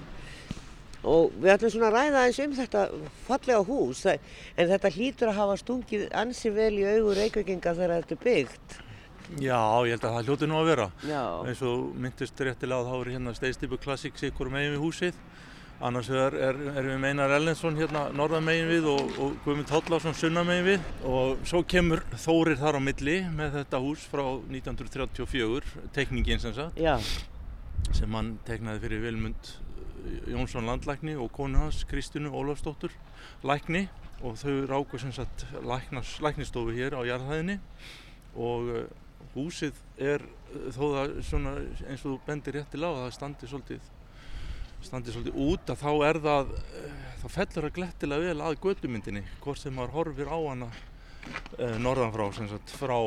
Og 1.05 1.35
við 1.37 1.53
ætlum 1.53 1.73
svona 1.75 1.91
að 1.91 1.97
ræða 1.99 2.23
eins 2.25 2.39
um 2.41 2.55
þetta 2.57 2.85
fallega 3.27 3.61
hús, 3.67 4.01
en 4.09 4.71
þetta 4.71 4.91
hlýtur 4.95 5.31
að 5.31 5.39
hafa 5.41 5.59
stungið 5.61 6.07
ansi 6.17 6.51
vel 6.55 6.73
í 6.79 6.87
augur 6.95 7.19
reykvikinga 7.21 7.75
þegar 7.77 8.01
þetta 8.01 8.17
er 8.17 8.23
byggt. 8.25 8.77
Já, 9.41 9.57
ég 9.85 9.95
held 9.95 10.05
að 10.05 10.15
það 10.15 10.27
hljóti 10.29 10.47
nú 10.49 10.59
að 10.59 10.69
vera. 10.69 10.85
Já. 11.05 11.23
Eins 11.49 11.61
og 11.65 11.85
myndist 11.97 12.41
réttilega 12.45 12.83
að 12.83 12.89
þá 12.91 12.95
er 12.97 13.11
hérna 13.15 13.33
Steistipu 13.37 13.79
Classic 13.81 14.21
sikkur 14.21 14.51
megin 14.53 14.75
við 14.75 14.83
húsið. 14.83 15.19
Annars 15.85 16.07
er, 16.07 16.35
er, 16.39 16.59
er 16.71 16.85
við 16.87 16.99
Meinar 17.03 17.33
Ellensson 17.35 17.75
hérna 17.75 18.05
norðan 18.15 18.45
megin 18.47 18.69
við 18.69 18.85
og, 18.93 19.09
og 19.19 19.33
Guðmund 19.43 19.73
Hóllarsson 19.73 20.15
sunnan 20.15 20.47
megin 20.47 20.69
við. 20.69 20.85
Og 21.09 21.41
svo 21.49 21.63
kemur 21.67 22.05
Þórir 22.13 22.61
þar 22.61 22.79
á 22.79 22.81
milli 22.85 23.17
með 23.35 23.59
þetta 23.59 23.81
hús 23.83 24.05
frá 24.11 24.23
1934, 24.23 25.87
teikningin 25.97 26.43
sem 26.45 26.55
sagt, 26.55 26.79
Já, 26.79 26.95
sem 27.93 28.15
hann 28.15 28.35
teiknaði 28.47 28.85
fyrir 28.85 29.03
Vilmund 29.09 29.51
Jónsson 30.31 30.67
landlækni 30.67 31.15
og 31.19 31.31
konu 31.35 31.65
hans 31.65 31.83
Kristinu 31.89 32.33
Ólafsdóttur 32.35 32.93
lækni. 33.43 33.87
Og 34.23 34.37
þau 34.39 34.53
ráku 34.69 34.97
sem 34.97 35.11
sagt 35.11 35.43
læknas, 35.61 36.15
læknistofu 36.23 36.71
hér 36.73 36.95
á 36.95 37.01
jarðhæðinni. 37.03 37.59
Og 38.35 38.69
uh, 38.71 38.85
húsið 39.35 39.75
er 39.99 40.23
uh, 40.23 40.69
þó 40.71 40.83
það 40.95 41.19
svona 41.27 41.53
eins 41.89 42.05
og 42.05 42.15
þú 42.15 42.15
bendir 42.25 42.59
réttilega 42.59 42.95
á 42.95 42.95
að 42.95 43.05
það 43.05 43.15
standi 43.19 43.51
svolítið 43.51 43.91
standi 44.85 45.13
svolítið 45.13 45.37
út 45.45 45.71
að 45.71 45.81
þá 45.81 45.91
er 46.07 46.19
það 46.23 46.51
uh, 46.55 47.05
þá 47.21 47.27
fellur 47.35 47.67
það 47.67 47.77
glettilega 47.79 48.29
vel 48.29 48.45
að 48.45 48.59
gödumyndinni 48.65 49.23
hvort 49.43 49.61
sem 49.61 49.75
maður 49.75 49.95
horfir 49.99 50.31
á 50.31 50.37
hana 50.37 50.71
uh, 50.71 51.77
norðan 51.81 52.13
frá 52.15 52.25
sem 52.37 52.49
sagt 52.51 52.73
frá, 52.79 52.97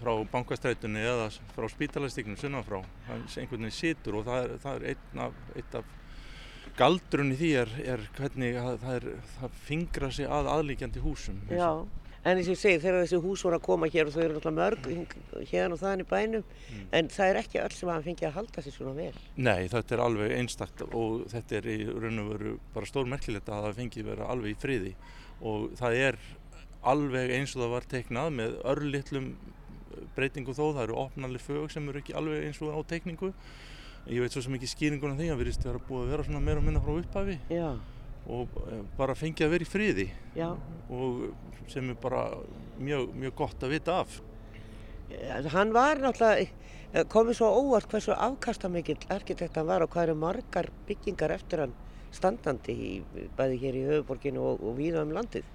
frá 0.00 0.12
bankastrætunni 0.32 1.04
eða 1.04 1.28
frá 1.54 1.68
spítalastíknum 1.72 2.38
sunnan 2.40 2.66
frá. 2.66 2.80
Það 3.08 3.20
er 3.20 3.42
einhvern 3.42 3.66
veginn 3.66 3.78
situr 3.80 4.20
og 4.20 4.26
það 4.28 4.40
er, 4.44 4.56
það 4.64 4.80
er 4.80 4.88
einn 4.92 5.22
af, 5.26 5.44
einn 5.54 5.78
af 5.80 5.92
galdrun 6.78 7.34
í 7.34 7.40
því 7.40 7.50
er, 7.64 7.74
er 7.96 8.06
hvernig 8.16 8.56
að, 8.60 8.78
það, 8.84 8.96
er, 8.96 9.28
það 9.36 9.60
fingra 9.66 10.10
sig 10.14 10.30
að 10.30 10.50
aðlíkjandi 10.54 11.04
húsum 11.04 11.44
já. 11.50 11.68
En 12.24 12.38
eins 12.38 12.46
og 12.48 12.54
ég 12.54 12.60
segi, 12.60 12.80
þegar 12.80 13.02
þessi 13.02 13.18
hús 13.20 13.42
voru 13.44 13.58
að 13.58 13.64
koma 13.66 13.88
hér 13.92 14.08
og 14.08 14.14
þau 14.14 14.20
eru 14.22 14.36
náttúrulega 14.38 14.56
mörg 14.56 14.86
hérna 15.50 15.76
og 15.76 16.00
í 16.00 16.06
bænum, 16.08 16.44
en 16.96 17.10
það 17.12 17.30
er 17.30 17.38
ekki 17.42 17.60
öll 17.60 17.74
sem 17.76 17.90
hafa 17.92 18.04
fengið 18.06 18.28
að 18.30 18.38
halda 18.38 18.64
sér 18.64 18.74
svona 18.78 18.94
vel. 18.96 19.18
Nei, 19.36 19.68
þetta 19.68 19.94
er 19.94 20.02
alveg 20.06 20.32
einstakt 20.38 20.84
og 20.86 21.26
þetta 21.34 21.58
er 21.58 21.68
í 21.68 21.76
raun 21.90 22.22
og 22.22 22.30
veru 22.30 22.54
bara 22.72 22.88
stór 22.88 23.10
merkilegt 23.12 23.50
að 23.52 23.66
það 23.66 23.76
fengi 23.82 24.06
vera 24.08 24.30
alveg 24.32 24.54
í 24.54 24.58
friði 24.62 24.94
og 25.44 25.68
það 25.76 25.98
er 26.06 26.18
alveg 26.94 27.36
eins 27.36 27.52
og 27.52 27.66
það 27.66 27.74
var 27.74 27.90
teiknað 27.92 28.32
með 28.40 28.56
örlitlum 28.72 29.28
breytingu 30.16 30.56
þó, 30.56 30.64
það 30.72 30.82
eru 30.86 30.98
opnarlega 31.04 31.44
fög 31.44 31.76
sem 31.76 31.92
eru 31.92 32.00
ekki 32.00 32.16
alveg 32.16 32.48
eins 32.48 32.64
og 32.64 32.72
á 32.72 32.80
teikningu. 32.88 33.34
Ég 34.06 34.20
veit 34.20 34.34
svo 34.34 34.42
sem 34.44 34.54
ekki 34.58 34.68
skýringunum 34.68 35.16
því 35.16 35.30
að 35.32 35.38
virðist 35.40 35.64
vera 35.64 35.80
búið 35.88 36.02
að 36.04 36.10
vera 36.12 36.24
svona 36.26 36.40
meira 36.44 36.60
og 36.60 36.66
minna 36.66 36.80
frá 36.84 36.92
upphafi 37.00 37.38
Já, 37.48 37.70
og 38.28 38.58
eh, 38.68 38.82
bara 38.98 39.14
fengi 39.16 39.44
að 39.46 39.54
vera 39.54 39.64
í 39.64 39.70
friði 39.70 40.06
já. 40.36 40.50
og 40.92 41.70
sem 41.72 41.88
er 41.88 41.96
bara 42.02 42.26
mjög, 42.78 43.14
mjög 43.16 43.34
gott 43.38 43.64
að 43.64 43.72
vita 43.78 43.94
af. 44.02 44.18
Eh, 45.08 45.48
Hann 45.54 45.72
var 45.72 45.96
náttúrulega, 46.04 46.48
eh, 46.92 47.04
komið 47.08 47.38
svo 47.40 47.48
óvart 47.62 47.88
hversu 47.88 48.12
afkastamikill 48.12 48.98
arkitekt 49.08 49.56
hann 49.56 49.66
var 49.72 49.82
og 49.86 49.90
hvað 49.94 50.10
eru 50.10 50.18
margar 50.20 50.68
byggingar 50.88 51.32
eftir 51.38 51.64
hann 51.64 51.72
standandi 52.16 52.74
í, 52.74 52.92
bæði 53.38 53.60
hér 53.62 53.78
í 53.78 53.84
höfuborginu 53.90 54.42
og, 54.52 54.64
og 54.64 54.76
víða 54.78 55.04
um 55.04 55.14
landið. 55.16 55.46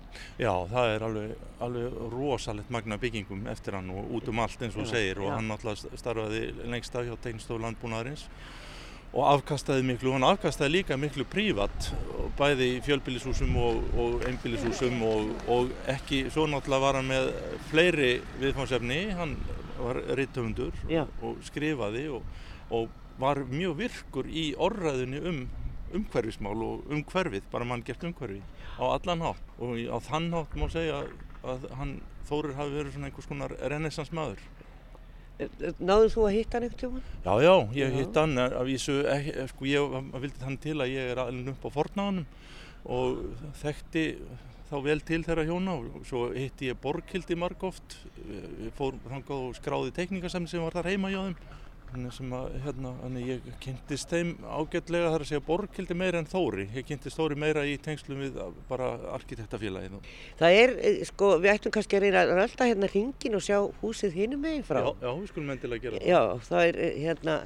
Já, 0.41 0.51
það 0.71 0.93
er 0.93 1.05
alveg, 1.07 1.43
alveg 1.65 1.99
rosalegt 2.13 2.71
magna 2.73 2.97
byggingum 3.01 3.45
eftir 3.51 3.77
hann 3.77 3.91
og 3.93 4.15
út 4.17 4.31
um 4.31 4.41
allt 4.43 4.63
eins 4.65 4.77
og 4.77 4.87
Já, 4.87 4.93
segir 4.95 5.21
og 5.21 5.29
já. 5.29 5.35
hann 5.37 5.51
náttúrulega 5.51 6.01
starfaði 6.01 6.41
lengst 6.71 6.97
af 6.97 7.05
hjá 7.05 7.15
Tegnstofu 7.23 7.61
landbúnaðarins 7.61 8.25
og 9.09 9.25
afkastaði 9.25 9.85
miklu, 9.87 10.11
hann 10.13 10.25
afkastaði 10.27 10.75
líka 10.75 10.97
miklu 10.99 11.25
prívat 11.25 11.89
bæði 12.37 12.67
í 12.75 12.81
fjölbýlishúsum 12.85 13.55
og, 13.57 13.79
og 13.97 14.25
einbýlishúsum 14.29 15.01
og, 15.05 15.31
og 15.49 15.71
ekki, 15.89 16.27
svo 16.33 16.45
náttúrulega 16.49 16.83
var 16.83 16.99
hann 16.99 17.09
með 17.09 17.31
fleiri 17.71 18.11
viðfánsefni, 18.41 18.99
hann 19.17 19.35
var 19.79 20.01
rithöfundur 20.17 20.75
Já. 20.91 21.05
og 21.25 21.39
skrifaði 21.47 22.05
og, 22.13 22.27
og 22.69 22.89
var 23.19 23.41
mjög 23.49 23.79
virkur 23.81 24.29
í 24.29 24.51
orðræðinu 24.61 25.23
um 25.31 25.41
umhverfismál 25.97 26.61
og 26.65 26.87
umhverfið, 26.93 27.49
bara 27.51 27.67
mann 27.67 27.83
gert 27.85 28.03
umhverfi 28.03 28.41
á 28.79 28.83
allan 28.89 29.25
hátt 29.25 29.59
og 29.59 29.75
á 29.75 29.97
þann 30.09 30.31
hátt 30.35 30.55
má 30.59 30.67
segja 30.71 31.01
að, 31.01 31.11
að 31.43 31.67
hann 31.79 31.99
Þórir 32.29 32.53
hafi 32.59 32.75
verið 32.75 32.93
svona 32.93 33.07
einhvers 33.09 33.25
konar 33.25 33.53
renessans 33.71 34.11
maður. 34.13 34.41
Eh, 35.39 35.47
eh, 35.65 35.79
Náður 35.81 36.11
þú 36.13 36.25
að 36.27 36.35
hitta 36.35 36.57
hann 36.59 36.65
einhvern 36.67 36.81
tíma? 36.83 36.99
Já, 37.25 37.33
já, 37.41 37.53
ég 37.73 37.89
Já. 37.89 37.95
hitt 37.95 38.19
hann 38.19 38.37
af 38.43 38.65
vísu, 38.67 38.97
ekki, 39.09 39.47
sko 39.49 39.65
ég 39.65 39.95
vildi 40.13 40.43
þann 40.43 40.59
til 40.61 40.75
að 40.77 40.93
ég 40.93 41.09
er 41.13 41.21
alveg 41.23 41.49
upp 41.55 41.65
á 41.65 41.69
fornáðunum 41.79 42.27
og 42.85 43.23
þekkti 43.63 44.03
þá 44.69 44.75
vel 44.85 44.99
til 45.01 45.23
þeirra 45.25 45.47
hjóna 45.47 45.73
og 45.79 46.05
svo 46.05 46.27
hitti 46.35 46.69
ég 46.69 46.77
Borghildi 46.83 47.37
margóft, 47.39 47.97
fór 48.77 48.99
þangað 49.07 49.47
og 49.47 49.57
skráði 49.57 49.95
teikningasamni 49.97 50.51
sem 50.51 50.61
var 50.61 50.77
þar 50.77 50.91
heima 50.91 51.09
hjá 51.09 51.23
þeim. 51.23 51.39
Sem 51.89 52.33
að, 52.37 52.55
hérna, 52.63 52.91
ég 53.23 53.45
kynntist 53.63 54.11
þeim 54.11 54.35
ágætlega 54.45 55.09
þar 55.13 55.23
að 55.23 55.29
segja 55.31 55.45
Borghildi 55.47 55.95
meira 55.97 56.19
en 56.21 56.27
Þóri. 56.29 56.67
Ég 56.75 56.85
kynntist 56.85 57.17
Þóri 57.17 57.37
meira 57.39 57.63
í 57.65 57.77
tengslum 57.81 58.21
við 58.21 58.37
bara 58.69 58.91
arkitektafélagið. 59.15 59.95
Það 60.37 60.59
er, 60.59 60.75
eh, 60.79 60.99
sko, 61.09 61.31
við 61.41 61.53
ættum 61.55 61.73
kannski 61.73 61.97
að 61.97 62.05
reyna 62.05 62.25
að 62.25 62.35
rölda 62.37 62.69
hérna 62.69 62.91
hringin 62.91 63.39
og 63.39 63.41
sjá 63.41 63.57
húsið 63.81 64.13
hinum 64.13 64.41
meginn 64.45 64.67
frá. 64.67 64.83
Já, 64.85 64.93
já, 65.01 65.09
við 65.17 65.31
skulum 65.33 65.49
endilega 65.55 65.81
gera 65.81 65.97
það. 65.97 66.07
Já, 66.07 66.21
það 66.49 66.67
er 66.67 66.79
eh, 66.85 67.01
hérna 67.07 67.41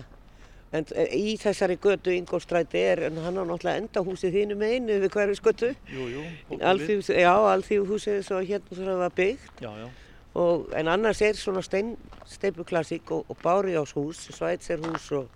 En 0.74 0.88
eh, 0.98 1.12
í 1.14 1.34
þessari 1.38 1.78
götu 1.78 2.14
Ingolstræti 2.14 2.82
er, 2.82 3.04
en 3.10 3.20
hann 3.22 3.38
á 3.38 3.46
náttúrulega 3.46 3.84
endahúsið 3.84 4.40
þínu 4.40 4.56
meginu 4.58 4.96
við 5.04 5.12
hverju 5.14 5.36
skötu. 5.38 5.70
Jú, 5.86 6.08
jú. 6.10 6.24
Alþýðus, 6.58 7.12
já, 7.14 7.34
alþýðuhúsið 7.54 8.24
svo 8.26 8.40
hérna 8.42 8.80
það 8.80 9.04
var 9.04 9.14
byggt. 9.20 9.62
Já, 9.62 9.70
já. 9.84 9.86
Og, 10.34 10.70
en 10.74 10.88
annars 10.90 11.22
er 11.22 11.38
svona 11.38 11.62
stein, 11.62 11.94
steipuklassík 12.26 13.12
og, 13.14 13.28
og 13.30 13.38
bárjáshús, 13.44 14.24
svætserhús 14.34 15.12
og 15.14 15.28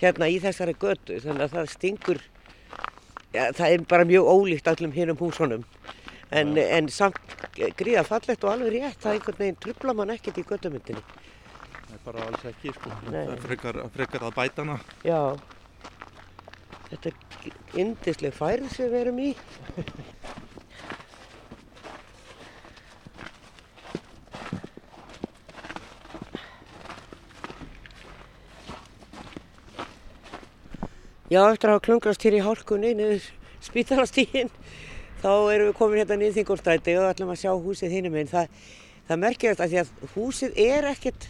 hérna 0.00 0.28
í 0.28 0.36
þessari 0.42 0.74
götu. 0.76 1.16
Þannig 1.24 1.46
að 1.46 1.54
það 1.54 1.70
stingur, 1.74 2.20
ja, 3.32 3.48
það 3.56 3.66
er 3.66 3.86
bara 3.88 4.08
mjög 4.08 4.28
ólíkt 4.28 4.68
allum 4.68 4.92
hinnum 4.92 5.20
húsunum. 5.20 5.64
En, 6.30 6.52
en 6.60 6.90
samt 6.92 7.16
gríða 7.80 8.04
fallegt 8.06 8.44
og 8.44 8.52
alveg 8.52 8.76
rétt, 8.76 9.00
það 9.02 9.16
einhvern 9.16 9.40
veginn 9.40 9.58
trubla 9.64 9.96
mann 9.96 10.12
ekkert 10.14 10.38
í 10.38 10.44
götumyndinni. 10.46 11.02
Það 11.80 11.96
er 11.96 12.04
bara 12.04 12.28
alls 12.28 12.44
ekki, 12.52 12.74
sko. 12.76 12.92
Nei. 13.08 13.24
Það 13.24 13.48
frekar, 13.48 13.80
frekar 13.96 14.28
að 14.28 14.36
bæta 14.36 14.66
hana. 14.66 14.76
Já, 15.02 15.22
þetta 16.92 17.10
er 17.10 17.82
yndisleg 17.82 18.36
færð 18.36 18.70
sem 18.76 18.92
við 18.92 19.00
erum 19.00 19.24
í. 19.24 19.32
Já, 31.30 31.40
eftir 31.46 31.70
að 31.70 31.76
hafa 31.76 31.84
klungrast 31.86 32.24
hér 32.26 32.36
í 32.40 32.44
hálkunni 32.44 32.94
niður 32.98 33.26
spítalastíginn 33.62 34.48
þá 35.20 35.28
erum 35.52 35.68
við 35.68 35.76
komin 35.78 36.00
hérna 36.00 36.16
niður 36.18 36.38
Þingolstræti 36.40 36.94
og 36.98 37.10
ætlum 37.12 37.30
að 37.34 37.42
sjá 37.44 37.52
húsið 37.54 37.92
hinum 37.94 38.16
einn. 38.18 38.30
Það, 38.30 38.48
það 39.10 39.20
merkir 39.26 39.52
þetta 39.52 39.68
því 39.70 39.78
að 39.82 39.92
húsið 40.16 40.58
er 40.64 40.88
ekkert, 40.90 41.26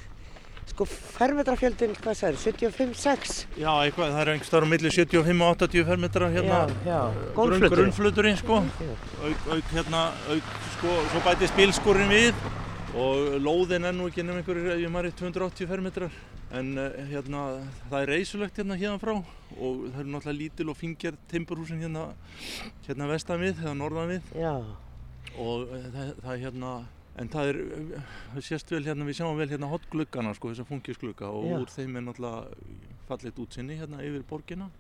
sko, 0.71 0.87
fermetrafjöldin, 1.19 1.93
hvað 2.01 2.17
sagður, 2.21 2.41
75-6? 2.47 3.35
Já, 3.59 3.71
eitthvað, 3.83 4.15
það 4.15 4.23
er 4.23 4.33
einhver 4.37 4.49
starf 4.49 4.71
á 4.71 4.73
milli 4.73 4.95
75 4.95 5.45
og 5.51 5.65
80 5.67 5.87
fermetrar 5.91 6.33
hérna. 6.37 6.63
Já, 6.71 6.87
já, 6.87 7.01
Grunn, 7.11 7.35
gólffluturinn. 7.37 7.77
grunnfluturinn, 7.77 8.41
sko. 8.41 8.61
Auk, 9.27 9.47
auk, 9.57 9.75
hérna, 9.75 10.05
auk, 10.33 10.55
sko, 10.79 10.97
svo 11.13 11.25
bætist 11.27 11.59
bílskurinn 11.59 12.15
við 12.15 12.45
og 12.99 13.37
lóðin 13.39 13.87
er 13.87 13.95
nú 13.95 14.09
ekki 14.11 14.25
nefnum 14.25 14.41
einhverjir, 14.41 14.73
ef 14.75 14.81
ég 14.83 14.91
maður 14.93 15.17
280 15.21 15.69
fermetrar. 15.71 16.15
En 16.59 16.73
uh, 16.75 16.87
hérna, 17.07 17.43
það 17.87 18.01
er 18.01 18.11
reysulegt 18.11 18.57
hérna 18.59 18.79
hérna 18.79 18.99
frá. 18.99 19.13
Og 19.55 19.85
það 19.93 20.01
eru 20.03 20.15
náttúrulega 20.15 20.39
lítil 20.41 20.73
og 20.73 20.79
fingjar 20.79 21.19
timburhúsin 21.31 21.83
hérna, 21.85 22.09
hérna 22.89 23.11
vestan 23.13 23.43
við 23.43 23.61
eða 23.63 23.77
norðan 23.79 24.11
við. 24.11 24.33
Já, 24.43 24.55
og 25.37 25.69
uh, 25.69 25.87
það, 25.95 26.11
það 26.25 26.33
er 26.33 26.43
hérna, 26.45 26.73
en 27.23 27.31
það 27.37 27.53
er, 27.53 27.61
það 28.33 28.47
sést 28.49 28.75
vel 28.75 28.83
hérna, 28.89 29.07
við 29.07 29.21
sjáum 29.21 29.39
vel 29.39 29.51
hérna 29.53 29.71
hotgluggana 29.71 30.35
sko, 30.35 30.51
þessar 30.51 30.71
fungisglugga 30.73 31.31
og 31.31 31.47
Já. 31.47 31.57
úr 31.61 31.75
þeim 31.77 32.01
er 32.01 32.07
náttúrulega 32.09 32.99
fallit 33.11 33.39
útsinni 33.45 33.79
hérna 33.79 34.03
yfir 34.07 34.27
borgina, 34.27 34.71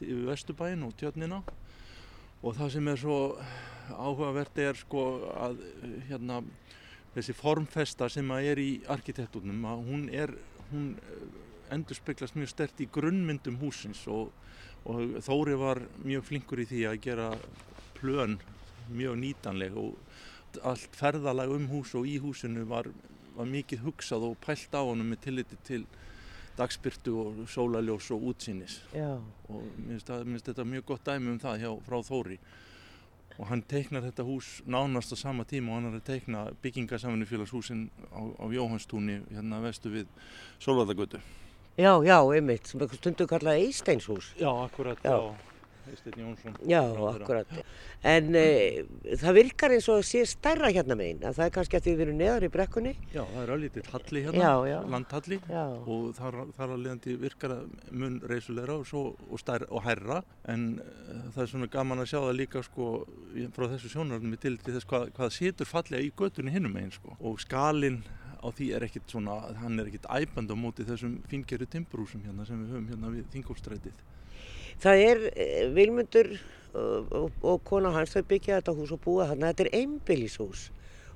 yfir 0.00 0.24
vesturbæinn 0.30 0.88
og 0.88 0.96
tjörnina. 0.96 1.42
Og 2.40 2.56
það 2.56 2.72
sem 2.72 2.88
er 2.88 2.96
svo 2.96 3.20
áhugavert 3.92 4.58
er 4.64 4.78
sko 4.80 5.04
að 5.36 5.60
hérna 6.08 6.40
þessi 7.14 7.34
formfesta 7.34 8.08
sem 8.12 8.30
að 8.30 8.48
er 8.52 8.62
í 8.62 8.70
arkitektúrnum 8.90 9.66
að 9.66 9.84
hún 9.88 10.04
er, 10.14 10.34
hún 10.70 10.92
endur 11.74 11.98
speglast 11.98 12.38
mjög 12.38 12.52
stert 12.52 12.82
í 12.82 12.88
grunnmyndum 12.92 13.58
húsins 13.60 14.02
og, 14.10 14.30
og 14.86 15.18
Þóri 15.26 15.56
var 15.58 15.82
mjög 16.04 16.26
flinkur 16.28 16.62
í 16.62 16.68
því 16.70 16.84
að 16.90 17.00
gera 17.06 17.30
plön 17.98 18.38
mjög 18.90 19.18
nýtanleg 19.22 19.76
og 19.78 19.98
allt 20.66 20.96
ferðalag 20.98 21.52
um 21.54 21.68
hús 21.70 21.94
og 21.98 22.06
í 22.10 22.16
húsinu 22.22 22.64
var, 22.70 22.88
var 23.36 23.50
mikið 23.50 23.84
hugsað 23.86 24.30
og 24.30 24.38
pælt 24.42 24.74
á 24.74 24.82
honum 24.82 25.12
með 25.12 25.26
tilliti 25.26 25.58
til 25.66 25.84
dagspyrtu 26.58 27.12
og 27.16 27.36
sólaljós 27.48 28.10
og 28.12 28.24
útsýnis. 28.32 28.80
Já, 28.92 29.14
og 29.48 29.68
finnst 29.78 30.50
þetta 30.50 30.66
mjög 30.66 30.90
gott 30.90 31.06
dæmi 31.06 31.30
um 31.32 31.38
það 31.40 31.62
hjá, 31.62 31.70
frá 31.86 32.02
Þóri 32.04 32.40
og 33.40 33.48
hann 33.48 33.62
teiknar 33.64 34.04
þetta 34.04 34.26
hús 34.28 34.48
nánast 34.68 35.14
á 35.14 35.16
sama 35.16 35.46
tíma 35.48 35.72
og 35.72 35.80
hann 35.80 35.90
er 35.90 36.00
að 36.00 36.08
teikna 36.10 36.46
byggingasamvinnufélagshúsin 36.60 37.86
á, 38.12 38.20
á 38.20 38.44
Jóhannstúni 38.52 39.22
hérna 39.30 39.62
vestu 39.64 39.92
við 39.94 40.10
Sólvallagötu 40.60 41.22
já, 41.80 41.92
já, 42.04 42.18
einmitt, 42.20 42.68
sem 42.68 42.82
eitthvað 42.82 43.00
stundu 43.00 43.26
kallað 43.30 43.62
Eisteinshús. 43.64 44.34
Já, 44.40 44.50
akkurat, 44.66 45.00
Já. 45.04 45.49
Eysteinn 45.90 46.20
Jónsson 46.22 46.56
Já, 46.68 46.80
akkurat. 47.10 47.54
En 48.06 48.34
e, 48.38 48.44
það 49.20 49.34
virkar 49.40 49.74
eins 49.74 49.88
og 49.92 50.04
sé 50.06 50.22
stærra 50.28 50.68
hérna 50.74 50.96
megin, 50.98 51.22
að 51.24 51.38
það 51.38 51.46
er 51.46 51.54
kannski 51.56 51.78
að 51.78 51.86
því 51.86 51.94
við 51.96 52.04
erum 52.06 52.18
neðar 52.20 52.46
í 52.46 52.50
brekkunni. 52.54 52.92
Já, 53.14 53.22
það 53.32 53.40
er 53.42 53.52
öllítið 53.56 53.90
halli 53.94 54.22
hérna, 54.26 54.44
Já, 54.44 54.52
já. 54.70 54.78
landhalli 54.94 55.40
Já, 55.50 55.64
og 55.96 56.06
þar, 56.20 56.38
þar 56.58 56.74
að 56.76 56.84
leiðandi 56.84 57.16
virkar 57.24 57.56
það 57.56 57.90
mun 58.04 58.20
reysulegra 58.34 58.78
og, 58.80 58.86
svo, 58.90 59.04
og, 59.30 59.42
stær, 59.42 59.66
og 59.70 59.84
hærra 59.88 60.20
en 60.52 60.68
uh, 60.82 61.26
það 61.34 61.42
er 61.46 61.52
svona 61.54 61.70
gaman 61.74 62.04
að 62.04 62.10
sjá 62.12 62.18
það 62.20 62.38
líka 62.40 62.64
sko, 62.66 62.88
í- 63.34 63.48
frá 63.56 63.68
þessu 63.74 63.92
sjónarnum 63.96 64.38
til 64.40 64.56
þess 64.64 64.88
hvað, 64.88 65.10
hvað 65.16 65.34
situr 65.36 65.68
fallega 65.68 66.04
í 66.06 66.12
götunni 66.16 66.54
hinnum 66.54 66.76
einn 66.80 66.92
sko. 66.94 67.16
og 67.20 67.40
skalinn 67.42 68.02
á 68.40 68.48
því 68.56 68.70
er 68.72 68.86
ekkit 68.86 69.10
svona, 69.12 69.34
hann 69.60 69.76
er 69.82 69.90
ekkit 69.90 70.06
æpand 70.08 70.48
á 70.48 70.56
móti 70.56 70.86
þessum 70.88 71.18
fingeru 71.28 71.66
timbrúsum 71.68 72.22
hérna 72.24 72.46
sem 72.48 72.56
við 72.62 72.70
höfum 72.72 72.86
hérna 72.88 73.10
við 73.12 73.26
Þingólstrætið. 73.34 73.98
Það 74.82 75.04
er 75.06 75.22
e, 75.34 75.46
Vilmundur 75.76 76.32
og, 76.74 77.30
og, 77.42 77.56
kona 77.66 77.92
hans, 77.94 78.12
þau 78.14 78.26
byggja 78.30 78.60
þetta 78.60 78.76
hús 78.78 78.92
og 78.94 79.02
búa 79.04 79.26
þarna, 79.30 79.50
þetta 79.52 79.66
er 79.66 79.74
einbýlishús 79.80 80.68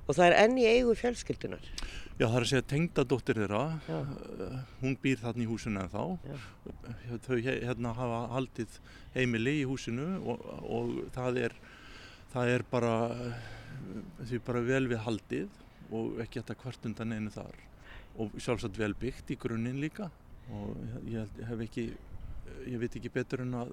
og 0.04 0.16
það 0.16 0.26
er 0.26 0.34
enn 0.42 0.58
í 0.60 0.64
eigu 0.68 0.94
fjölskyldunar. 1.00 1.68
Já, 2.14 2.28
það 2.28 2.36
er 2.36 2.44
að 2.44 2.50
segja 2.50 2.66
tengdadóttir 2.70 3.38
þeirra, 3.40 3.62
Já. 3.88 3.96
uh, 4.44 4.58
hún 4.82 4.92
býr 5.02 5.22
þarna 5.22 5.42
í 5.42 5.48
húsinu 5.50 5.80
en 5.82 5.88
þá. 5.90 6.02
Já. 6.28 7.16
Þau 7.24 7.38
he- 7.42 7.56
hérna 7.64 7.94
hafa 7.96 8.20
haldið 8.36 8.76
heimili 9.16 9.54
í 9.62 9.64
húsinu 9.66 10.06
og, 10.22 10.44
og 10.62 10.92
það, 11.16 11.40
er, 11.48 11.56
það 12.34 12.52
er 12.52 12.66
bara, 12.70 12.94
bara 14.46 14.62
vel 14.68 14.84
við 14.92 15.02
haldið 15.08 15.58
og 15.94 16.20
ekki 16.22 16.42
þetta 16.42 16.58
hvart 16.62 16.86
undan 16.90 17.16
einu 17.16 17.32
þar. 17.34 17.58
Og 18.20 18.36
sjálfsagt 18.38 18.78
vel 18.78 18.92
byggt 18.94 19.34
í 19.34 19.40
grunninn 19.40 19.80
líka 19.82 20.06
og 20.54 20.76
ég, 21.08 21.24
ég 21.40 21.48
hef 21.48 21.64
ekki, 21.66 21.88
ég 22.66 22.78
veit 22.82 22.96
ekki 23.00 23.10
betur 23.14 23.42
en 23.44 23.54
að 23.60 23.72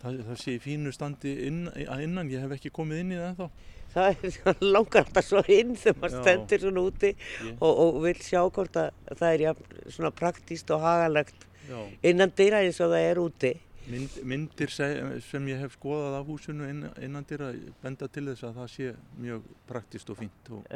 það, 0.00 0.20
það 0.28 0.38
sé 0.42 0.54
í 0.56 0.62
fínu 0.64 0.92
standi 0.96 1.34
inn, 1.48 1.60
að 1.72 2.02
innan, 2.06 2.30
ég 2.32 2.40
hef 2.44 2.54
ekki 2.56 2.72
komið 2.76 3.02
inn 3.04 3.12
í 3.14 3.20
það 3.20 3.28
ennþá. 3.32 3.50
Það 3.90 4.24
er 4.28 4.60
langar 4.62 5.02
alltaf 5.06 5.26
svo 5.26 5.40
inn 5.50 5.72
þegar 5.74 5.96
maður 6.04 6.20
stendur 6.22 6.60
svona 6.62 6.82
úti 6.86 7.08
Ég- 7.16 7.56
og, 7.58 7.80
og 7.84 7.96
vil 8.04 8.20
sjá 8.22 8.42
hvort 8.46 8.76
að 8.78 9.16
það 9.18 9.32
er 9.34 9.42
jafn, 9.48 9.72
svona 9.90 10.12
praktíst 10.14 10.70
og 10.70 10.84
hagalegt 10.84 11.46
Já. 11.66 11.80
innan 12.06 12.30
dyra 12.38 12.60
eins 12.62 12.78
og 12.80 12.92
það 12.94 13.06
er 13.08 13.20
úti. 13.24 13.52
Mynd, 13.90 14.16
myndir 14.30 14.70
se- 14.70 15.20
sem 15.26 15.46
ég 15.50 15.58
hef 15.64 15.74
skoðað 15.80 16.20
af 16.20 16.28
húsinu 16.30 16.68
inn, 16.70 16.84
innan 17.02 17.26
dyra 17.26 17.50
benda 17.82 18.06
til 18.08 18.28
þess 18.30 18.46
að 18.46 18.60
það 18.60 18.68
sé 18.76 18.92
mjög 19.18 19.48
praktist 19.66 20.10
og 20.14 20.20
fínt 20.22 20.52
og, 20.54 20.70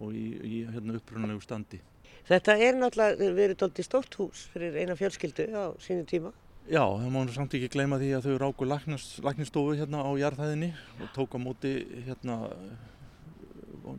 og 0.00 0.10
í, 0.16 0.26
í 0.42 0.60
hérna 0.66 0.98
upprunalegu 0.98 1.44
standi. 1.46 1.78
Þetta 2.28 2.56
er 2.60 2.78
náttúrulega 2.78 3.32
verið 3.34 3.58
doldið 3.62 3.86
stórt 3.88 4.16
hús 4.20 4.44
fyrir 4.52 4.76
eina 4.82 4.96
fjölskyldu 4.98 5.48
á 5.56 5.64
sínum 5.82 6.06
tíma. 6.08 6.32
Já, 6.70 6.84
það 6.84 7.08
má 7.10 7.20
nú 7.24 7.32
samt 7.34 7.54
ekki 7.56 7.70
gleyma 7.72 7.98
því 7.98 8.10
að 8.14 8.26
þau 8.28 8.34
ráku 8.38 8.66
læknistofu 8.68 9.74
hérna 9.78 10.04
á 10.06 10.10
jarðhæðinni 10.20 10.68
og 11.00 11.08
tók 11.16 11.34
á 11.34 11.38
móti 11.42 11.72
hérna 12.06 12.36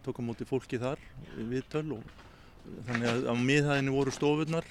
tók 0.06 0.22
á 0.22 0.24
móti 0.24 0.48
fólki 0.48 0.80
þar 0.80 1.02
við 1.36 1.66
töl 1.74 1.98
og 1.98 2.14
þannig 2.88 3.10
að 3.12 3.28
á 3.28 3.34
miðhæðinni 3.36 3.96
voru 3.96 4.14
stofurnar 4.16 4.68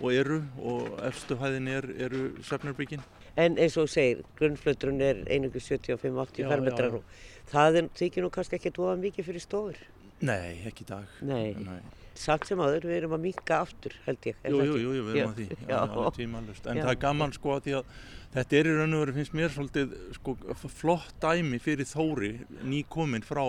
og 0.00 0.14
eru 0.14 0.38
og 0.62 0.94
efstu 1.06 1.36
hæðinni 1.38 1.74
er, 1.78 1.88
eru 2.06 2.22
svefnarbyggin. 2.42 3.02
En 3.36 3.58
eins 3.58 3.76
og 3.82 3.90
segir, 3.90 4.22
grunnfluturinn 4.38 5.02
er 5.02 5.20
einungur 5.26 5.62
75-80 5.62 6.40
Já, 6.44 6.48
fermetrar 6.48 6.94
já. 6.94 6.98
og 7.00 7.50
það 7.50 7.80
er, 7.80 7.90
þykir 8.00 8.24
nú 8.24 8.30
kannski 8.34 8.58
ekki 8.58 8.72
dóða 8.74 8.96
mikið 9.02 9.28
fyrir 9.28 9.44
stofur. 9.44 9.84
Nei, 10.24 10.64
ekki 10.70 10.86
í 10.86 10.90
dag. 10.90 11.20
Nei. 11.26 11.54
Nei. 11.58 11.80
Samt 12.14 12.46
sem 12.46 12.60
aður, 12.62 12.84
við 12.86 12.96
erum 13.00 13.14
að 13.16 13.22
minka 13.24 13.56
aftur, 13.64 13.94
held 14.06 14.26
ég. 14.28 14.36
er 14.46 14.52
Jú, 14.54 14.76
jú, 14.78 14.90
við 15.02 15.16
erum 15.18 15.32
að 15.32 15.38
því, 15.40 15.46
Já. 15.66 15.78
já, 15.82 16.10
tímalust. 16.14 16.66
En 16.70 16.78
Já. 16.78 16.84
það 16.84 16.92
er 16.92 17.00
gaman 17.02 17.32
sko 17.34 17.54
að 17.56 17.64
því 17.64 17.74
að 17.78 17.94
þetta 18.34 18.58
er 18.58 18.68
í 18.70 18.74
raun 18.78 18.94
og 18.94 19.02
veru, 19.04 19.14
finnst 19.18 19.34
mér 19.34 19.54
svolítið 19.54 19.96
sko, 20.18 20.36
flott 20.74 21.16
dæmi 21.22 21.58
fyrir 21.62 21.88
Þóri 21.90 22.30
nýkominn 22.70 23.26
frá 23.26 23.42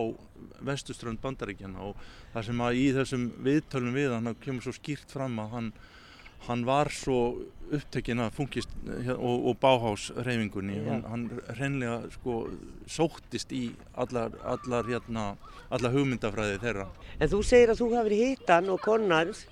vestuströnd 0.66 1.22
bandaríkjana 1.22 1.82
og 1.92 2.02
það 2.34 2.48
sem 2.50 2.64
að 2.66 2.80
í 2.82 2.86
þessum 2.98 3.28
viðtölum 3.46 3.98
við 3.98 4.16
hann 4.18 4.34
kemur 4.42 4.66
svo 4.66 4.74
skýrt 4.78 5.14
fram 5.14 5.38
að 5.46 5.54
hann, 5.56 5.70
hann 6.48 6.66
var 6.68 6.92
svo 6.94 7.20
upptekinn 7.74 8.22
að 8.22 8.36
fungist 8.38 8.74
hér- 8.86 9.18
og, 9.18 9.48
og 9.50 9.58
báhás 9.62 10.10
reyfingunni, 10.16 10.78
Já. 10.78 10.90
hann, 10.92 11.04
hann 11.10 11.24
hreinlega 11.58 12.12
sko 12.14 12.36
sóttist 12.88 13.54
í 13.56 13.72
allar, 13.98 14.36
allar, 14.46 14.86
hérna, 14.90 15.26
allar 15.74 15.96
hugmyndafræði 15.96 16.60
þeirra. 16.62 16.88
En 17.20 17.32
þú 17.32 17.42
segir 17.46 17.74
að 17.74 17.82
þú 17.82 17.90
hafið 17.96 18.22
hittan 18.22 18.70
og 18.70 18.82
konans 18.86 19.46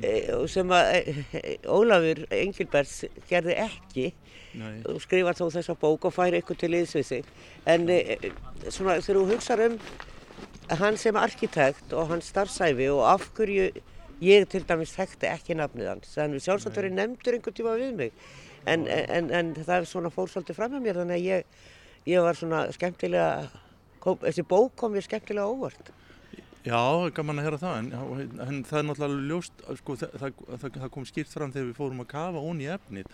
e, 0.00 0.14
sem 0.48 0.72
að 0.72 0.92
e, 0.96 1.56
Ólafur 1.68 2.24
Engilberts 2.32 3.04
gerði 3.28 3.58
ekki 3.66 4.08
Nei. 4.56 4.80
og 4.88 5.00
skrifar 5.04 5.36
þó 5.36 5.46
þessa 5.52 5.76
bók 5.80 6.08
og 6.08 6.16
fær 6.16 6.36
eitthvað 6.36 6.64
til 6.64 7.04
sig. 7.04 7.28
En 7.66 7.86
svona 8.68 9.00
þegar 9.00 9.20
þú 9.20 9.28
hugsar 9.32 9.66
um 9.68 9.78
hann 10.72 10.96
sem 10.96 11.16
arkitekt 11.16 11.92
og 11.92 12.08
hans 12.08 12.30
starfsæfi 12.32 12.88
og 12.92 13.04
af 13.12 13.28
hverju 13.36 13.70
ég 14.22 14.46
til 14.50 14.62
dæmis 14.68 14.94
þekkti 14.96 15.28
ekki 15.30 15.56
nafnið 15.58 15.90
hans 15.90 16.14
þannig 16.16 16.44
sjálfsagt 16.44 16.78
verið 16.78 16.96
nefndur 16.98 17.38
einhvern 17.38 17.58
tíma 17.58 17.74
við 17.80 17.94
mig. 17.98 18.24
En, 18.70 18.86
en, 18.86 19.30
en 19.34 19.54
það 19.58 19.88
fór 20.14 20.30
svolítið 20.30 20.58
fram 20.58 20.76
með 20.76 20.84
mér 20.86 21.00
þannig 21.02 21.18
að 21.18 21.26
ég, 21.26 21.58
ég 22.12 22.22
var 22.22 22.38
svona 22.38 22.62
skemmtilega 22.74 23.48
kom, 24.02 24.20
þessi 24.22 24.46
bók 24.46 24.76
kom 24.78 24.94
mér 24.94 25.06
skemmtilega 25.06 25.50
óvart. 25.50 25.92
Já, 26.62 26.78
gaman 27.16 27.40
að 27.42 27.48
heyra 27.48 27.58
það, 27.58 27.78
en, 27.80 28.34
en 28.44 28.58
það 28.68 28.78
er 28.78 28.84
náttúrulega 28.86 29.30
ljóst, 29.32 29.64
sko, 29.80 29.96
það, 29.98 30.12
það, 30.52 30.76
það 30.76 30.92
kom 30.94 31.06
skýrt 31.08 31.32
fram 31.34 31.54
þegar 31.54 31.72
við 31.72 31.80
fórum 31.80 32.04
að 32.04 32.12
kafa 32.12 32.42
ón 32.46 32.60
í 32.62 32.68
efnið 32.70 33.08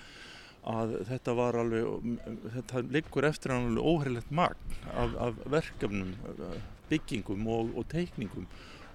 að 0.68 0.92
þetta 1.08 1.34
var 1.38 1.56
alveg, 1.56 2.18
þetta 2.58 2.82
liggur 2.92 3.28
eftir 3.28 3.54
hann 3.54 3.70
alveg 3.70 3.88
óherilegt 3.88 4.34
magn 4.36 4.74
af, 4.92 5.14
af 5.28 5.38
verkefnum, 5.54 6.12
byggingum 6.90 7.48
og, 7.54 7.72
og 7.78 7.88
teikningum 7.88 8.44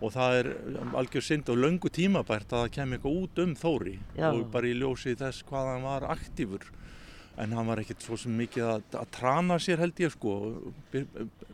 og 0.04 0.14
það 0.16 0.38
er 0.42 0.50
algjör 1.00 1.26
synd 1.26 1.50
og 1.54 1.60
löngu 1.64 1.92
tímabært 1.94 2.52
að 2.52 2.66
það 2.66 2.74
kem 2.78 2.96
eitthvað 2.96 3.20
út 3.22 3.44
um 3.44 3.56
Þóri. 3.60 3.98
Já. 4.18 4.30
og 4.32 4.46
bara 4.52 4.70
í 4.70 4.76
ljósi 4.78 5.16
þess 5.20 5.46
hvað 5.48 5.70
hann 5.72 5.88
var 5.88 6.08
aktífur. 6.12 6.68
En 7.42 7.56
hann 7.58 7.66
var 7.66 7.80
ekkert 7.82 8.04
svo 8.06 8.18
mikið 8.30 8.68
að, 8.70 8.84
að 9.00 9.10
trana 9.16 9.58
sér 9.58 9.82
held 9.82 10.04
ég 10.04 10.14
sko. 10.14 10.36
Byr, 10.92 11.08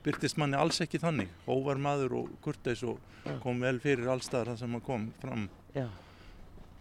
byrtist 0.03 0.41
manni 0.41 0.59
alls 0.59 0.81
ekki 0.83 0.99
þannig. 0.99 1.31
Óvar 1.47 1.79
maður 1.79 2.17
og 2.23 2.35
kurteis 2.43 2.83
og 2.83 2.99
kom 3.45 3.63
vel 3.63 3.77
fyrir 3.79 4.11
allstaðar 4.11 4.53
það 4.53 4.61
sem 4.63 4.75
hann 4.75 4.87
kom 4.89 5.07
fram. 5.21 5.47
Já, 5.77 5.87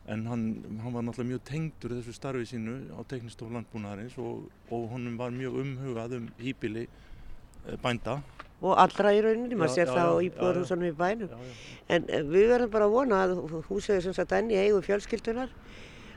en 0.09 0.27
hann, 0.27 0.45
hann 0.83 0.93
var 0.93 1.05
náttúrulega 1.05 1.35
mjög 1.35 1.45
tengdur 1.51 1.95
þessu 1.99 2.15
starfi 2.17 2.47
sínu 2.49 2.77
á 2.97 3.01
teknistof 3.11 3.51
landbúnaðarins 3.53 4.17
og, 4.23 4.47
og 4.73 4.87
honum 4.95 5.19
var 5.21 5.35
mjög 5.35 5.59
umhugað 5.63 6.17
um 6.19 6.29
hýpili 6.41 6.87
eh, 6.87 7.77
bænda 7.83 8.19
og 8.59 8.75
allra 8.83 9.13
í 9.15 9.21
rauninni, 9.23 9.59
maður 9.59 9.75
sér 9.77 9.93
það 9.93 10.09
á 10.11 10.17
íbúðarhúsanum 10.27 10.89
í 10.89 10.95
bænum 10.99 11.31
já, 11.31 11.39
já. 11.39 11.53
en 11.95 12.09
eh, 12.11 12.25
við 12.27 12.49
verðum 12.53 12.73
bara 12.73 12.89
að 12.89 12.97
vona 12.97 13.21
að 13.27 13.37
húsið 13.69 13.99
er 13.99 14.07
sem 14.09 14.17
sagt 14.17 14.35
enn 14.35 14.51
í 14.51 14.59
eigu 14.59 14.81
fjölskyldunar 14.83 15.53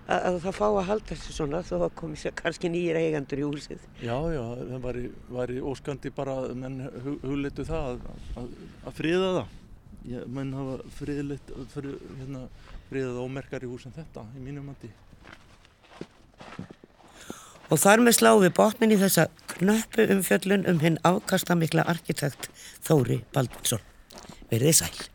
að, 0.07 0.17
að 0.17 0.39
það 0.45 0.57
fá 0.57 0.65
að 0.69 0.87
halda 0.89 1.09
þessu 1.11 1.35
svona 1.35 1.61
þó 1.67 1.75
að 1.77 1.95
komi 2.01 2.33
kannski 2.41 2.71
nýjir 2.73 2.99
eigandur 2.99 3.43
í 3.43 3.45
húsið 3.45 3.85
Já, 4.01 4.17
já, 4.33 4.41
það 4.57 4.85
væri, 4.87 5.05
væri 5.37 5.61
óskandi 5.71 6.13
bara 6.17 6.37
að 6.41 6.55
menn 6.63 6.81
hug, 6.89 7.17
hugleitu 7.21 7.67
það 7.69 7.91
að, 7.91 8.05
að, 8.41 8.51
að 8.81 8.97
friða 8.97 9.31
það. 9.37 9.57
Ég, 10.09 10.27
menn 10.33 10.53
hafa 10.57 10.77
friðleitt, 10.97 11.51
frið, 11.75 11.97
hérna, 12.17 12.45
friðað 12.89 13.19
ómerkar 13.21 13.65
í 13.67 13.69
hús 13.69 13.85
en 13.85 13.93
þetta, 13.93 14.25
í 14.33 14.41
mínum 14.41 14.71
mandi. 14.71 14.89
Og 17.71 17.79
þar 17.79 18.03
með 18.03 18.17
slá 18.17 18.31
við 18.41 18.51
botnin 18.57 18.91
í 18.91 18.99
þessa 18.99 19.29
knöppu 19.53 20.09
umfjöllun 20.11 20.67
um 20.67 20.83
hinn 20.83 20.99
afkastamikla 21.07 21.87
arkitekt 21.87 22.51
Þóri 22.83 23.21
Baldvinsson. 23.31 23.79
Verðið 24.51 24.79
sæl. 24.83 25.10